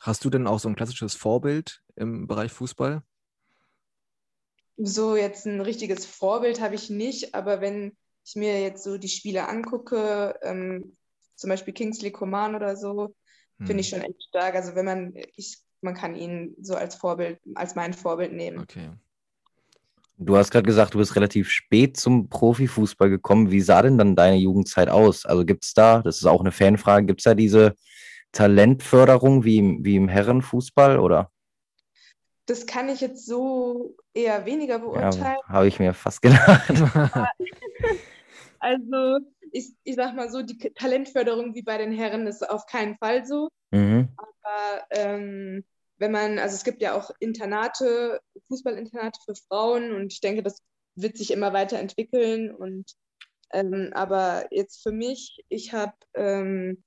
hast 0.00 0.24
du 0.24 0.30
denn 0.30 0.46
auch 0.46 0.60
so 0.60 0.68
ein 0.68 0.76
klassisches 0.76 1.14
Vorbild 1.14 1.82
im 1.96 2.26
Bereich 2.26 2.52
Fußball? 2.52 3.02
So 4.76 5.16
jetzt 5.16 5.46
ein 5.46 5.60
richtiges 5.60 6.06
Vorbild 6.06 6.60
habe 6.60 6.74
ich 6.76 6.88
nicht, 6.90 7.34
aber 7.34 7.60
wenn 7.60 7.96
ich 8.24 8.36
mir 8.36 8.60
jetzt 8.62 8.84
so 8.84 8.96
die 8.98 9.08
Spiele 9.08 9.48
angucke, 9.48 10.38
ähm, 10.42 10.96
zum 11.38 11.50
Beispiel 11.50 11.74
Kingsley 11.74 12.10
Coman 12.12 12.54
oder 12.54 12.76
so, 12.76 13.14
finde 13.64 13.82
ich 13.82 13.88
Hm, 13.88 13.90
schon 13.90 14.02
echt 14.02 14.22
stark. 14.28 14.54
Also 14.56 14.74
wenn 14.74 14.84
man, 14.86 15.14
ich, 15.36 15.58
man 15.80 15.94
kann 15.94 16.14
ihn 16.16 16.54
so 16.60 16.74
als 16.76 16.96
Vorbild, 16.96 17.40
als 17.54 17.74
mein 17.76 17.94
Vorbild 17.94 18.32
nehmen. 18.32 18.68
Okay. 18.70 18.90
Du 20.20 20.36
hast 20.36 20.50
gerade 20.50 20.66
gesagt, 20.66 20.94
du 20.94 20.98
bist 20.98 21.14
relativ 21.14 21.48
spät 21.50 21.96
zum 21.96 22.28
Profifußball 22.28 23.08
gekommen. 23.08 23.50
Wie 23.52 23.60
sah 23.60 23.82
denn 23.82 23.98
dann 23.98 24.16
deine 24.16 24.36
Jugendzeit 24.36 24.88
aus? 24.88 25.24
Also 25.24 25.44
gibt 25.44 25.64
es 25.64 25.74
da, 25.74 26.02
das 26.02 26.16
ist 26.18 26.26
auch 26.26 26.40
eine 26.40 26.50
Fanfrage, 26.52 27.06
gibt 27.06 27.20
es 27.20 27.24
da 27.24 27.34
diese 27.34 27.74
Talentförderung 28.32 29.44
wie 29.44 29.58
im, 29.58 29.84
wie 29.84 29.96
im 29.96 30.08
Herrenfußball 30.08 30.98
oder? 30.98 31.30
Das 32.46 32.66
kann 32.66 32.88
ich 32.88 33.00
jetzt 33.00 33.26
so 33.26 33.96
eher 34.14 34.44
weniger 34.46 34.78
Ja, 34.92 35.10
beurteilen. 35.10 35.38
habe 35.48 35.68
ich 35.68 35.78
mir 35.78 35.94
fast 35.94 36.22
gedacht. 36.22 36.68
Also 38.60 39.18
ich, 39.52 39.74
ich 39.84 39.96
sag 39.96 40.14
mal 40.14 40.30
so, 40.30 40.42
die 40.42 40.58
Talentförderung 40.58 41.54
wie 41.54 41.62
bei 41.62 41.78
den 41.78 41.92
Herren 41.92 42.26
ist 42.26 42.48
auf 42.48 42.66
keinen 42.66 42.96
Fall 42.98 43.26
so. 43.26 43.48
Mhm. 43.70 44.08
Aber 44.16 44.84
ähm, 44.90 45.64
wenn 45.98 46.12
man, 46.12 46.38
also 46.38 46.54
es 46.54 46.64
gibt 46.64 46.80
ja 46.80 46.94
auch 46.94 47.10
Internate, 47.20 48.20
Fußballinternate 48.48 49.20
für 49.24 49.34
Frauen 49.34 49.92
und 49.92 50.12
ich 50.12 50.20
denke, 50.20 50.42
das 50.42 50.62
wird 50.94 51.16
sich 51.16 51.30
immer 51.30 51.52
weiterentwickeln. 51.52 52.54
Und 52.54 52.92
ähm, 53.52 53.90
aber 53.92 54.46
jetzt 54.50 54.82
für 54.82 54.92
mich, 54.92 55.44
ich 55.48 55.72
habe 55.72 55.94
ähm, 56.14 56.82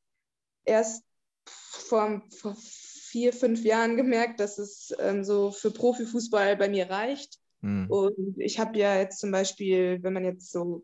erst 0.64 1.04
vor, 1.46 2.22
vor 2.30 2.56
vier, 2.58 3.34
fünf 3.34 3.64
Jahren 3.64 3.98
gemerkt, 3.98 4.40
dass 4.40 4.58
es 4.58 4.94
ähm, 5.00 5.24
so 5.24 5.52
für 5.52 5.72
Profifußball 5.72 6.56
bei 6.56 6.70
mir 6.70 6.90
reicht. 6.90 7.40
Hm, 7.62 7.88
Und 7.90 8.36
ich 8.38 8.60
habe 8.60 8.78
ja 8.78 8.98
jetzt 8.98 9.20
zum 9.20 9.32
Beispiel, 9.32 10.02
wenn 10.02 10.14
man 10.14 10.24
jetzt 10.24 10.52
so 10.52 10.84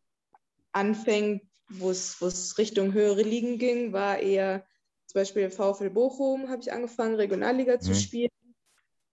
anfängt, 0.72 1.47
wo 1.70 1.90
es 1.92 2.58
Richtung 2.58 2.94
höhere 2.94 3.22
Ligen 3.24 3.58
ging, 3.58 3.94
war 3.94 4.20
eher 4.20 4.66
zum 5.08 5.22
Beispiel 5.22 5.50
VfL 5.50 5.90
Bochum, 5.90 6.50
habe 6.50 6.62
ich 6.62 6.72
angefangen, 6.72 7.16
Regionalliga 7.16 7.80
zu 7.80 7.92
Mhm. 7.92 7.96
spielen. 7.96 8.30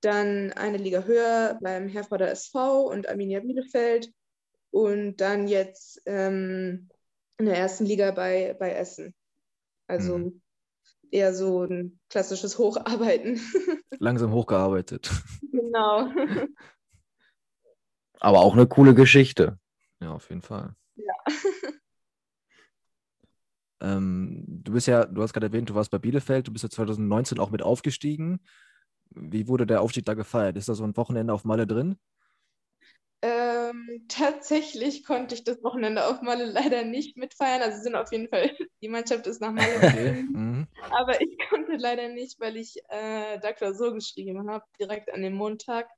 Dann 0.01 0.53
eine 0.53 0.77
Liga 0.79 1.05
höher 1.05 1.59
beim 1.63 1.89
Herforder 1.89 2.31
SV 2.31 2.87
und 2.89 3.09
Arminia 3.09 3.41
Bielefeld. 3.41 4.13
Und 4.71 5.17
dann 5.19 5.47
jetzt 5.49 6.03
ähm, 6.05 6.91
in 7.39 7.47
der 7.47 7.57
ersten 7.57 7.87
Liga 7.87 8.11
bei, 8.11 8.57
bei 8.59 8.73
Essen. 8.73 9.15
Also 9.87 10.19
Mhm. 10.19 10.43
eher 11.11 11.33
so 11.35 11.63
ein 11.65 11.99
klassisches 12.11 12.59
Hocharbeiten. 12.59 13.41
Langsam 14.01 14.33
hochgearbeitet. 14.33 15.11
genau. 15.53 16.09
Aber 18.21 18.41
auch 18.41 18.55
eine 18.55 18.67
coole 18.67 18.95
Geschichte. 18.95 19.59
Ja, 20.01 20.13
auf 20.13 20.29
jeden 20.29 20.43
Fall. 20.43 20.75
Ja. 20.97 21.15
Ähm, 23.85 24.45
du 24.47 24.73
bist 24.73 24.87
ja, 24.87 25.05
du 25.05 25.23
hast 25.23 25.35
gerade 25.35 25.47
erwähnt, 25.47 25.69
du 25.69 25.75
warst 25.75 25.91
bei 25.91 25.99
Bielefeld, 25.99 26.49
du 26.49 26.53
bist 26.53 26.63
ja 26.63 26.71
2019 26.71 27.39
auch 27.39 27.51
mit 27.51 27.63
aufgestiegen. 27.63 28.41
Wie 29.11 29.47
wurde 29.47 29.67
der 29.67 29.83
Aufstieg 29.83 30.07
da 30.07 30.15
gefeiert? 30.15 30.57
Ist 30.57 30.71
da 30.71 30.75
so 30.75 30.85
ein 30.85 30.97
Wochenende 30.97 31.35
auf 31.35 31.45
Malle 31.45 31.67
drin? 31.67 31.97
Ähm, 33.21 34.07
tatsächlich 34.09 35.05
konnte 35.05 35.35
ich 35.35 35.45
das 35.45 35.63
Wochenende 35.63 36.07
auf 36.07 36.23
Malle 36.23 36.47
leider 36.47 36.85
nicht 36.85 37.17
mitfeiern. 37.17 37.63
Also 37.63 37.83
sind 37.83 37.95
auf 37.95 38.11
jeden 38.11 38.29
Fall, 38.29 38.51
die 38.83 38.89
Mannschaft 38.89 39.27
ist 39.27 39.41
nach 39.41 39.53
Malle 39.53 39.69
Okay. 39.77 40.23
Mhm. 40.33 40.67
Aber 40.91 41.21
ich 41.21 41.39
konnte 41.51 41.77
leider 41.77 42.09
nicht, 42.09 42.41
weil 42.41 42.57
ich 42.57 42.77
äh, 42.89 43.39
da 43.41 43.53
Klausur 43.53 43.93
geschrieben 43.95 44.49
habe, 44.51 44.65
direkt 44.81 45.13
an 45.13 45.23
dem 45.23 45.35
Montag. 45.35 45.89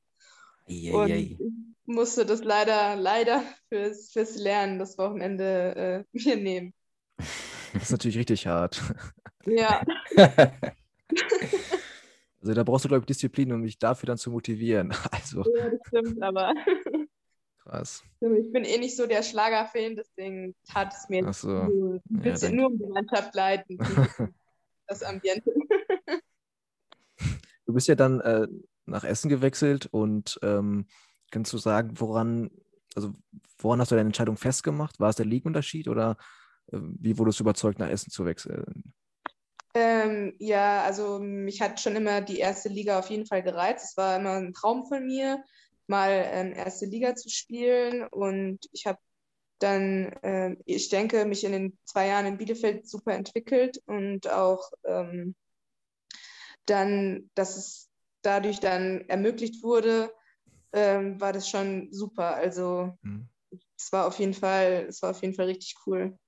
Und 0.93 1.11
ich 1.11 1.37
musste 1.84 2.26
das 2.26 2.43
leider, 2.43 2.97
leider 2.97 3.43
fürs, 3.68 4.11
fürs 4.11 4.37
Lernen 4.37 4.78
das 4.78 4.99
Wochenende 4.99 6.05
äh, 6.12 6.18
mir 6.24 6.37
nehmen. 6.37 6.74
Das 7.79 7.85
ist 7.85 7.91
natürlich 7.93 8.18
richtig 8.18 8.47
hart. 8.47 8.83
Ja, 9.47 9.83
Also 12.41 12.55
da 12.55 12.62
brauchst 12.62 12.85
du, 12.85 12.89
glaube 12.89 13.01
ich, 13.03 13.07
Disziplin, 13.07 13.53
um 13.53 13.62
dich 13.62 13.79
dafür 13.79 14.07
dann 14.07 14.18
zu 14.18 14.31
motivieren. 14.31 14.93
Also 15.11 15.45
ja, 15.57 15.68
das 15.70 15.81
stimmt, 15.89 16.22
aber 16.22 16.53
krass. 17.62 18.03
ich 18.20 18.53
bin 18.53 18.64
eh 18.64 18.79
nicht 18.79 18.97
so 18.97 19.07
der 19.07 19.22
Schlager-Fan, 19.22 19.97
deswegen 19.97 20.55
tat 20.64 20.93
es 20.95 21.09
mir 21.09 21.33
so. 21.33 21.49
ein 21.51 22.01
Ja, 22.11 22.33
bisschen 22.33 22.51
dann- 22.51 22.57
nur 22.57 22.66
um 22.68 22.79
die 22.79 22.87
Mannschaft 22.87 23.35
leiden, 23.35 23.79
das 24.87 25.03
Ambiente. 25.03 25.51
Du 27.66 27.72
bist 27.72 27.89
ja 27.89 27.97
dann 27.97 28.20
äh, 28.20 28.47
nach 28.85 29.03
Essen 29.03 29.29
gewechselt 29.29 29.87
und 29.87 30.39
ähm, 30.43 30.87
kannst 31.33 31.53
du 31.53 31.59
sagen, 31.59 31.95
woran, 31.99 32.51
also 32.95 33.12
woran 33.59 33.81
hast 33.81 33.91
du 33.91 33.97
deine 33.97 34.07
Entscheidung 34.09 34.37
festgemacht? 34.37 35.01
War 35.01 35.11
es 35.11 35.16
der 35.16 35.27
Ligenunterschied 35.27 35.89
oder 35.89 36.16
wie 36.70 37.18
wurdest 37.18 37.40
du 37.40 37.44
überzeugt, 37.44 37.78
nach 37.78 37.88
Essen 37.88 38.10
zu 38.10 38.24
wechseln? 38.24 38.92
Ähm, 39.74 40.34
ja, 40.38 40.82
also 40.84 41.18
mich 41.18 41.60
hat 41.60 41.80
schon 41.80 41.96
immer 41.96 42.22
die 42.22 42.38
erste 42.38 42.68
Liga 42.70 42.98
auf 42.98 43.10
jeden 43.10 43.26
Fall 43.26 43.42
gereizt. 43.42 43.84
Es 43.90 43.96
war 43.96 44.16
immer 44.16 44.32
ein 44.36 44.54
Traum 44.54 44.86
von 44.86 45.04
mir, 45.04 45.44
mal 45.86 46.10
ähm, 46.32 46.52
erste 46.54 46.86
Liga 46.86 47.14
zu 47.14 47.28
spielen. 47.28 48.06
Und 48.08 48.60
ich 48.72 48.86
habe 48.86 48.98
dann, 49.58 50.14
ähm, 50.22 50.58
ich 50.64 50.88
denke, 50.88 51.24
mich 51.26 51.44
in 51.44 51.52
den 51.52 51.78
zwei 51.84 52.08
Jahren 52.08 52.26
in 52.26 52.38
Bielefeld 52.38 52.88
super 52.88 53.12
entwickelt 53.14 53.82
und 53.86 54.30
auch 54.30 54.70
ähm, 54.84 55.34
dann, 56.66 57.30
dass 57.34 57.56
es 57.56 57.90
dadurch 58.22 58.60
dann 58.60 59.02
ermöglicht 59.08 59.62
wurde, 59.62 60.12
ähm, 60.72 61.20
war 61.20 61.32
das 61.32 61.48
schon 61.48 61.92
super. 61.92 62.34
Also 62.34 62.96
Hm. 63.02 63.28
es 63.76 63.92
war 63.92 64.06
auf 64.06 64.18
jeden 64.18 64.34
Fall, 64.34 64.86
es 64.88 65.02
war 65.02 65.10
auf 65.10 65.22
jeden 65.22 65.34
Fall 65.34 65.46
richtig 65.46 65.76
cool. 65.86 66.18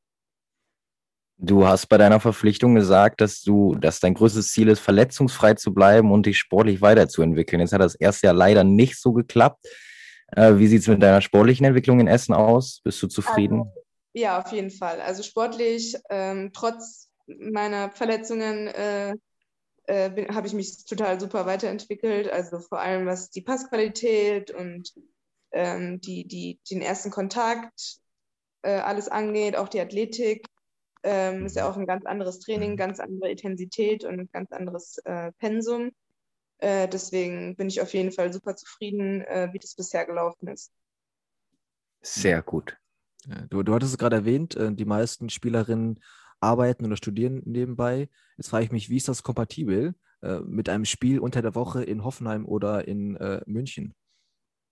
Du 1.40 1.66
hast 1.66 1.86
bei 1.86 1.98
deiner 1.98 2.18
Verpflichtung 2.18 2.74
gesagt, 2.74 3.20
dass 3.20 3.42
du, 3.42 3.76
dass 3.76 4.00
dein 4.00 4.14
größtes 4.14 4.50
Ziel 4.50 4.68
ist, 4.68 4.80
verletzungsfrei 4.80 5.54
zu 5.54 5.72
bleiben 5.72 6.10
und 6.10 6.26
dich 6.26 6.36
sportlich 6.36 6.82
weiterzuentwickeln. 6.82 7.60
Jetzt 7.60 7.72
hat 7.72 7.80
das 7.80 7.94
erste 7.94 8.26
Jahr 8.26 8.34
leider 8.34 8.64
nicht 8.64 9.00
so 9.00 9.12
geklappt. 9.12 9.64
Äh, 10.32 10.56
wie 10.56 10.66
sieht 10.66 10.82
es 10.82 10.88
mit 10.88 11.00
deiner 11.00 11.20
sportlichen 11.20 11.64
Entwicklung 11.64 12.00
in 12.00 12.08
Essen 12.08 12.34
aus? 12.34 12.80
Bist 12.82 13.00
du 13.02 13.06
zufrieden? 13.06 13.70
Ja, 14.14 14.40
auf 14.40 14.50
jeden 14.50 14.70
Fall. 14.70 15.00
Also 15.00 15.22
sportlich, 15.22 15.96
ähm, 16.10 16.50
trotz 16.52 17.08
meiner 17.26 17.92
Verletzungen, 17.92 18.66
äh, 18.66 19.14
äh, 19.86 20.26
habe 20.34 20.48
ich 20.48 20.54
mich 20.54 20.84
total 20.86 21.20
super 21.20 21.46
weiterentwickelt. 21.46 22.28
Also 22.30 22.58
vor 22.58 22.80
allem 22.80 23.06
was 23.06 23.30
die 23.30 23.42
Passqualität 23.42 24.50
und 24.50 24.92
ähm, 25.52 26.00
die, 26.00 26.26
die, 26.26 26.58
den 26.68 26.82
ersten 26.82 27.10
Kontakt 27.10 27.98
äh, 28.62 28.72
alles 28.72 29.08
angeht, 29.08 29.56
auch 29.56 29.68
die 29.68 29.80
Athletik. 29.80 30.44
Ähm, 31.02 31.46
ist 31.46 31.56
ja 31.56 31.68
auch 31.70 31.76
ein 31.76 31.86
ganz 31.86 32.06
anderes 32.06 32.40
Training, 32.40 32.72
Mhm. 32.72 32.76
ganz 32.76 33.00
andere 33.00 33.30
Intensität 33.30 34.04
und 34.04 34.20
ein 34.20 34.30
ganz 34.32 34.52
anderes 34.52 34.98
äh, 35.04 35.32
Pensum. 35.38 35.92
Äh, 36.58 36.88
deswegen 36.88 37.56
bin 37.56 37.68
ich 37.68 37.80
auf 37.82 37.94
jeden 37.94 38.12
Fall 38.12 38.32
super 38.32 38.56
zufrieden, 38.56 39.22
äh, 39.22 39.50
wie 39.52 39.58
das 39.58 39.74
bisher 39.76 40.06
gelaufen 40.06 40.48
ist. 40.48 40.72
Sehr 42.02 42.42
gut. 42.42 42.76
Ja, 43.26 43.46
du, 43.50 43.62
du 43.62 43.74
hattest 43.74 43.92
es 43.92 43.98
gerade 43.98 44.16
erwähnt, 44.16 44.56
äh, 44.56 44.72
die 44.72 44.84
meisten 44.84 45.30
Spielerinnen 45.30 46.02
arbeiten 46.40 46.86
oder 46.86 46.96
studieren 46.96 47.42
nebenbei. 47.44 48.08
Jetzt 48.36 48.48
frage 48.50 48.64
ich 48.64 48.72
mich, 48.72 48.88
wie 48.90 48.96
ist 48.96 49.08
das 49.08 49.22
kompatibel 49.22 49.94
äh, 50.22 50.40
mit 50.40 50.68
einem 50.68 50.84
Spiel 50.84 51.18
unter 51.18 51.42
der 51.42 51.54
Woche 51.54 51.82
in 51.84 52.04
Hoffenheim 52.04 52.46
oder 52.46 52.86
in 52.88 53.16
äh, 53.16 53.42
München? 53.46 53.94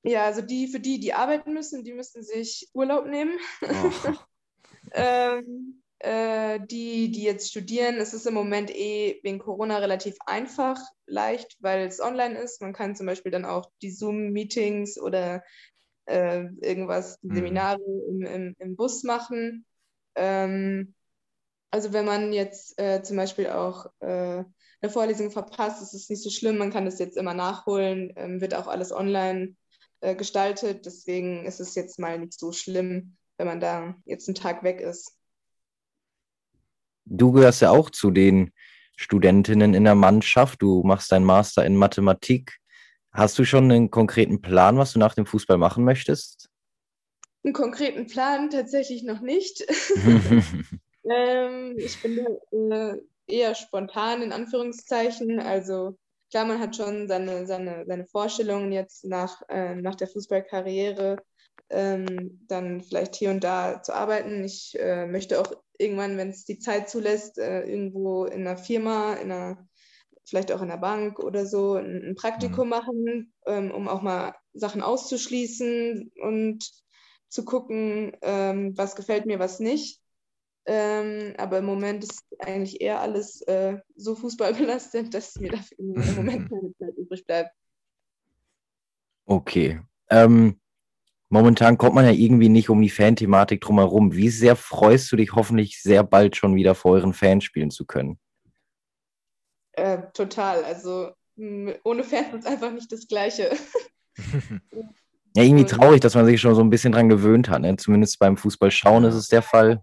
Ja, 0.02 0.24
also 0.26 0.40
die, 0.40 0.68
für 0.68 0.78
die, 0.80 1.00
die 1.00 1.14
arbeiten 1.14 1.52
müssen, 1.52 1.82
die 1.84 1.92
müssen 1.92 2.22
sich 2.22 2.70
Urlaub 2.72 3.06
nehmen. 3.06 3.38
Oh, 3.68 3.92
Ähm, 4.92 5.82
äh, 5.98 6.60
die, 6.60 7.10
die 7.10 7.22
jetzt 7.22 7.50
studieren, 7.50 7.96
es 7.96 8.12
ist 8.14 8.26
im 8.26 8.34
Moment 8.34 8.70
eh 8.70 9.20
wegen 9.22 9.38
Corona 9.38 9.78
relativ 9.78 10.16
einfach, 10.26 10.78
leicht, 11.06 11.56
weil 11.60 11.86
es 11.86 12.00
online 12.00 12.38
ist. 12.38 12.60
Man 12.60 12.72
kann 12.72 12.96
zum 12.96 13.06
Beispiel 13.06 13.32
dann 13.32 13.44
auch 13.44 13.70
die 13.82 13.90
Zoom-Meetings 13.90 14.98
oder 15.00 15.42
äh, 16.06 16.44
irgendwas, 16.60 17.18
mhm. 17.22 17.34
Seminare 17.34 17.80
im, 18.08 18.22
im, 18.22 18.56
im 18.58 18.76
Bus 18.76 19.02
machen. 19.02 19.64
Ähm, 20.14 20.94
also 21.70 21.92
wenn 21.92 22.04
man 22.04 22.32
jetzt 22.32 22.80
äh, 22.80 23.02
zum 23.02 23.16
Beispiel 23.16 23.48
auch 23.48 23.86
äh, 24.00 24.44
eine 24.80 24.90
Vorlesung 24.90 25.30
verpasst, 25.30 25.82
ist 25.82 25.94
es 25.94 26.08
nicht 26.08 26.22
so 26.22 26.30
schlimm, 26.30 26.58
man 26.58 26.70
kann 26.70 26.84
das 26.84 26.98
jetzt 26.98 27.16
immer 27.16 27.34
nachholen, 27.34 28.12
ähm, 28.16 28.40
wird 28.40 28.54
auch 28.54 28.66
alles 28.66 28.92
online 28.92 29.56
äh, 30.00 30.14
gestaltet, 30.14 30.86
deswegen 30.86 31.44
ist 31.44 31.60
es 31.60 31.74
jetzt 31.74 31.98
mal 31.98 32.18
nicht 32.18 32.38
so 32.38 32.52
schlimm, 32.52 33.16
wenn 33.36 33.46
man 33.46 33.60
da 33.60 33.94
jetzt 34.04 34.28
einen 34.28 34.36
Tag 34.36 34.62
weg 34.62 34.80
ist. 34.80 35.16
Du 37.06 37.32
gehörst 37.32 37.62
ja 37.62 37.70
auch 37.70 37.90
zu 37.90 38.10
den 38.10 38.52
Studentinnen 38.96 39.74
in 39.74 39.84
der 39.84 39.94
Mannschaft. 39.94 40.60
Du 40.60 40.82
machst 40.82 41.12
deinen 41.12 41.24
Master 41.24 41.64
in 41.64 41.76
Mathematik. 41.76 42.58
Hast 43.12 43.38
du 43.38 43.44
schon 43.44 43.70
einen 43.70 43.90
konkreten 43.90 44.42
Plan, 44.42 44.76
was 44.76 44.92
du 44.92 44.98
nach 44.98 45.14
dem 45.14 45.24
Fußball 45.24 45.56
machen 45.56 45.84
möchtest? 45.84 46.50
Einen 47.44 47.54
konkreten 47.54 48.06
Plan 48.08 48.50
tatsächlich 48.50 49.04
noch 49.04 49.20
nicht. 49.20 49.64
ähm, 51.10 51.74
ich 51.78 52.02
bin 52.02 52.26
äh, 52.72 52.96
eher 53.26 53.54
spontan 53.54 54.22
in 54.22 54.32
Anführungszeichen. 54.32 55.38
Also 55.38 55.96
klar, 56.30 56.44
man 56.44 56.58
hat 56.58 56.74
schon 56.74 57.06
seine, 57.06 57.46
seine, 57.46 57.84
seine 57.86 58.06
Vorstellungen 58.06 58.72
jetzt 58.72 59.04
nach, 59.04 59.42
äh, 59.48 59.76
nach 59.76 59.94
der 59.94 60.08
Fußballkarriere, 60.08 61.18
ähm, 61.70 62.40
dann 62.48 62.82
vielleicht 62.82 63.16
hier 63.16 63.30
und 63.30 63.42
da 63.42 63.82
zu 63.82 63.94
arbeiten. 63.94 64.44
Ich 64.44 64.78
äh, 64.78 65.06
möchte 65.06 65.40
auch 65.40 65.52
irgendwann, 65.78 66.16
wenn 66.16 66.30
es 66.30 66.44
die 66.44 66.58
Zeit 66.58 66.88
zulässt, 66.88 67.38
äh, 67.38 67.62
irgendwo 67.62 68.24
in 68.24 68.46
einer 68.46 68.56
Firma, 68.56 69.14
in 69.14 69.32
einer, 69.32 69.68
vielleicht 70.24 70.52
auch 70.52 70.62
in 70.62 70.68
der 70.68 70.76
Bank 70.76 71.18
oder 71.18 71.46
so, 71.46 71.74
ein, 71.74 72.02
ein 72.10 72.14
Praktikum 72.14 72.64
mhm. 72.64 72.70
machen, 72.70 73.32
ähm, 73.46 73.70
um 73.70 73.88
auch 73.88 74.02
mal 74.02 74.34
Sachen 74.54 74.82
auszuschließen 74.82 76.12
und 76.22 76.70
zu 77.28 77.44
gucken, 77.44 78.16
ähm, 78.22 78.76
was 78.76 78.96
gefällt 78.96 79.26
mir, 79.26 79.38
was 79.38 79.60
nicht. 79.60 80.00
Ähm, 80.68 81.34
aber 81.38 81.58
im 81.58 81.64
Moment 81.64 82.02
ist 82.02 82.24
eigentlich 82.40 82.80
eher 82.80 83.00
alles 83.00 83.40
äh, 83.42 83.78
so 83.94 84.16
fußballbelastet, 84.16 85.14
dass 85.14 85.36
mir 85.36 85.52
dafür 85.52 85.78
im 85.78 86.16
Moment 86.16 86.50
keine 86.50 86.72
Zeit 86.78 86.96
übrig 86.96 87.24
bleibt. 87.26 87.50
Okay. 89.26 89.80
Ähm, 90.08 90.60
Momentan 91.28 91.76
kommt 91.76 91.94
man 91.94 92.04
ja 92.04 92.12
irgendwie 92.12 92.48
nicht 92.48 92.70
um 92.70 92.80
die 92.80 92.90
Fan-Thematik 92.90 93.60
drumherum. 93.60 94.14
Wie 94.14 94.28
sehr 94.28 94.54
freust 94.54 95.10
du 95.10 95.16
dich 95.16 95.34
hoffentlich 95.34 95.82
sehr 95.82 96.04
bald 96.04 96.36
schon 96.36 96.54
wieder 96.54 96.74
vor 96.74 96.92
euren 96.92 97.14
Fans 97.14 97.42
spielen 97.42 97.70
zu 97.70 97.84
können? 97.84 98.18
Äh, 99.72 100.02
total. 100.14 100.64
Also 100.64 101.10
ohne 101.84 102.04
Fans 102.04 102.34
ist 102.34 102.46
einfach 102.46 102.72
nicht 102.72 102.90
das 102.92 103.08
Gleiche. 103.08 103.50
ja, 105.34 105.42
irgendwie 105.42 105.66
traurig, 105.66 106.00
dass 106.00 106.14
man 106.14 106.26
sich 106.26 106.40
schon 106.40 106.54
so 106.54 106.62
ein 106.62 106.70
bisschen 106.70 106.92
dran 106.92 107.08
gewöhnt 107.08 107.50
hat. 107.50 107.62
Ne? 107.62 107.76
Zumindest 107.76 108.18
beim 108.20 108.36
Fußball 108.36 108.70
schauen 108.70 109.04
ist 109.04 109.16
es 109.16 109.28
der 109.28 109.42
Fall. 109.42 109.82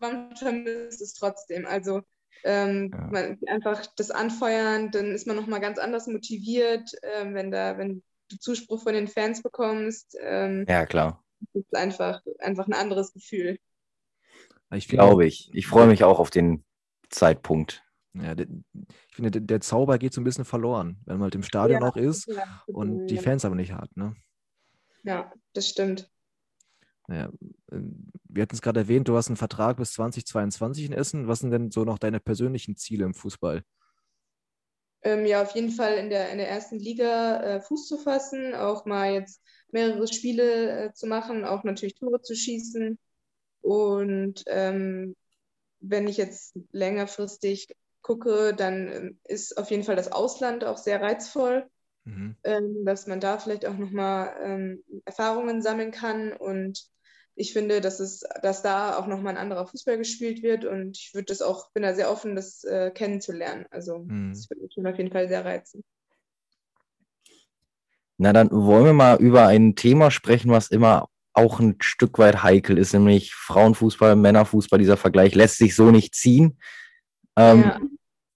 Man, 0.00 0.26
man 0.26 0.36
vermisst 0.36 1.02
es 1.02 1.12
trotzdem. 1.12 1.66
Also 1.66 2.00
ähm, 2.42 2.90
ja. 2.92 3.08
man, 3.10 3.38
einfach 3.46 3.86
das 3.96 4.10
Anfeuern, 4.10 4.90
dann 4.90 5.12
ist 5.12 5.26
man 5.26 5.36
nochmal 5.36 5.60
ganz 5.60 5.78
anders 5.78 6.06
motiviert, 6.06 6.90
äh, 7.02 7.32
wenn 7.32 7.50
da, 7.50 7.78
wenn 7.78 8.02
Zuspruch 8.38 8.82
von 8.82 8.94
den 8.94 9.08
Fans 9.08 9.42
bekommst. 9.42 10.16
Ähm, 10.20 10.64
ja, 10.68 10.86
klar. 10.86 11.22
Das 11.52 11.62
ist 11.62 11.76
einfach, 11.76 12.22
einfach 12.38 12.66
ein 12.66 12.72
anderes 12.72 13.12
Gefühl. 13.12 13.58
Ich 14.72 14.88
glaube 14.88 15.26
ich. 15.26 15.50
Ich 15.52 15.66
freue 15.66 15.86
mich 15.86 16.04
auch 16.04 16.18
auf 16.18 16.30
den 16.30 16.64
Zeitpunkt. 17.10 17.82
Ja, 18.14 18.34
der, 18.34 18.46
ich 19.08 19.14
finde, 19.14 19.30
der, 19.30 19.40
der, 19.40 19.60
Zauber 19.60 19.98
geht 19.98 20.12
so 20.12 20.20
ein 20.20 20.24
bisschen 20.24 20.44
verloren, 20.44 20.98
wenn 21.04 21.16
man 21.16 21.24
halt 21.24 21.34
im 21.34 21.42
Stadion 21.42 21.82
ja, 21.82 21.88
auch 21.88 21.96
ist 21.96 22.28
ja, 22.28 22.62
und 22.66 23.08
die 23.08 23.18
Fans 23.18 23.44
aber 23.44 23.56
nicht 23.56 23.72
hat. 23.72 23.96
Ne? 23.96 24.14
Ja, 25.02 25.32
das 25.52 25.68
stimmt. 25.68 26.08
Naja, 27.08 27.30
ähm, 27.72 28.10
wir 28.28 28.42
hatten 28.42 28.54
es 28.54 28.62
gerade 28.62 28.80
erwähnt, 28.80 29.08
du 29.08 29.16
hast 29.16 29.28
einen 29.28 29.36
Vertrag 29.36 29.76
bis 29.76 29.92
2022 29.94 30.86
in 30.86 30.92
Essen. 30.92 31.28
Was 31.28 31.40
sind 31.40 31.50
denn 31.50 31.70
so 31.70 31.84
noch 31.84 31.98
deine 31.98 32.20
persönlichen 32.20 32.76
Ziele 32.76 33.04
im 33.04 33.14
Fußball? 33.14 33.64
Ähm, 35.04 35.26
ja 35.26 35.42
auf 35.42 35.54
jeden 35.54 35.70
Fall 35.70 35.94
in 35.94 36.10
der, 36.10 36.30
in 36.30 36.38
der 36.38 36.48
ersten 36.48 36.78
Liga 36.78 37.40
äh, 37.42 37.60
Fuß 37.60 37.86
zu 37.86 37.98
fassen, 37.98 38.54
auch 38.54 38.86
mal 38.86 39.12
jetzt 39.12 39.42
mehrere 39.70 40.08
Spiele 40.08 40.86
äh, 40.86 40.92
zu 40.92 41.06
machen, 41.06 41.44
auch 41.44 41.64
natürlich 41.64 41.94
Tore 41.94 42.22
zu 42.22 42.34
schießen. 42.34 42.98
Und 43.60 44.42
ähm, 44.46 45.16
wenn 45.80 46.08
ich 46.08 46.16
jetzt 46.16 46.56
längerfristig 46.72 47.68
gucke, 48.02 48.54
dann 48.54 48.92
ähm, 48.92 49.18
ist 49.24 49.58
auf 49.58 49.70
jeden 49.70 49.84
Fall 49.84 49.96
das 49.96 50.12
Ausland 50.12 50.64
auch 50.64 50.78
sehr 50.78 51.00
reizvoll, 51.00 51.66
mhm. 52.04 52.36
ähm, 52.44 52.84
dass 52.84 53.06
man 53.06 53.20
da 53.20 53.38
vielleicht 53.38 53.66
auch 53.66 53.76
nochmal 53.76 54.34
ähm, 54.42 54.84
Erfahrungen 55.04 55.62
sammeln 55.62 55.90
kann 55.90 56.32
und 56.32 56.84
ich 57.36 57.52
finde, 57.52 57.80
dass 57.80 58.00
es, 58.00 58.24
dass 58.42 58.62
da 58.62 58.96
auch 58.96 59.06
nochmal 59.06 59.34
ein 59.34 59.42
anderer 59.42 59.66
Fußball 59.66 59.98
gespielt 59.98 60.42
wird 60.42 60.64
und 60.64 60.96
ich 60.96 61.14
würde 61.14 61.26
das 61.26 61.42
auch, 61.42 61.70
bin 61.72 61.82
da 61.82 61.94
sehr 61.94 62.10
offen, 62.10 62.36
das 62.36 62.64
äh, 62.64 62.90
kennenzulernen. 62.92 63.66
Also 63.70 63.98
mhm. 63.98 64.30
das 64.32 64.48
würde 64.48 64.62
mich 64.62 64.86
auf 64.86 64.98
jeden 64.98 65.12
Fall 65.12 65.28
sehr 65.28 65.44
reizen. 65.44 65.82
Na, 68.16 68.32
dann 68.32 68.50
wollen 68.50 68.84
wir 68.84 68.92
mal 68.92 69.16
über 69.20 69.48
ein 69.48 69.74
Thema 69.74 70.10
sprechen, 70.10 70.52
was 70.52 70.70
immer 70.70 71.08
auch 71.32 71.58
ein 71.58 71.76
Stück 71.80 72.18
weit 72.18 72.44
heikel 72.44 72.78
ist, 72.78 72.92
nämlich 72.92 73.34
Frauenfußball, 73.34 74.14
Männerfußball. 74.14 74.78
Dieser 74.78 74.96
Vergleich 74.96 75.34
lässt 75.34 75.58
sich 75.58 75.74
so 75.74 75.90
nicht 75.90 76.14
ziehen. 76.14 76.58
Ähm, 77.36 77.62
ja. 77.62 77.80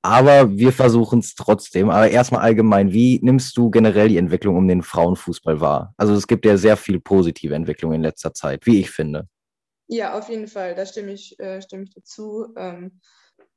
Aber 0.03 0.57
wir 0.57 0.73
versuchen 0.73 1.19
es 1.19 1.35
trotzdem. 1.35 1.91
Aber 1.91 2.09
erstmal 2.09 2.43
allgemein, 2.43 2.93
wie 2.93 3.19
nimmst 3.23 3.57
du 3.57 3.71
generell 3.71 4.09
die 4.09 4.17
Entwicklung 4.17 4.57
um 4.57 4.69
den 4.69 4.83
Frauenfußball 4.83 5.61
wahr? 5.61 5.95
Also 5.97 6.15
es 6.15 6.27
gibt 6.27 6.45
ja 6.45 6.57
sehr 6.57 6.77
viel 6.77 7.01
positive 7.01 7.55
Entwicklung 7.55 7.93
in 7.93 8.03
letzter 8.03 8.33
Zeit, 8.33 8.65
wie 8.67 8.81
ich 8.81 8.91
finde. 8.91 9.29
Ja, 9.89 10.17
auf 10.17 10.29
jeden 10.29 10.49
Fall, 10.49 10.75
da 10.75 10.87
stimme 10.87 11.13
ich, 11.13 11.39
äh, 11.41 11.61
stimme 11.63 11.85
ich 11.85 11.95
dazu. 11.95 12.53
Ähm, 12.57 13.01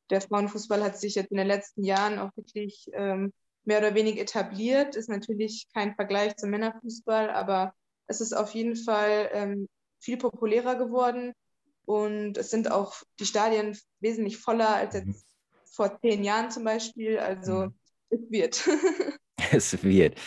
der 0.10 0.22
Frauenfußball 0.22 0.84
hat 0.84 0.98
sich 0.98 1.16
jetzt 1.16 1.32
in 1.32 1.38
den 1.38 1.48
letzten 1.48 1.84
Jahren 1.84 2.20
auch 2.20 2.36
wirklich 2.36 2.90
ähm, 2.94 3.34
mehr 3.66 3.80
oder 3.80 3.94
weniger 3.94 4.22
etabliert. 4.22 4.96
Ist 4.96 5.10
natürlich 5.10 5.68
kein 5.74 5.96
Vergleich 5.96 6.36
zum 6.38 6.50
Männerfußball, 6.50 7.30
aber 7.30 7.74
es 8.08 8.20
ist 8.20 8.34
auf 8.34 8.54
jeden 8.54 8.76
Fall 8.76 9.30
ähm, 9.34 9.68
viel 10.00 10.18
populärer 10.18 10.76
geworden. 10.76 11.34
Und 11.86 12.38
es 12.38 12.50
sind 12.50 12.72
auch 12.72 12.96
die 13.20 13.26
Stadien 13.26 13.78
wesentlich 14.00 14.38
voller 14.38 14.76
als 14.76 14.96
jetzt 14.96 15.26
vor 15.72 16.00
zehn 16.02 16.24
Jahren 16.24 16.52
zum 16.52 16.64
Beispiel. 16.64 17.18
Also 17.18 17.66
mhm. 17.66 17.74
es 18.10 18.20
wird. 18.30 18.70
es 19.52 19.84
wird. 19.84 20.20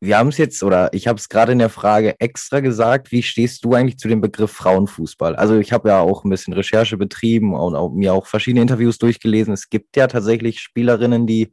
Wir 0.00 0.18
haben 0.18 0.30
es 0.30 0.38
jetzt, 0.38 0.64
oder 0.64 0.92
ich 0.92 1.06
habe 1.06 1.18
es 1.18 1.28
gerade 1.28 1.52
in 1.52 1.60
der 1.60 1.68
Frage 1.68 2.18
extra 2.18 2.58
gesagt, 2.58 3.12
wie 3.12 3.22
stehst 3.22 3.64
du 3.64 3.74
eigentlich 3.74 3.98
zu 3.98 4.08
dem 4.08 4.20
Begriff 4.20 4.50
Frauenfußball? 4.50 5.36
Also 5.36 5.58
ich 5.58 5.72
habe 5.72 5.90
ja 5.90 6.00
auch 6.00 6.24
ein 6.24 6.30
bisschen 6.30 6.54
Recherche 6.54 6.96
betrieben 6.96 7.54
und 7.54 7.76
auch, 7.76 7.90
mir 7.90 8.12
auch 8.12 8.26
verschiedene 8.26 8.62
Interviews 8.62 8.98
durchgelesen. 8.98 9.54
Es 9.54 9.70
gibt 9.70 9.96
ja 9.96 10.08
tatsächlich 10.08 10.58
Spielerinnen, 10.58 11.28
die 11.28 11.52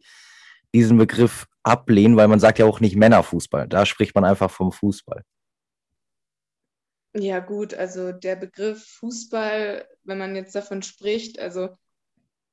diesen 0.74 0.98
Begriff 0.98 1.46
ablehnen, 1.62 2.18
weil 2.18 2.28
man 2.28 2.40
sagt 2.40 2.58
ja 2.58 2.66
auch 2.66 2.80
nicht 2.80 2.96
Männerfußball. 2.96 3.68
Da 3.68 3.86
spricht 3.86 4.16
man 4.16 4.26
einfach 4.26 4.50
vom 4.50 4.72
Fußball. 4.72 5.22
Ja 7.16 7.40
gut, 7.40 7.76
also 7.76 8.12
der 8.12 8.36
Begriff 8.36 8.84
Fußball, 9.00 9.88
wenn 10.04 10.18
man 10.18 10.36
jetzt 10.36 10.56
davon 10.56 10.82
spricht, 10.82 11.40
also 11.40 11.70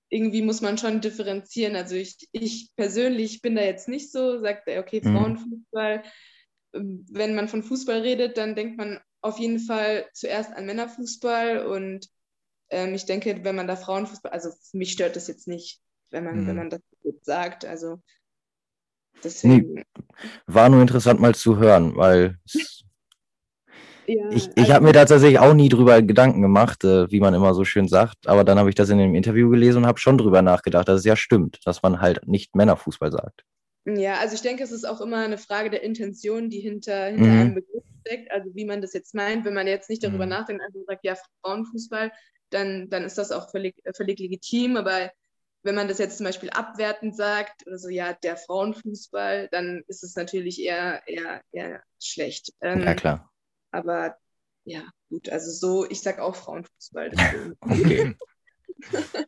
irgendwie 0.09 0.43
muss 0.43 0.61
man 0.61 0.79
schon 0.79 1.01
differenzieren. 1.01 1.77
Also 1.77 1.95
ich, 1.95 2.29
ich 2.33 2.71
persönlich 2.77 3.43
bin 3.43 3.57
da 3.57 3.63
jetzt 3.63 3.89
nicht 3.89 4.13
so, 4.13 4.41
sagt 4.41 4.69
er, 4.69 4.81
okay, 4.81 5.01
mhm. 5.03 5.17
Frauenfußball. 5.17 6.03
Mhm. 6.73 7.07
Wenn 7.11 7.35
man 7.35 7.49
von 7.49 7.63
Fußball 7.63 8.01
redet, 8.01 8.37
dann 8.37 8.55
denkt 8.55 8.79
man 8.79 9.01
auf 9.21 9.39
jeden 9.39 9.59
Fall 9.59 10.07
zuerst 10.13 10.53
an 10.53 10.67
Männerfußball 10.67 11.67
und 11.67 12.09
ähm, 12.71 12.95
ich 12.95 13.07
denke, 13.07 13.45
wenn 13.45 13.57
man 13.57 13.67
da 13.67 13.77
Frauenfußball, 13.77 14.33
also 14.33 14.51
mich 14.73 14.93
stört 14.93 15.17
das 15.17 15.27
jetzt 15.29 15.49
nicht, 15.49 15.81
wenn 16.11 16.25
man, 16.25 16.43
mhm. 16.43 16.47
wenn 16.47 16.57
man 16.57 16.71
das 16.71 16.81
jetzt 17.03 17.25
sagt. 17.25 17.65
Also 17.65 18.03
deswegen. 19.23 19.75
Nee, 19.75 19.85
war 20.47 20.69
nur 20.69 20.83
interessant 20.83 21.21
mal 21.21 21.35
zu 21.35 21.59
hören, 21.59 21.97
weil 21.97 22.39
es 22.45 22.85
ja, 24.07 24.31
ich 24.31 24.49
ich 24.49 24.59
also, 24.59 24.75
habe 24.75 24.85
mir 24.85 24.93
da 24.93 25.05
tatsächlich 25.05 25.39
auch 25.39 25.55
nie 25.55 25.69
drüber 25.69 26.01
Gedanken 26.03 26.43
gemacht, 26.43 26.85
äh, 26.85 27.11
wie 27.11 27.21
man 27.21 27.35
immer 27.35 27.55
so 27.55 27.65
schön 27.65 27.89
sagt. 27.89 28.27
Aber 28.27 28.45
dann 28.45 28.59
habe 28.59 28.69
ich 28.69 28.75
das 28.75 28.91
in 28.91 28.99
dem 28.99 29.15
Interview 29.15 29.51
gelesen 29.51 29.79
und 29.79 29.87
habe 29.87 29.99
schon 29.99 30.19
drüber 30.19 30.43
nachgedacht, 30.43 30.89
dass 30.89 31.01
es 31.01 31.05
ja 31.05 31.17
stimmt, 31.17 31.59
dass 31.65 31.83
man 31.83 32.01
halt 32.01 32.27
nicht 32.27 32.55
Männerfußball 32.55 33.13
sagt. 33.13 33.45
Ja, 33.85 34.19
also 34.19 34.35
ich 34.35 34.43
denke, 34.43 34.65
es 34.65 34.73
ist 34.73 34.85
auch 34.85 35.01
immer 35.01 35.19
eine 35.19 35.39
Frage 35.39 35.71
der 35.71 35.83
Intention, 35.83 36.51
die 36.51 36.61
hinter, 36.61 37.07
hinter 37.07 37.27
mhm. 37.27 37.41
einem 37.41 37.55
Begriff 37.55 37.85
steckt. 38.01 38.33
Also 38.33 38.51
wie 38.55 38.65
man 38.65 38.83
das 38.83 38.93
jetzt 38.93 39.15
meint. 39.15 39.45
Wenn 39.45 39.55
man 39.55 39.67
jetzt 39.67 39.89
nicht 39.89 40.03
darüber 40.03 40.27
mhm. 40.27 40.31
nachdenkt, 40.31 40.63
einfach 40.63 40.81
sagt, 40.87 41.05
ja, 41.05 41.17
Frauenfußball, 41.43 42.11
dann, 42.51 42.89
dann 42.91 43.05
ist 43.05 43.19
das 43.19 43.31
auch 43.31 43.51
völlig, 43.51 43.77
völlig 43.95 44.19
legitim. 44.19 44.77
Aber 44.77 45.11
wenn 45.63 45.75
man 45.75 45.89
das 45.89 45.99
jetzt 45.99 46.19
zum 46.19 46.27
Beispiel 46.27 46.51
abwertend 46.51 47.17
sagt 47.17 47.67
oder 47.67 47.79
so, 47.79 47.89
ja, 47.89 48.13
der 48.13 48.37
Frauenfußball, 48.37 49.49
dann 49.51 49.83
ist 49.87 50.03
es 50.03 50.17
natürlich 50.17 50.61
eher, 50.61 51.03
eher, 51.07 51.43
eher 51.53 51.83
schlecht. 52.01 52.53
Ähm, 52.61 52.83
ja, 52.83 52.95
klar. 52.95 53.31
Aber 53.71 54.17
ja, 54.65 54.83
gut, 55.09 55.29
also 55.29 55.51
so, 55.51 55.89
ich 55.89 56.03
sag 56.03 56.19
auch 56.19 56.35
Frauenfußball. 56.35 57.11
Okay. 57.61 58.15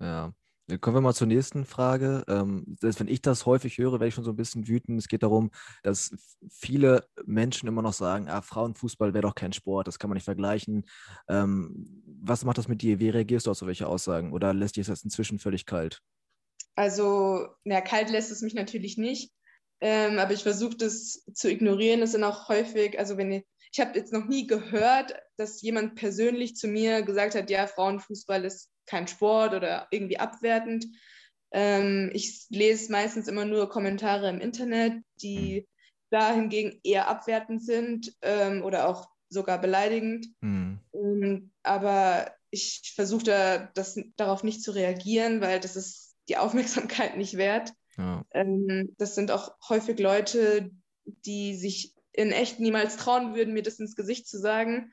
Ja. 0.00 0.32
Kommen 0.80 0.96
wir 0.96 1.00
mal 1.00 1.14
zur 1.14 1.26
nächsten 1.26 1.64
Frage. 1.64 2.24
Ähm, 2.28 2.76
selbst 2.80 2.98
wenn 2.98 3.08
ich 3.08 3.20
das 3.20 3.46
häufig 3.46 3.78
höre, 3.78 3.92
werde 3.92 4.08
ich 4.08 4.14
schon 4.14 4.24
so 4.24 4.30
ein 4.30 4.36
bisschen 4.36 4.66
wütend. 4.66 4.98
Es 4.98 5.08
geht 5.08 5.22
darum, 5.22 5.50
dass 5.82 6.12
viele 6.50 7.06
Menschen 7.24 7.68
immer 7.68 7.82
noch 7.82 7.92
sagen, 7.92 8.28
ah, 8.28 8.42
Frauenfußball 8.42 9.12
wäre 9.12 9.22
doch 9.22 9.34
kein 9.34 9.52
Sport, 9.52 9.86
das 9.86 9.98
kann 9.98 10.08
man 10.08 10.16
nicht 10.16 10.24
vergleichen. 10.24 10.84
Ähm, 11.28 12.02
was 12.22 12.44
macht 12.44 12.58
das 12.58 12.68
mit 12.68 12.82
dir? 12.82 13.00
Wie 13.00 13.10
reagierst 13.10 13.46
du 13.46 13.50
auf 13.50 13.58
solche 13.58 13.86
Aussagen? 13.86 14.32
Oder 14.32 14.54
lässt 14.54 14.76
dich 14.76 14.86
das 14.86 15.04
inzwischen 15.04 15.38
völlig 15.38 15.66
kalt? 15.66 16.00
Also, 16.74 17.48
na, 17.64 17.80
kalt 17.80 18.10
lässt 18.10 18.30
es 18.30 18.40
mich 18.40 18.54
natürlich 18.54 18.96
nicht, 18.96 19.32
ähm, 19.82 20.20
aber 20.20 20.32
ich 20.32 20.44
versuche 20.44 20.76
das 20.76 21.24
zu 21.34 21.50
ignorieren. 21.50 22.02
Es 22.02 22.12
sind 22.12 22.22
auch 22.22 22.48
häufig, 22.48 23.00
also 23.00 23.16
wenn 23.16 23.32
ich, 23.32 23.44
ich 23.72 23.80
habe 23.80 23.98
jetzt 23.98 24.12
noch 24.12 24.26
nie 24.26 24.46
gehört, 24.46 25.16
dass 25.36 25.60
jemand 25.60 25.96
persönlich 25.96 26.54
zu 26.54 26.68
mir 26.68 27.02
gesagt 27.02 27.34
hat, 27.34 27.50
ja, 27.50 27.66
Frauenfußball 27.66 28.44
ist 28.44 28.70
kein 28.86 29.08
Sport 29.08 29.54
oder 29.54 29.88
irgendwie 29.90 30.20
abwertend. 30.20 30.86
Ähm, 31.50 32.10
ich 32.14 32.46
lese 32.48 32.92
meistens 32.92 33.26
immer 33.26 33.44
nur 33.44 33.68
Kommentare 33.68 34.28
im 34.28 34.40
Internet, 34.40 35.02
die 35.20 35.66
da 36.10 36.32
hingegen 36.32 36.78
eher 36.84 37.08
abwertend 37.08 37.64
sind 37.64 38.14
ähm, 38.22 38.62
oder 38.62 38.86
auch 38.86 39.08
sogar 39.30 39.60
beleidigend. 39.60 40.28
Hm. 40.42 40.78
Ähm, 40.94 41.50
aber 41.64 42.30
ich 42.50 42.92
versuche 42.94 43.24
da, 43.24 43.70
das, 43.74 43.98
darauf 44.14 44.44
nicht 44.44 44.62
zu 44.62 44.70
reagieren, 44.70 45.40
weil 45.40 45.58
das 45.58 45.74
ist 45.74 46.14
die 46.28 46.36
Aufmerksamkeit 46.36 47.16
nicht 47.16 47.36
wert. 47.36 47.72
Ja. 47.96 48.24
Ähm, 48.32 48.94
das 48.98 49.14
sind 49.14 49.30
auch 49.30 49.54
häufig 49.68 49.98
Leute, 49.98 50.70
die 51.04 51.54
sich 51.54 51.94
in 52.12 52.30
echt 52.30 52.60
niemals 52.60 52.96
trauen 52.96 53.34
würden, 53.34 53.54
mir 53.54 53.62
das 53.62 53.80
ins 53.80 53.96
Gesicht 53.96 54.28
zu 54.28 54.38
sagen. 54.38 54.92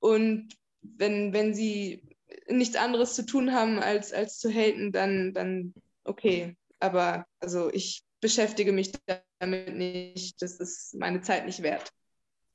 Und 0.00 0.54
wenn, 0.82 1.32
wenn 1.32 1.54
sie 1.54 2.02
nichts 2.48 2.76
anderes 2.76 3.14
zu 3.14 3.26
tun 3.26 3.52
haben, 3.52 3.78
als, 3.78 4.12
als 4.12 4.38
zu 4.38 4.50
haten, 4.50 4.92
dann, 4.92 5.32
dann 5.32 5.74
okay. 6.04 6.56
Aber 6.80 7.26
also 7.40 7.72
ich 7.72 8.04
beschäftige 8.20 8.72
mich 8.72 8.92
damit 9.38 9.74
nicht. 9.76 10.40
Das 10.40 10.60
ist 10.60 10.94
meine 10.94 11.20
Zeit 11.20 11.46
nicht 11.46 11.62
wert. 11.62 11.90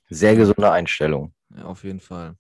Sehr 0.09 0.35
gesunde 0.35 0.71
Einstellung. 0.71 1.33
Ja, 1.55 1.65
auf 1.65 1.83
jeden 1.83 1.99
Fall. 1.99 2.35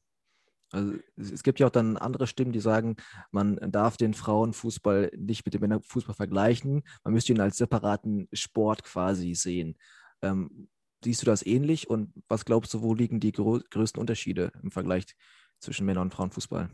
Also 0.73 0.95
es, 1.17 1.43
gibt 1.43 1.59
ja 1.59 1.67
auch 1.67 1.71
dann 1.71 1.97
andere 1.97 2.25
Stimmen, 2.25 2.51
die 2.51 2.59
sagen, 2.59 2.95
man 3.31 3.59
darf 3.71 3.95
den 3.95 4.15
Frauenfußball 4.15 5.11
nicht 5.15 5.45
mit 5.45 5.53
dem 5.53 5.61
Männerfußball 5.61 6.15
vergleichen. 6.15 6.83
Man 7.03 7.13
müsste 7.13 7.31
ihn 7.31 7.39
als 7.39 7.57
separaten 7.57 8.27
Sport 8.33 8.83
quasi 8.83 9.35
sehen. 9.35 9.77
Ähm, 10.23 10.67
siehst 11.03 11.21
du 11.21 11.27
das 11.27 11.45
ähnlich? 11.45 11.89
Und 11.89 12.11
was 12.27 12.43
glaubst 12.43 12.73
du, 12.73 12.81
wo 12.81 12.95
liegen 12.95 13.19
die 13.19 13.31
grö 13.31 13.59
größten 13.69 13.99
Unterschiede 13.99 14.51
im 14.63 14.71
Vergleich 14.71 15.05
zwischen 15.59 15.85
Männer- 15.85 16.01
und 16.01 16.11
Frauenfußball? 16.11 16.71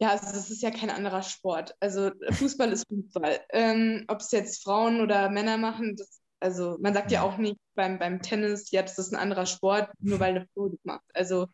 Ja, 0.00 0.10
also 0.10 0.26
das 0.32 0.50
ist 0.50 0.62
ja 0.62 0.72
kein 0.72 0.90
anderer 0.90 1.22
Sport. 1.22 1.76
Also 1.78 2.10
Fußball 2.32 2.72
ist 2.72 2.88
Fußball. 2.88 3.40
Ähm, 3.50 4.04
ob 4.08 4.20
es 4.20 4.32
jetzt 4.32 4.64
Frauen 4.64 5.00
oder 5.00 5.30
Männer 5.30 5.56
machen, 5.56 5.94
das, 5.94 6.20
also 6.40 6.78
man 6.80 6.94
sagt 6.94 7.12
ja 7.12 7.22
auch 7.22 7.38
nicht 7.38 7.60
beim, 7.76 8.00
beim 8.00 8.20
Tennis, 8.22 8.72
ja, 8.72 8.82
das 8.82 8.98
ist 8.98 9.14
ein 9.14 9.20
anderer 9.20 9.46
Sport, 9.46 9.88
nur 10.00 10.18
weil 10.18 10.34
eine 10.34 10.48
Frau 10.52 10.68
das 10.68 10.80
macht. 10.82 11.04
Also 11.14 11.46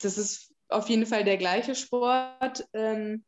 das 0.00 0.18
ist 0.18 0.52
auf 0.68 0.88
jeden 0.88 1.06
Fall 1.06 1.24
der 1.24 1.36
gleiche 1.36 1.74
Sport. 1.74 2.66
Ähm, 2.72 3.24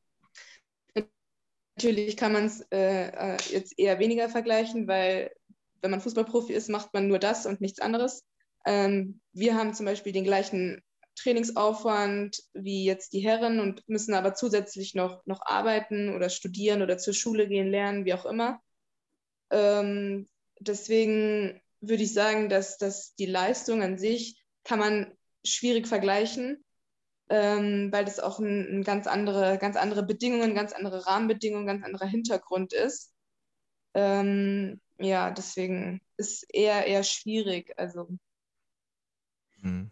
natürlich 1.77 2.16
kann 2.16 2.33
man 2.33 2.47
es 2.47 2.61
äh, 2.71 3.09
äh, 3.09 3.37
jetzt 3.51 3.79
eher 3.79 3.99
weniger 3.99 4.29
vergleichen, 4.29 4.87
weil 4.87 5.31
wenn 5.81 5.91
man 5.91 6.01
Fußballprofi 6.01 6.53
ist, 6.53 6.68
macht 6.68 6.93
man 6.93 7.09
nur 7.09 7.18
das 7.18 7.47
und 7.47 7.61
nichts 7.61 7.81
anderes. 7.81 8.25
Ähm, 8.66 9.21
wir 9.33 9.55
haben 9.55 9.73
zum 9.73 9.87
Beispiel 9.87 10.12
den 10.12 10.25
gleichen 10.25 10.83
Trainingsaufwand 11.16 12.43
wie 12.53 12.85
jetzt 12.85 13.12
die 13.12 13.21
Herren 13.21 13.61
und 13.61 13.89
müssen 13.89 14.14
aber 14.14 14.35
zusätzlich 14.35 14.95
noch, 14.95 15.25
noch 15.27 15.41
arbeiten 15.45 16.14
oder 16.14 16.29
studieren 16.29 16.83
oder 16.83 16.99
zur 16.99 17.14
Schule 17.14 17.49
gehen, 17.49 17.71
lernen, 17.71 18.05
wie 18.05 18.14
auch 18.14 18.27
immer. 18.27 18.61
Ähm, 19.51 20.29
deswegen 20.61 21.61
würde 21.81 22.03
ich 22.03 22.12
sagen, 22.12 22.49
dass, 22.49 22.77
dass 22.77 23.14
die 23.14 23.27
Leistung 23.27 23.83
an 23.83 23.99
sich 23.99 24.43
kann 24.64 24.79
man 24.79 25.16
schwierig 25.45 25.86
vergleichen, 25.86 26.64
ähm, 27.28 27.91
weil 27.93 28.05
das 28.05 28.20
auch 28.20 28.38
ein, 28.38 28.80
ein 28.80 28.84
ganz 28.84 29.07
andere, 29.07 29.59
ganz 29.59 29.76
andere 29.76 30.05
Bedingungen, 30.05 30.55
ganz 30.55 30.72
andere 30.72 31.07
Rahmenbedingungen, 31.07 31.66
ganz 31.66 31.84
anderer 31.84 32.07
Hintergrund 32.07 32.72
ist. 32.72 33.12
Ähm, 33.95 34.80
ja, 34.99 35.30
deswegen 35.30 36.01
ist 36.16 36.45
eher 36.53 36.86
eher 36.86 37.03
schwierig. 37.03 37.72
Also 37.76 38.09
Hm. 39.62 39.91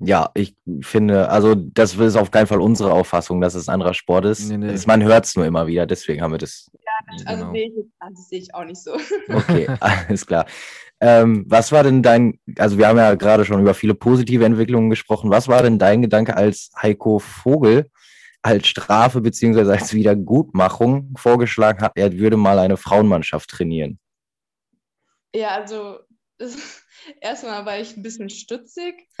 Ja, 0.00 0.30
ich 0.34 0.56
finde, 0.80 1.28
also 1.30 1.54
das 1.54 1.94
ist 1.94 2.16
auf 2.16 2.30
keinen 2.30 2.46
Fall 2.46 2.60
unsere 2.60 2.92
Auffassung, 2.92 3.40
dass 3.40 3.54
es 3.54 3.68
ein 3.68 3.74
anderer 3.74 3.94
Sport 3.94 4.24
ist. 4.26 4.48
Nee, 4.48 4.58
nee. 4.58 4.78
Man 4.86 5.02
hört 5.02 5.24
es 5.24 5.36
nur 5.36 5.46
immer 5.46 5.66
wieder, 5.66 5.86
deswegen 5.86 6.20
haben 6.20 6.32
wir 6.32 6.38
das. 6.38 6.70
Also 7.26 7.42
Genau. 7.42 7.52
sehe 7.52 7.68
ich, 7.68 7.74
jetzt- 7.76 7.92
das 8.00 8.28
sehe 8.28 8.38
ich 8.40 8.54
auch 8.54 8.64
nicht 8.64 8.82
so. 8.82 8.96
Okay, 9.28 9.68
alles 9.80 10.26
klar. 10.26 10.46
Ähm, 11.00 11.44
was 11.48 11.72
war 11.72 11.82
denn 11.82 12.02
dein, 12.02 12.38
also 12.58 12.78
wir 12.78 12.88
haben 12.88 12.96
ja 12.98 13.14
gerade 13.14 13.44
schon 13.44 13.60
über 13.60 13.74
viele 13.74 13.94
positive 13.94 14.44
Entwicklungen 14.44 14.90
gesprochen. 14.90 15.30
Was 15.30 15.48
war 15.48 15.62
denn 15.62 15.78
dein 15.78 16.02
Gedanke, 16.02 16.36
als 16.36 16.70
Heiko 16.80 17.18
Vogel 17.18 17.90
als 18.42 18.66
Strafe 18.66 19.22
beziehungsweise 19.22 19.72
als 19.72 19.94
Wiedergutmachung 19.94 21.14
vorgeschlagen 21.16 21.80
hat, 21.82 21.92
er 21.96 22.12
würde 22.18 22.36
mal 22.36 22.58
eine 22.58 22.76
Frauenmannschaft 22.76 23.48
trainieren? 23.48 23.98
Ja, 25.34 25.48
also 25.56 25.98
erstmal 27.20 27.64
war 27.64 27.78
ich 27.78 27.96
ein 27.96 28.02
bisschen 28.02 28.28
stutzig. 28.30 29.08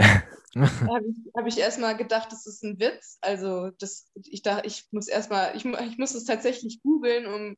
Habe 0.56 1.04
ich, 1.08 1.16
hab 1.36 1.46
ich 1.48 1.58
erstmal 1.58 1.96
gedacht, 1.96 2.30
das 2.30 2.46
ist 2.46 2.62
ein 2.62 2.78
Witz. 2.78 3.18
Also 3.22 3.70
das, 3.80 4.06
ich 4.14 4.42
dachte, 4.42 4.68
ich 4.68 4.86
muss 4.92 5.08
erstmal, 5.08 5.56
ich, 5.56 5.64
ich 5.64 5.98
muss 5.98 6.14
es 6.14 6.26
tatsächlich 6.26 6.80
googeln, 6.80 7.26
um 7.26 7.56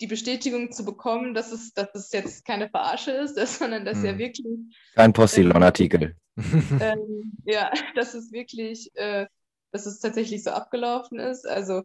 die 0.00 0.06
Bestätigung 0.06 0.70
zu 0.72 0.84
bekommen, 0.84 1.34
dass 1.34 1.52
es, 1.52 1.72
dass 1.74 1.88
es 1.94 2.12
jetzt 2.12 2.44
keine 2.44 2.68
Verarsche 2.70 3.10
ist, 3.12 3.36
sondern 3.58 3.84
dass 3.84 4.02
er 4.04 4.12
Hm. 4.12 4.18
wirklich 4.18 4.46
Kein 4.94 5.12
Postillon-Artikel. 5.12 6.16
ähm, 6.80 7.32
ja, 7.44 7.70
dass 7.96 8.14
es 8.14 8.32
wirklich, 8.32 8.90
äh, 8.94 9.26
dass 9.72 9.86
es 9.86 10.00
tatsächlich 10.00 10.44
so 10.44 10.50
abgelaufen 10.50 11.18
ist. 11.18 11.46
Also 11.46 11.82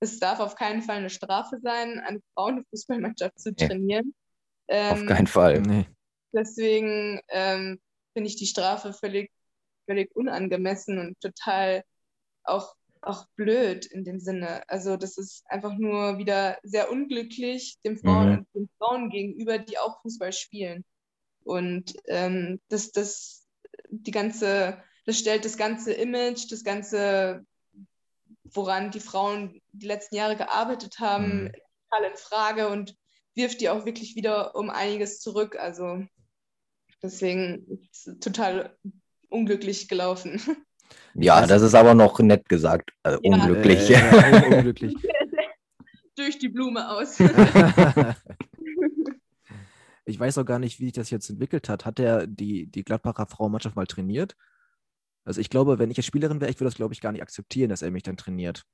es 0.00 0.18
darf 0.18 0.40
auf 0.40 0.54
keinen 0.54 0.82
Fall 0.82 0.96
eine 0.96 1.10
Strafe 1.10 1.58
sein, 1.62 2.00
eine 2.00 2.20
Frauenfußballmannschaft 2.34 3.38
zu 3.38 3.50
Nee. 3.50 3.68
trainieren. 3.68 4.14
Auf 4.66 4.98
Ähm, 5.00 5.06
keinen 5.06 5.26
Fall. 5.26 5.60
nee. 5.62 5.86
Deswegen 6.32 7.20
ähm, 7.28 7.80
finde 8.14 8.28
ich 8.28 8.36
die 8.36 8.46
Strafe 8.46 8.92
völlig, 8.92 9.30
völlig 9.86 10.14
unangemessen 10.14 10.98
und 10.98 11.20
total 11.20 11.82
auch, 12.44 12.74
auch 13.02 13.26
blöd 13.36 13.86
in 13.86 14.04
dem 14.04 14.20
Sinne. 14.20 14.68
Also 14.68 14.96
das 14.96 15.16
ist 15.18 15.44
einfach 15.46 15.74
nur 15.76 16.18
wieder 16.18 16.58
sehr 16.62 16.90
unglücklich 16.90 17.78
dem 17.84 17.96
Frauen, 17.96 18.46
den 18.54 18.68
Frauen 18.78 19.10
gegenüber, 19.10 19.58
die 19.58 19.78
auch 19.78 20.02
Fußball 20.02 20.32
spielen. 20.32 20.84
Und 21.42 21.94
ähm, 22.06 22.60
das, 22.68 22.92
das, 22.92 23.46
die 23.88 24.10
ganze, 24.10 24.82
das 25.06 25.18
stellt 25.18 25.44
das 25.44 25.56
ganze 25.56 25.92
Image, 25.92 26.52
das 26.52 26.62
ganze, 26.62 27.44
woran 28.44 28.90
die 28.90 29.00
Frauen 29.00 29.60
die 29.72 29.86
letzten 29.86 30.16
Jahre 30.16 30.36
gearbeitet 30.36 30.98
haben, 30.98 31.44
Mhm. 31.44 31.52
total 31.90 32.10
in 32.10 32.16
Frage 32.16 32.68
und 32.68 32.96
wirft 33.34 33.60
die 33.60 33.70
auch 33.70 33.86
wirklich 33.86 34.16
wieder 34.16 34.54
um 34.54 34.70
einiges 34.70 35.20
zurück. 35.20 35.56
Also 35.56 36.04
deswegen 37.02 37.66
ist 37.90 38.08
es 38.08 38.18
total 38.18 38.76
unglücklich 39.28 39.88
gelaufen. 39.88 40.40
Ja, 41.14 41.46
das 41.46 41.62
ist 41.62 41.74
aber 41.74 41.94
noch 41.94 42.18
nett 42.20 42.48
gesagt. 42.48 42.92
Äh, 43.02 43.12
Ja. 43.12 43.18
unglücklich. 43.22 43.90
Äh, 43.90 44.54
unglücklich. 44.54 44.94
Durch 46.16 46.38
die 46.38 46.48
Blume 46.48 46.90
aus. 46.90 47.18
ich 50.04 50.18
weiß 50.20 50.38
auch 50.38 50.44
gar 50.44 50.58
nicht, 50.58 50.80
wie 50.80 50.84
sich 50.84 50.92
das 50.92 51.10
jetzt 51.10 51.30
entwickelt 51.30 51.68
hat. 51.68 51.84
Hat 51.84 51.98
er 51.98 52.26
die, 52.26 52.66
die 52.66 52.84
Gladbacher 52.84 53.26
Frauenmannschaft 53.26 53.76
mal 53.76 53.86
trainiert? 53.86 54.36
Also 55.24 55.40
ich 55.40 55.50
glaube, 55.50 55.78
wenn 55.78 55.90
ich 55.90 55.96
jetzt 55.96 56.06
Spielerin 56.06 56.40
wäre, 56.40 56.50
ich 56.50 56.56
würde 56.58 56.68
das, 56.70 56.76
glaube 56.76 56.94
ich, 56.94 57.00
gar 57.00 57.12
nicht 57.12 57.22
akzeptieren, 57.22 57.70
dass 57.70 57.82
er 57.82 57.90
mich 57.90 58.02
dann 58.02 58.16
trainiert. 58.16 58.64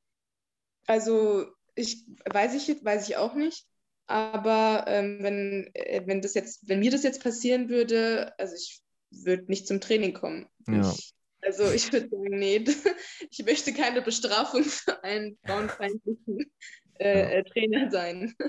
Also 0.87 1.47
ich 1.75 2.05
weiß 2.25 2.55
ich 2.55 2.67
jetzt, 2.69 2.85
weiß 2.85 3.09
ich 3.09 3.17
auch 3.17 3.35
nicht. 3.35 3.67
Aber 4.07 4.85
ähm, 4.87 5.19
wenn, 5.21 5.71
äh, 5.75 6.03
wenn 6.07 6.21
das 6.23 6.35
jetzt, 6.35 6.69
wenn 6.69 6.79
mir 6.81 6.91
das 6.91 7.03
jetzt 7.03 7.23
passieren 7.23 7.69
würde, 7.69 8.33
also 8.39 8.55
ich 8.55 8.81
würde 9.11 9.45
nicht 9.49 9.67
zum 9.67 9.81
Training 9.81 10.14
kommen. 10.14 10.47
Ja. 10.69 10.93
Ich, 10.93 11.12
also 11.47 11.70
ich 11.70 11.92
würde 11.92 12.09
sagen, 12.09 12.38
nee, 12.38 12.64
ich 13.30 13.44
möchte 13.44 13.72
keine 13.72 14.03
Bestrafung 14.03 14.64
für 14.64 15.03
einen 15.05 15.38
frauenfeindlichen 15.47 16.51
äh, 16.99 17.38
äh, 17.38 17.44
Trainer 17.44 17.90
sein. 17.90 18.34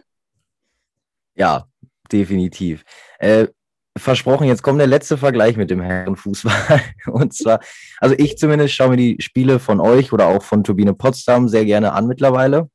Ja, 1.40 1.68
definitiv. 2.12 2.84
Äh, 3.20 3.50
versprochen, 3.96 4.48
jetzt 4.48 4.64
kommt 4.64 4.80
der 4.80 4.88
letzte 4.88 5.20
Vergleich 5.20 5.56
mit 5.56 5.70
dem 5.70 5.82
Herrenfußball. 5.82 6.82
Und 7.06 7.32
zwar, 7.36 7.60
also 8.00 8.16
ich 8.18 8.40
zumindest 8.40 8.74
schaue 8.74 8.90
mir 8.90 8.98
die 8.98 9.18
Spiele 9.20 9.60
von 9.60 9.80
euch 9.80 10.12
oder 10.12 10.26
auch 10.26 10.42
von 10.42 10.64
Turbine 10.64 10.96
Potsdam 10.96 11.48
sehr 11.48 11.64
gerne 11.64 11.94
an 11.94 12.08
mittlerweile. 12.08 12.72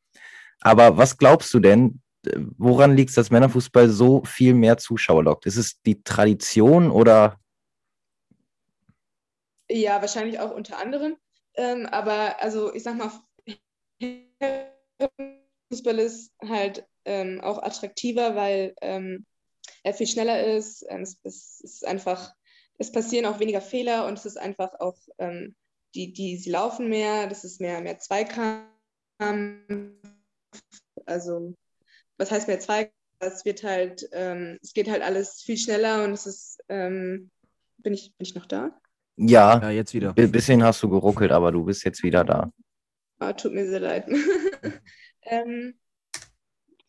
Aber 0.60 0.96
was 0.96 1.18
glaubst 1.18 1.52
du 1.52 1.58
denn, 1.58 2.00
woran 2.56 2.96
liegt 2.96 3.08
es, 3.10 3.16
dass 3.16 3.32
Männerfußball 3.32 3.88
so 3.88 4.22
viel 4.24 4.54
mehr 4.54 4.78
Zuschauer 4.78 5.24
lockt? 5.24 5.46
Ist 5.46 5.56
es 5.56 5.82
die 5.82 6.04
Tradition 6.04 6.92
oder 6.92 7.40
Ja, 9.72 10.02
wahrscheinlich 10.02 10.38
auch 10.38 10.50
unter 10.50 10.78
anderem. 10.78 11.16
Ähm, 11.54 11.86
aber 11.86 12.42
also 12.42 12.74
ich 12.74 12.82
sag 12.82 12.96
mal, 12.96 13.10
Fußball 15.70 15.98
ist 15.98 16.32
halt 16.46 16.86
ähm, 17.06 17.40
auch 17.40 17.62
attraktiver, 17.62 18.36
weil 18.36 18.74
ähm, 18.82 19.24
er 19.82 19.94
viel 19.94 20.06
schneller 20.06 20.44
ist. 20.56 20.84
Ähm, 20.90 21.02
es, 21.02 21.18
es, 21.22 21.60
ist 21.62 21.86
einfach, 21.86 22.34
es 22.78 22.92
passieren 22.92 23.24
auch 23.24 23.40
weniger 23.40 23.62
Fehler 23.62 24.06
und 24.06 24.18
es 24.18 24.26
ist 24.26 24.36
einfach 24.36 24.78
auch, 24.78 24.98
ähm, 25.18 25.54
die, 25.94 26.12
die, 26.12 26.36
sie 26.36 26.50
laufen 26.50 26.88
mehr, 26.88 27.26
das 27.26 27.44
ist 27.44 27.60
mehr, 27.60 27.80
mehr 27.80 27.98
Zweikampf. 27.98 28.68
Also, 31.06 31.54
was 32.18 32.30
heißt 32.30 32.46
mehr 32.48 32.60
Zweikampf? 32.60 32.94
Es 33.20 33.44
wird 33.44 33.62
halt, 33.62 34.06
ähm, 34.12 34.58
es 34.62 34.74
geht 34.74 34.90
halt 34.90 35.02
alles 35.02 35.42
viel 35.42 35.56
schneller 35.56 36.04
und 36.04 36.12
es 36.12 36.26
ist, 36.26 36.58
bin 36.68 37.30
ich, 37.84 38.12
bin 38.16 38.26
ich 38.26 38.34
noch 38.34 38.46
da? 38.46 38.81
Ja, 39.16 39.60
Ja, 39.60 39.70
jetzt 39.70 39.94
wieder. 39.94 40.14
ein 40.16 40.32
bisschen 40.32 40.62
hast 40.62 40.82
du 40.82 40.88
geruckelt, 40.88 41.32
aber 41.32 41.52
du 41.52 41.64
bist 41.64 41.84
jetzt 41.84 42.02
wieder 42.02 42.24
da. 42.24 42.50
Ah, 43.18 43.32
tut 43.32 43.52
mir 43.52 43.66
sehr 43.66 43.80
leid. 43.80 44.08
ähm, 45.22 45.74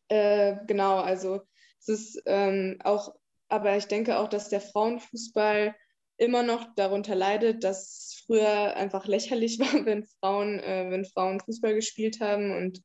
äh, 0.07 0.55
genau, 0.65 0.97
also 0.97 1.41
es 1.80 1.89
ist 1.89 2.21
ähm, 2.26 2.80
auch, 2.84 3.13
aber 3.49 3.78
ich 3.78 3.86
denke 3.86 4.17
auch, 4.17 4.30
dass 4.30 4.49
der 4.49 4.61
Frauenfußball 4.61 5.76
immer 6.17 6.43
noch 6.43 6.74
darunter 6.76 7.15
leidet, 7.15 7.63
dass 7.63 7.82
es 7.84 8.24
früher 8.26 8.76
einfach 8.76 9.07
lächerlich 9.07 9.59
war, 9.59 9.86
wenn 9.86 10.05
Frauen, 10.19 10.59
äh, 10.59 10.89
wenn 10.89 11.05
Frauen 11.05 11.39
Fußball 11.39 11.76
gespielt 11.76 12.19
haben 12.19 12.55
und 12.55 12.82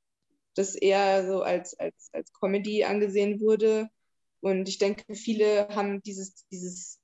das 0.55 0.75
eher 0.75 1.27
so 1.27 1.43
als, 1.43 1.79
als, 1.79 2.11
als 2.13 2.33
Comedy 2.33 2.85
angesehen 2.85 3.41
wurde. 3.41 3.89
Und 4.41 4.69
ich 4.69 4.79
denke, 4.79 5.15
viele 5.15 5.69
haben 5.69 6.03
dieses, 6.03 6.47
dieses 6.49 7.01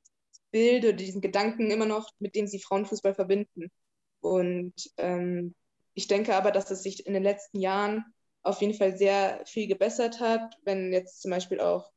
Bild 0.54 0.84
oder 0.84 0.92
diesen 0.92 1.20
Gedanken 1.20 1.72
immer 1.72 1.84
noch, 1.84 2.08
mit 2.20 2.36
dem 2.36 2.46
sie 2.46 2.60
Frauenfußball 2.60 3.12
verbinden. 3.12 3.72
Und 4.20 4.72
ähm, 4.98 5.56
ich 5.94 6.06
denke 6.06 6.36
aber, 6.36 6.52
dass 6.52 6.70
es 6.70 6.84
sich 6.84 7.04
in 7.06 7.12
den 7.12 7.24
letzten 7.24 7.58
Jahren 7.60 8.04
auf 8.42 8.60
jeden 8.60 8.74
Fall 8.74 8.96
sehr 8.96 9.42
viel 9.46 9.66
gebessert 9.66 10.20
hat. 10.20 10.56
Wenn 10.62 10.92
jetzt 10.92 11.22
zum 11.22 11.32
Beispiel 11.32 11.60
auch 11.60 11.90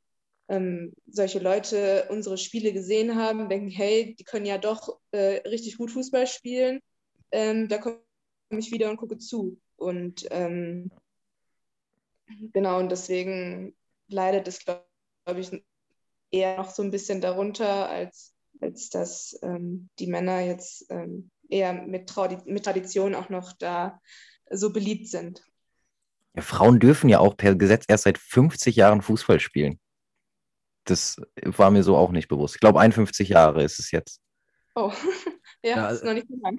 ähm, 0.48 0.94
solche 1.06 1.38
Leute 1.38 2.08
unsere 2.10 2.40
Spiele 2.40 2.74
gesehen 2.74 3.16
haben, 3.16 3.48
denken, 3.48 3.70
hey, 3.70 4.16
die 4.18 4.24
können 4.24 4.48
ja 4.48 4.58
doch 4.58 5.00
äh, 5.12 5.48
richtig 5.48 5.78
gut 5.78 5.92
Fußball 5.92 6.26
spielen. 6.26 6.80
Ähm, 7.32 7.68
da 7.68 7.78
komme 7.78 8.02
ich 8.50 8.72
wieder 8.72 8.90
und 8.90 8.98
gucke 8.98 9.20
zu. 9.20 9.60
Und 9.76 10.26
ähm, 10.32 10.90
genau, 12.54 12.80
und 12.80 12.90
deswegen 12.90 13.76
leidet 14.08 14.48
es, 14.48 14.66
glaube 14.66 14.84
glaub 15.26 15.38
ich, 15.38 15.52
eher 16.32 16.58
noch 16.58 16.72
so 16.72 16.82
ein 16.82 16.92
bisschen 16.92 17.22
darunter, 17.22 17.90
als, 17.90 18.34
als 18.62 18.90
dass 18.90 19.38
ähm, 19.42 19.90
die 20.00 20.08
Männer 20.08 20.42
jetzt 20.42 20.86
ähm, 20.90 21.32
eher 21.50 21.74
mit, 21.74 22.08
Tradi 22.08 22.38
mit 22.46 22.66
Tradition 22.66 23.16
auch 23.16 23.30
noch 23.30 23.54
da 23.54 24.00
so 24.50 24.72
beliebt 24.72 25.08
sind. 25.08 25.44
Ja, 26.36 26.42
Frauen 26.42 26.80
dürfen 26.80 27.10
ja 27.10 27.20
auch 27.20 27.36
per 27.36 27.56
Gesetz 27.56 27.86
erst 27.88 28.04
seit 28.04 28.18
50 28.18 28.76
Jahren 28.76 29.02
Fußball 29.02 29.40
spielen. 29.40 29.80
Das 30.86 31.18
war 31.44 31.72
mir 31.72 31.84
so 31.84 31.98
auch 31.98 32.12
nicht 32.12 32.28
bewusst. 32.28 32.56
Ich 32.56 32.62
glaube, 32.62 32.80
51 32.80 33.30
Jahre 33.30 33.64
ist 33.64 33.80
es 33.80 33.92
jetzt. 33.92 34.22
Oh, 34.76 34.92
ja, 35.64 35.78
Ja, 35.78 35.90
ist 35.90 36.04
noch 36.04 36.14
nicht 36.14 36.28
so 36.30 36.36
lang. 36.42 36.58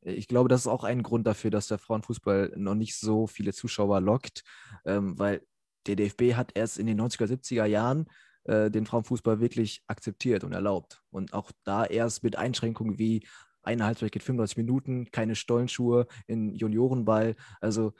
Ich 0.00 0.28
glaube, 0.28 0.48
das 0.48 0.62
ist 0.62 0.66
auch 0.66 0.84
ein 0.84 1.02
Grund 1.02 1.26
dafür, 1.26 1.50
dass 1.50 1.68
der 1.68 1.78
Frauenfußball 1.78 2.54
noch 2.56 2.74
nicht 2.74 2.98
so 2.98 3.26
viele 3.26 3.52
Zuschauer 3.52 4.00
lockt, 4.00 4.42
ähm, 4.86 5.18
weil 5.18 5.42
der 5.86 5.96
DFB 5.96 6.34
hat 6.34 6.52
erst 6.54 6.78
in 6.78 6.86
den 6.86 7.00
90er, 7.00 7.26
70er 7.26 7.64
Jahren 7.64 8.08
äh, 8.48 8.70
den 8.70 8.86
Frauenfußball 8.86 9.40
wirklich 9.40 9.82
akzeptiert 9.86 10.42
und 10.42 10.52
erlaubt. 10.52 11.02
Und 11.10 11.32
auch 11.34 11.52
da 11.64 11.84
erst 11.84 12.22
mit 12.24 12.36
Einschränkungen 12.36 12.98
wie 12.98 13.26
eine 13.62 13.84
Halbzeit 13.84 14.12
geht 14.12 14.22
35 14.22 14.56
Minuten, 14.56 15.10
keine 15.10 15.36
Stollenschuhe 15.36 16.06
in 16.26 16.54
Juniorenball. 16.54 17.36
Also 17.60 17.92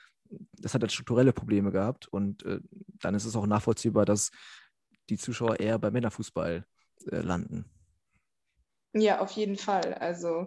das 0.53 0.74
hat 0.74 0.82
halt 0.82 0.92
strukturelle 0.92 1.32
Probleme 1.32 1.70
gehabt 1.70 2.09
und 2.09 2.44
äh, 2.44 2.61
dann 3.01 3.14
ist 3.14 3.24
es 3.24 3.36
auch 3.36 3.46
nachvollziehbar, 3.46 4.05
dass 4.05 4.30
die 5.11 5.18
Zuschauer 5.18 5.61
eher 5.61 5.78
bei 5.78 5.90
Männerfußball 5.90 6.64
äh, 7.11 7.16
landen. 7.20 7.64
Ja, 8.94 9.20
auf 9.20 9.32
jeden 9.32 9.57
Fall. 9.57 9.94
Also, 9.94 10.46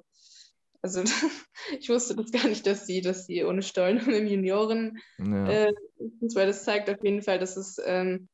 also 0.81 1.03
ich 1.79 1.89
wusste 1.89 2.15
das 2.15 2.31
gar 2.31 2.47
nicht, 2.47 2.65
dass 2.65 2.85
sie, 2.85 3.01
dass 3.01 3.25
sie 3.25 3.43
ohne 3.43 3.61
Stollen 3.61 3.99
im 4.09 4.27
Junioren 4.27 4.99
Ja. 5.19 5.47
äh, 5.49 5.73
Fußball, 6.19 6.47
das 6.47 6.63
zeigt 6.63 6.89
auf 6.89 7.03
jeden 7.03 7.21
Fall, 7.21 7.39
dass 7.39 7.57
es 7.57 7.79
ähm, 7.85 8.27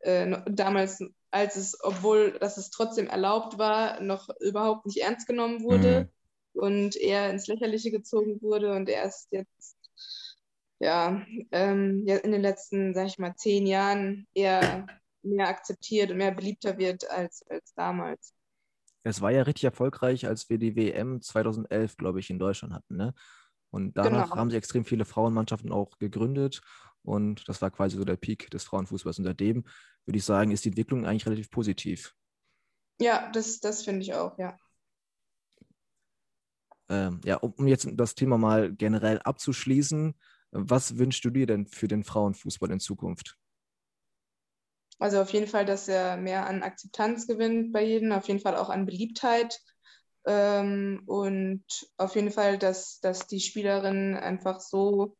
äh, 0.00 0.40
damals, 0.50 1.02
als 1.30 1.56
es, 1.56 1.78
obwohl 1.82 2.32
dass 2.38 2.56
es 2.56 2.70
trotzdem 2.70 3.06
erlaubt 3.08 3.58
war, 3.58 4.00
noch 4.00 4.28
überhaupt 4.40 4.86
nicht 4.86 4.98
ernst 4.98 5.26
genommen 5.26 5.62
wurde 5.62 6.08
und 6.52 6.96
eher 6.96 7.30
ins 7.30 7.46
Lächerliche 7.46 7.90
gezogen 7.90 8.40
wurde 8.42 8.72
und 8.72 8.88
erst 8.88 9.32
jetzt, 9.32 9.76
ja, 10.80 11.24
ähm, 11.52 12.04
ja 12.06 12.16
in 12.16 12.32
den 12.32 12.42
letzten, 12.42 12.94
sag 12.94 13.06
ich 13.06 13.18
mal, 13.18 13.34
zehn 13.36 13.66
Jahren 13.66 14.26
eher 14.34 14.86
mehr 15.22 15.48
akzeptiert 15.48 16.10
und 16.10 16.16
mehr 16.18 16.32
beliebter 16.32 16.78
wird 16.78 17.08
als, 17.10 17.44
als 17.48 17.74
damals. 17.74 18.34
Es 19.02 19.20
war 19.20 19.30
ja 19.30 19.42
richtig 19.42 19.64
erfolgreich, 19.64 20.26
als 20.26 20.50
wir 20.50 20.58
die 20.58 20.76
WM 20.76 21.22
2011, 21.22 21.96
glaube 21.96 22.20
ich, 22.20 22.30
in 22.30 22.38
Deutschland 22.38 22.74
hatten. 22.74 22.96
Ne? 22.96 23.14
Und 23.70 23.96
danach 23.96 24.26
Genau. 24.26 24.36
haben 24.36 24.50
sie 24.50 24.56
extrem 24.56 24.84
viele 24.84 25.04
Frauenmannschaften 25.04 25.72
auch 25.72 25.98
gegründet. 25.98 26.60
Und 27.02 27.48
das 27.48 27.62
war 27.62 27.70
quasi 27.70 27.96
so 27.96 28.04
der 28.04 28.16
Peak 28.16 28.50
des 28.50 28.64
Frauenfußballs. 28.64 29.18
Und 29.18 29.24
seitdem 29.24 29.64
würde 30.04 30.18
ich 30.18 30.24
sagen, 30.24 30.50
ist 30.50 30.64
die 30.64 30.68
Entwicklung 30.68 31.06
eigentlich 31.06 31.26
relativ 31.26 31.50
positiv. 31.50 32.14
Ja, 33.00 33.30
das, 33.32 33.60
das 33.60 33.82
finde 33.82 34.02
ich 34.02 34.14
auch, 34.14 34.38
ja. 34.38 34.56
Ähm, 36.88 37.20
ja, 37.24 37.36
um, 37.36 37.66
jetzt 37.66 37.88
das 37.92 38.14
Thema 38.14 38.36
mal 38.36 38.72
generell 38.74 39.20
abzuschließen, 39.20 40.14
was 40.50 40.98
wünschst 40.98 41.24
du 41.24 41.30
dir 41.30 41.46
denn 41.46 41.66
für 41.66 41.88
den 41.88 42.04
Frauenfußball 42.04 42.70
in 42.70 42.80
Zukunft? 42.80 43.38
Also 44.98 45.20
auf 45.22 45.32
jeden 45.32 45.46
Fall, 45.46 45.64
dass 45.64 45.88
er 45.88 46.18
mehr 46.18 46.46
an 46.46 46.62
Akzeptanz 46.62 47.26
gewinnt 47.26 47.72
bei 47.72 47.82
jedem, 47.82 48.12
auf 48.12 48.28
jeden 48.28 48.40
Fall 48.40 48.56
auch 48.56 48.68
an 48.68 48.84
Beliebtheit. 48.84 49.58
Ähm, 50.26 51.02
und 51.06 51.64
auf 51.96 52.16
jeden 52.16 52.30
Fall, 52.30 52.58
dass, 52.58 53.00
dass 53.00 53.26
die 53.26 53.40
Spielerinnen 53.40 54.16
einfach 54.16 54.60
so 54.60 55.16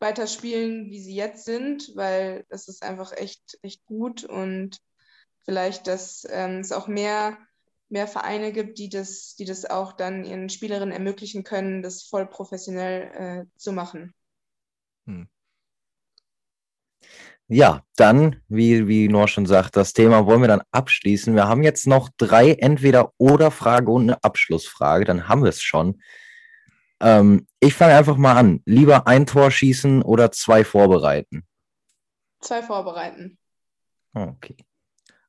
weiterspielen, 0.00 0.90
wie 0.90 1.00
sie 1.00 1.14
jetzt 1.14 1.44
sind, 1.44 1.92
weil 1.94 2.44
das 2.48 2.68
ist 2.68 2.82
einfach 2.82 3.12
echt, 3.12 3.58
echt 3.62 3.84
gut 3.84 4.24
und 4.24 4.78
vielleicht, 5.44 5.86
dass 5.86 6.26
ähm, 6.30 6.60
es 6.60 6.72
auch 6.72 6.88
mehr, 6.88 7.38
mehr 7.88 8.06
Vereine 8.06 8.52
gibt, 8.52 8.78
die 8.78 8.88
das, 8.88 9.34
die 9.36 9.44
das 9.44 9.64
auch 9.64 9.92
dann 9.92 10.24
ihren 10.24 10.48
Spielerinnen 10.48 10.92
ermöglichen 10.92 11.42
können, 11.42 11.82
das 11.82 12.02
voll 12.02 12.26
professionell 12.26 13.46
äh, 13.48 13.58
zu 13.58 13.72
machen. 13.72 14.14
Ja, 17.50 17.82
dann, 17.96 18.42
wie, 18.48 18.88
wie 18.88 19.08
Noor 19.08 19.26
schon 19.26 19.46
sagt, 19.46 19.74
das 19.76 19.94
Thema 19.94 20.26
wollen 20.26 20.42
wir 20.42 20.48
dann 20.48 20.60
abschließen. 20.70 21.34
Wir 21.34 21.48
haben 21.48 21.62
jetzt 21.62 21.86
noch 21.86 22.10
drei 22.18 22.52
Entweder-Oder-Frage 22.52 23.90
und 23.90 24.02
eine 24.02 24.22
Abschlussfrage. 24.22 25.06
Dann 25.06 25.28
haben 25.28 25.42
wir 25.42 25.48
es 25.48 25.62
schon. 25.62 26.02
Ähm, 27.00 27.46
ich 27.60 27.74
fange 27.74 27.94
einfach 27.94 28.16
mal 28.16 28.36
an. 28.36 28.62
Lieber 28.64 29.06
ein 29.06 29.26
Tor 29.26 29.50
schießen 29.50 30.02
oder 30.02 30.32
zwei 30.32 30.64
vorbereiten? 30.64 31.46
Zwei 32.40 32.62
vorbereiten. 32.62 33.38
Okay. 34.14 34.56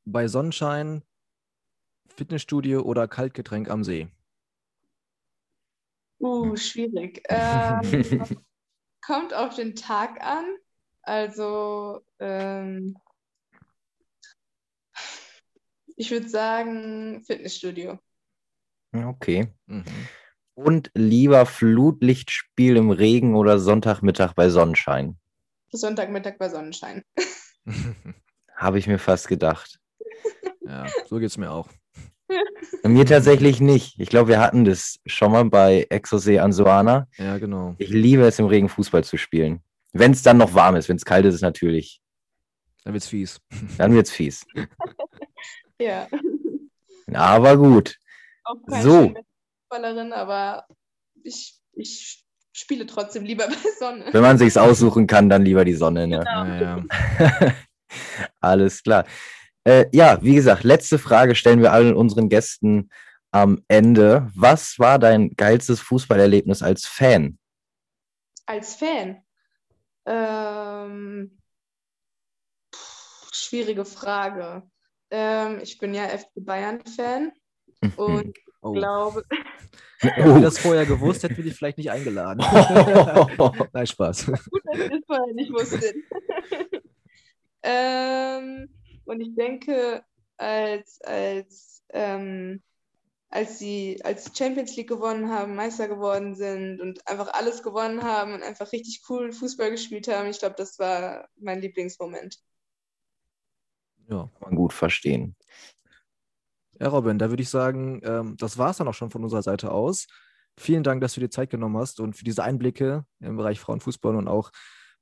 Bei 0.05 0.27
Sonnenschein, 0.27 1.03
Fitnessstudio 2.07 2.81
oder 2.81 3.07
Kaltgetränk 3.07 3.69
am 3.69 3.83
See? 3.83 4.07
Uh, 6.19 6.55
schwierig. 6.55 7.23
Ähm, 7.29 8.43
kommt 9.01 9.33
auf 9.33 9.55
den 9.55 9.75
Tag 9.75 10.21
an. 10.21 10.45
Also, 11.01 12.01
ähm, 12.19 12.97
ich 15.95 16.11
würde 16.11 16.29
sagen 16.29 17.23
Fitnessstudio. 17.23 17.99
Okay. 18.93 19.53
Mhm. 19.65 19.85
Und 20.63 20.91
lieber 20.93 21.45
Flutlichtspiel 21.45 22.75
im 22.75 22.91
Regen 22.91 23.35
oder 23.35 23.59
Sonntagmittag 23.59 24.33
bei 24.33 24.49
Sonnenschein? 24.49 25.17
Sonntagmittag 25.71 26.37
bei 26.37 26.49
Sonnenschein. 26.49 27.03
Habe 28.57 28.77
ich 28.77 28.87
mir 28.87 28.99
fast 28.99 29.29
gedacht. 29.29 29.79
ja, 30.65 30.85
so 31.07 31.17
geht 31.17 31.29
es 31.29 31.37
mir 31.37 31.51
auch. 31.51 31.69
Mir 32.83 33.05
tatsächlich 33.05 33.61
nicht. 33.61 33.97
Ich 33.99 34.09
glaube, 34.09 34.27
wir 34.29 34.41
hatten 34.41 34.65
das 34.65 34.99
schon 35.05 35.31
mal 35.31 35.45
bei 35.45 35.87
Exosee 35.89 36.39
Ansoana. 36.39 37.07
Ja, 37.17 37.37
genau. 37.37 37.75
Ich 37.77 37.89
liebe 37.89 38.23
es, 38.23 38.37
im 38.37 38.45
Regen 38.45 38.67
Fußball 38.67 39.03
zu 39.05 39.15
spielen. 39.17 39.61
Wenn 39.93 40.11
es 40.11 40.23
dann 40.23 40.37
noch 40.37 40.53
warm 40.53 40.75
ist, 40.75 40.89
wenn 40.89 40.97
es 40.97 41.05
kalt 41.05 41.25
ist, 41.25 41.35
ist 41.35 41.41
natürlich, 41.41 42.01
Dann 42.83 42.93
wird's 42.93 43.07
fies. 43.07 43.39
dann 43.77 43.93
wird 43.93 44.07
es 44.07 44.11
fies. 44.13 44.45
Ja, 45.81 46.09
Aber 47.13 47.55
gut. 47.55 47.97
So. 48.67 49.13
Fußballerin, 49.69 50.13
aber 50.13 50.65
ich, 51.23 51.59
ich 51.73 52.25
spiele 52.51 52.85
trotzdem 52.85 53.23
lieber 53.23 53.47
bei 53.47 53.55
Sonne. 53.79 54.05
Wenn 54.11 54.21
man 54.21 54.37
sich's 54.37 54.57
aussuchen 54.57 55.07
kann, 55.07 55.29
dann 55.29 55.43
lieber 55.45 55.65
die 55.65 55.73
Sonne. 55.73 56.07
Ne? 56.07 56.23
Ja. 56.25 56.83
Alles 58.39 58.83
klar. 58.83 59.05
Äh, 59.63 59.85
ja, 59.91 60.21
wie 60.21 60.35
gesagt, 60.35 60.63
letzte 60.63 60.99
Frage 60.99 61.35
stellen 61.35 61.61
wir 61.61 61.71
allen 61.71 61.93
unseren 61.95 62.29
Gästen. 62.29 62.89
am 63.31 63.63
Ende. 63.67 64.31
Was 64.35 64.79
war 64.79 64.97
dein 64.97 65.31
geilstes 65.35 65.79
Fußballerlebnis 65.81 66.63
als 66.63 66.85
Fan? 66.87 67.37
Als 68.47 68.75
Fan? 68.75 69.23
Ähm, 70.05 71.39
pff, 72.73 73.29
schwierige 73.31 73.85
Frage. 73.85 74.63
Ähm, 75.11 75.59
ich 75.61 75.77
bin 75.77 75.93
ja 75.93 76.07
FC 76.07 76.29
Bayern-Fan 76.35 77.31
und 77.97 78.35
Oh. 78.61 78.73
glaube, 78.73 79.23
Hätten 80.01 80.35
wir 80.35 80.41
das 80.41 80.57
vorher 80.57 80.85
gewusst, 80.85 81.23
hätten 81.23 81.35
wir 81.35 81.43
dich 81.43 81.55
vielleicht 81.55 81.77
nicht 81.77 81.91
eingeladen. 81.91 82.39
Nein, 83.73 83.87
Spaß. 83.87 84.27
gut, 84.27 84.61
dass 84.65 84.77
ihr 84.77 84.93
es 84.93 85.05
vorher 85.05 85.33
nicht 85.33 85.51
wusstet. 85.51 85.95
ähm, 87.63 88.69
und 89.03 89.19
ich 89.19 89.35
denke, 89.35 90.01
als, 90.37 91.01
als, 91.01 91.83
ähm, 91.89 92.63
als 93.29 93.59
sie 93.59 93.99
als 94.05 94.31
Champions 94.37 94.77
League 94.77 94.87
gewonnen 94.87 95.29
haben, 95.29 95.55
Meister 95.55 95.89
geworden 95.89 96.33
sind 96.33 96.79
und 96.79 97.05
einfach 97.05 97.33
alles 97.33 97.61
gewonnen 97.61 98.01
haben 98.01 98.33
und 98.33 98.41
einfach 98.41 98.71
richtig 98.71 99.01
cool 99.09 99.33
Fußball 99.33 99.69
gespielt 99.69 100.07
haben, 100.07 100.29
ich 100.29 100.39
glaube, 100.39 100.55
das 100.57 100.79
war 100.79 101.27
mein 101.35 101.59
Lieblingsmoment. 101.59 102.39
Ja. 104.09 104.29
Kann 104.39 104.41
man 104.41 104.55
gut 104.55 104.71
verstehen. 104.71 105.35
Ja, 106.79 106.87
Robin, 106.87 107.19
da 107.19 107.29
würde 107.29 107.43
ich 107.43 107.49
sagen, 107.49 108.01
ähm, 108.03 108.35
das 108.37 108.57
war 108.57 108.71
es 108.71 108.77
dann 108.77 108.87
auch 108.87 108.93
schon 108.93 109.11
von 109.11 109.23
unserer 109.23 109.43
Seite 109.43 109.71
aus. 109.71 110.07
Vielen 110.57 110.83
Dank, 110.83 111.01
dass 111.01 111.13
du 111.13 111.19
dir 111.19 111.29
Zeit 111.29 111.49
genommen 111.49 111.77
hast 111.77 111.99
und 111.99 112.15
für 112.15 112.23
diese 112.23 112.43
Einblicke 112.43 113.05
im 113.19 113.37
Bereich 113.37 113.59
Frauenfußball 113.59 114.15
und 114.15 114.27
auch 114.27 114.51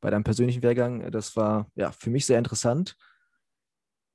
bei 0.01 0.09
deinem 0.09 0.23
persönlichen 0.23 0.63
Wehrgang. 0.63 1.09
Das 1.11 1.35
war 1.35 1.67
ja 1.75 1.91
für 1.91 2.09
mich 2.09 2.25
sehr 2.25 2.37
interessant. 2.37 2.95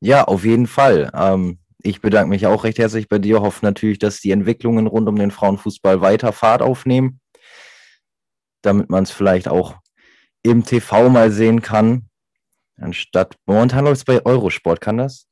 Ja, 0.01 0.25
auf 0.25 0.45
jeden 0.45 0.67
Fall. 0.67 1.11
Ähm, 1.15 1.59
ich 1.79 2.01
bedanke 2.01 2.29
mich 2.29 2.47
auch 2.47 2.65
recht 2.65 2.79
herzlich 2.79 3.09
bei 3.09 3.19
dir. 3.19 3.41
Hoffe 3.41 3.65
natürlich, 3.65 3.99
dass 3.99 4.21
die 4.21 4.31
Entwicklungen 4.31 4.87
rund 4.87 5.09
um 5.09 5.17
den 5.17 5.31
Frauenfußball 5.31 6.01
weiter 6.01 6.33
Fahrt 6.33 6.63
aufnehmen, 6.63 7.21
damit 8.63 8.91
man 8.91 9.05
es 9.05 9.11
vielleicht 9.11 9.49
auch 9.49 9.77
im 10.43 10.65
TV 10.65 11.09
mal 11.09 11.31
sehen 11.31 11.63
kann. 11.63 12.09
Anstatt 12.77 13.37
momentan 13.47 13.85
läuft 13.85 13.99
es 13.99 14.05
bei 14.05 14.25
Eurosport, 14.25 14.81
kann 14.81 14.97
das? 14.97 15.27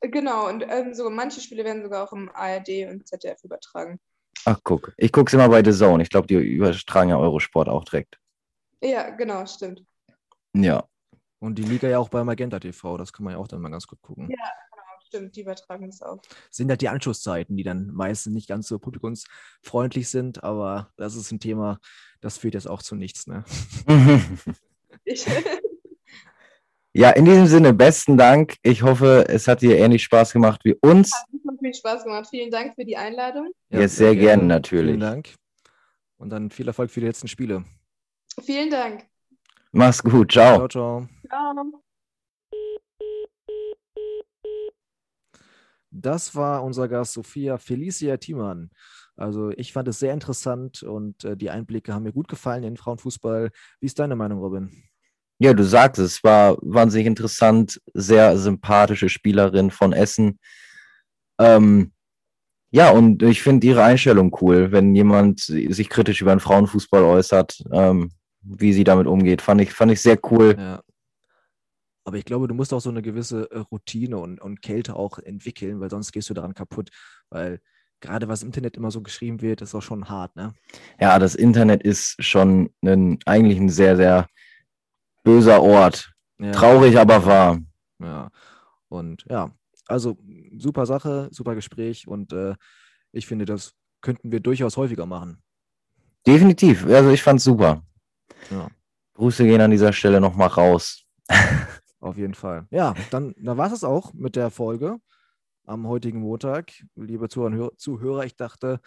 Genau, 0.00 0.48
und 0.48 0.64
ähm, 0.68 0.94
so 0.94 1.10
manche 1.10 1.40
Spiele 1.40 1.64
werden 1.64 1.82
sogar 1.82 2.04
auch 2.04 2.12
im 2.12 2.30
ARD 2.32 2.88
und 2.88 3.06
ZDF 3.06 3.42
übertragen. 3.42 3.98
Ach, 4.44 4.60
guck. 4.62 4.92
Ich 4.96 5.10
gucke 5.10 5.28
es 5.28 5.34
immer 5.34 5.48
bei 5.48 5.62
The 5.64 5.76
Zone. 5.76 6.02
Ich 6.02 6.10
glaube, 6.10 6.26
die 6.26 6.34
übertragen 6.34 7.10
ja 7.10 7.18
Eurosport 7.18 7.68
auch 7.68 7.84
direkt. 7.84 8.18
Ja, 8.80 9.10
genau, 9.10 9.44
stimmt. 9.46 9.84
Ja. 10.54 10.84
Und 11.40 11.56
die 11.56 11.64
Liga 11.64 11.88
ja 11.88 11.98
auch 11.98 12.08
bei 12.08 12.22
Magenta 12.22 12.60
TV, 12.60 12.96
das 12.96 13.12
kann 13.12 13.24
man 13.24 13.34
ja 13.34 13.38
auch 13.38 13.48
dann 13.48 13.60
mal 13.60 13.70
ganz 13.70 13.86
gut 13.86 14.00
gucken. 14.00 14.30
Ja. 14.30 14.36
Stimmt, 15.08 15.36
die 15.36 15.40
übertragen 15.40 15.88
es 15.88 16.02
auch. 16.02 16.20
Sind 16.50 16.68
halt 16.68 16.82
die 16.82 16.90
Anschlusszeiten, 16.90 17.56
die 17.56 17.62
dann 17.62 17.90
meistens 17.94 18.34
nicht 18.34 18.46
ganz 18.46 18.68
so 18.68 18.78
publikumsfreundlich 18.78 20.06
sind, 20.10 20.44
aber 20.44 20.92
das 20.98 21.16
ist 21.16 21.32
ein 21.32 21.40
Thema, 21.40 21.78
das 22.20 22.36
führt 22.36 22.52
jetzt 22.52 22.68
auch 22.68 22.82
zu 22.82 22.94
nichts. 22.94 23.26
Ne? 23.26 23.44
Ich, 25.04 25.24
ja, 26.98 27.10
in 27.10 27.26
diesem 27.26 27.46
Sinne, 27.46 27.72
besten 27.74 28.16
Dank. 28.16 28.56
Ich 28.62 28.82
hoffe, 28.82 29.24
es 29.28 29.46
hat 29.46 29.62
dir 29.62 29.78
ähnlich 29.78 30.02
Spaß 30.02 30.32
gemacht 30.32 30.62
wie 30.64 30.74
uns. 30.74 31.12
hat 31.14 31.26
viel 31.60 31.72
Spaß 31.72 32.02
gemacht. 32.02 32.26
Vielen 32.28 32.50
Dank 32.50 32.74
für 32.74 32.84
die 32.84 32.96
Einladung. 32.96 33.52
Ja, 33.70 33.86
sehr 33.86 34.16
gerne, 34.16 34.42
natürlich. 34.42 34.96
Vielen 34.96 35.00
Dank. 35.00 35.34
Und 36.16 36.30
dann 36.30 36.50
viel 36.50 36.66
Erfolg 36.66 36.90
für 36.90 36.98
die 36.98 37.06
letzten 37.06 37.28
Spiele. 37.28 37.64
Vielen 38.42 38.68
Dank. 38.68 39.06
Mach's 39.70 40.02
gut. 40.02 40.32
Ciao. 40.32 40.66
Ciao, 40.66 40.68
ciao. 40.68 41.08
Ciao. 41.28 41.82
Das 45.92 46.34
war 46.34 46.64
unser 46.64 46.88
Gast 46.88 47.12
Sophia 47.12 47.58
Felicia 47.58 48.16
Thiemann. 48.16 48.70
Also 49.14 49.50
ich 49.50 49.72
fand 49.72 49.86
es 49.86 50.00
sehr 50.00 50.12
interessant 50.12 50.82
und 50.82 51.22
äh, 51.22 51.36
die 51.36 51.50
Einblicke 51.50 51.94
haben 51.94 52.02
mir 52.02 52.12
gut 52.12 52.26
gefallen 52.26 52.64
in 52.64 52.70
den 52.70 52.76
Frauenfußball. 52.76 53.50
Wie 53.78 53.86
ist 53.86 54.00
deine 54.00 54.16
Meinung, 54.16 54.40
Robin? 54.40 54.87
Ja, 55.38 55.54
du 55.54 55.64
sagst 55.64 56.00
es, 56.00 56.24
war 56.24 56.58
wahnsinnig 56.62 57.06
interessant, 57.06 57.80
sehr 57.94 58.36
sympathische 58.36 59.08
Spielerin 59.08 59.70
von 59.70 59.92
Essen. 59.92 60.38
Ähm, 61.38 61.92
ja, 62.70 62.90
und 62.90 63.22
ich 63.22 63.42
finde 63.42 63.66
ihre 63.66 63.84
Einstellung 63.84 64.36
cool, 64.42 64.72
wenn 64.72 64.94
jemand 64.94 65.40
sich 65.40 65.88
kritisch 65.88 66.20
über 66.20 66.34
den 66.34 66.40
Frauenfußball 66.40 67.02
äußert, 67.02 67.64
ähm, 67.72 68.10
wie 68.42 68.72
sie 68.72 68.84
damit 68.84 69.06
umgeht. 69.06 69.40
Fand 69.40 69.60
ich, 69.60 69.72
fand 69.72 69.92
ich 69.92 70.02
sehr 70.02 70.18
cool. 70.30 70.56
Ja. 70.58 70.82
Aber 72.04 72.16
ich 72.16 72.24
glaube, 72.24 72.48
du 72.48 72.54
musst 72.54 72.72
auch 72.72 72.80
so 72.80 72.90
eine 72.90 73.02
gewisse 73.02 73.50
äh, 73.50 73.58
Routine 73.58 74.18
und, 74.18 74.40
und 74.40 74.60
Kälte 74.62 74.96
auch 74.96 75.18
entwickeln, 75.18 75.80
weil 75.80 75.90
sonst 75.90 76.12
gehst 76.12 76.30
du 76.30 76.34
daran 76.34 76.54
kaputt. 76.54 76.90
Weil 77.30 77.60
gerade 78.00 78.28
was 78.28 78.42
im 78.42 78.48
Internet 78.48 78.76
immer 78.76 78.90
so 78.90 79.02
geschrieben 79.02 79.40
wird, 79.40 79.62
ist 79.62 79.74
auch 79.74 79.82
schon 79.82 80.08
hart, 80.08 80.34
ne? 80.36 80.54
Ja, 81.00 81.18
das 81.18 81.34
Internet 81.34 81.82
ist 81.82 82.16
schon 82.18 82.70
ein, 82.82 83.18
eigentlich 83.26 83.58
ein 83.58 83.68
sehr, 83.68 83.96
sehr 83.96 84.26
böser 85.22 85.62
Ort. 85.62 86.12
Ja. 86.38 86.52
Traurig, 86.52 86.98
aber 86.98 87.24
wahr. 87.24 87.58
Ja. 88.00 88.30
Und 88.88 89.24
ja, 89.28 89.50
also 89.86 90.16
super 90.56 90.86
Sache, 90.86 91.28
super 91.30 91.54
Gespräch 91.54 92.06
und 92.06 92.32
äh, 92.32 92.54
ich 93.12 93.26
finde, 93.26 93.44
das 93.44 93.72
könnten 94.00 94.30
wir 94.30 94.40
durchaus 94.40 94.76
häufiger 94.76 95.06
machen. 95.06 95.42
Definitiv. 96.26 96.86
Also 96.86 97.10
ich 97.10 97.22
fand's 97.22 97.44
super. 97.44 97.82
Ja. 98.50 98.68
Grüße 99.14 99.44
gehen 99.44 99.60
an 99.60 99.70
dieser 99.70 99.92
Stelle 99.92 100.20
nochmal 100.20 100.48
raus. 100.48 101.04
Auf 102.00 102.16
jeden 102.16 102.34
Fall. 102.34 102.66
Ja, 102.70 102.94
dann 103.10 103.34
da 103.38 103.56
war 103.56 103.72
es 103.72 103.82
auch 103.82 104.12
mit 104.12 104.36
der 104.36 104.50
Folge 104.50 104.98
am 105.64 105.86
heutigen 105.86 106.20
Montag. 106.20 106.72
Liebe 106.94 107.28
Zuhörer, 107.28 108.24
ich 108.24 108.36
dachte, 108.36 108.80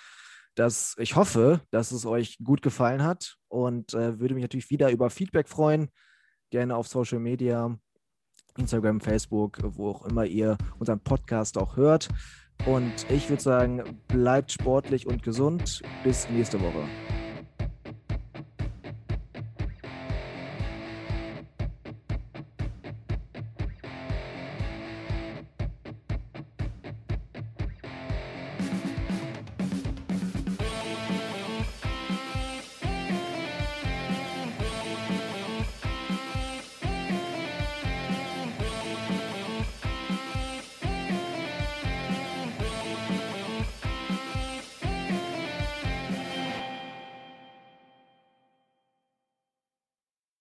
dass 0.55 0.95
ich 0.97 1.15
hoffe, 1.15 1.61
dass 1.71 1.91
es 1.91 2.05
euch 2.05 2.37
gut 2.43 2.61
gefallen 2.61 3.03
hat 3.03 3.37
und 3.49 3.93
äh, 3.93 4.19
würde 4.19 4.33
mich 4.33 4.43
natürlich 4.43 4.69
wieder 4.69 4.89
über 4.91 5.09
Feedback 5.09 5.49
freuen. 5.49 5.89
Gerne 6.51 6.75
auf 6.75 6.87
Social 6.87 7.19
Media, 7.19 7.77
Instagram, 8.57 8.99
Facebook, 8.99 9.59
wo 9.63 9.89
auch 9.91 10.05
immer 10.05 10.25
ihr 10.25 10.57
unseren 10.79 10.99
Podcast 10.99 11.57
auch 11.57 11.77
hört. 11.77 12.09
Und 12.65 13.09
ich 13.09 13.29
würde 13.29 13.41
sagen, 13.41 13.81
bleibt 14.07 14.51
sportlich 14.51 15.07
und 15.07 15.23
gesund. 15.23 15.81
Bis 16.03 16.29
nächste 16.29 16.59
Woche. 16.61 17.20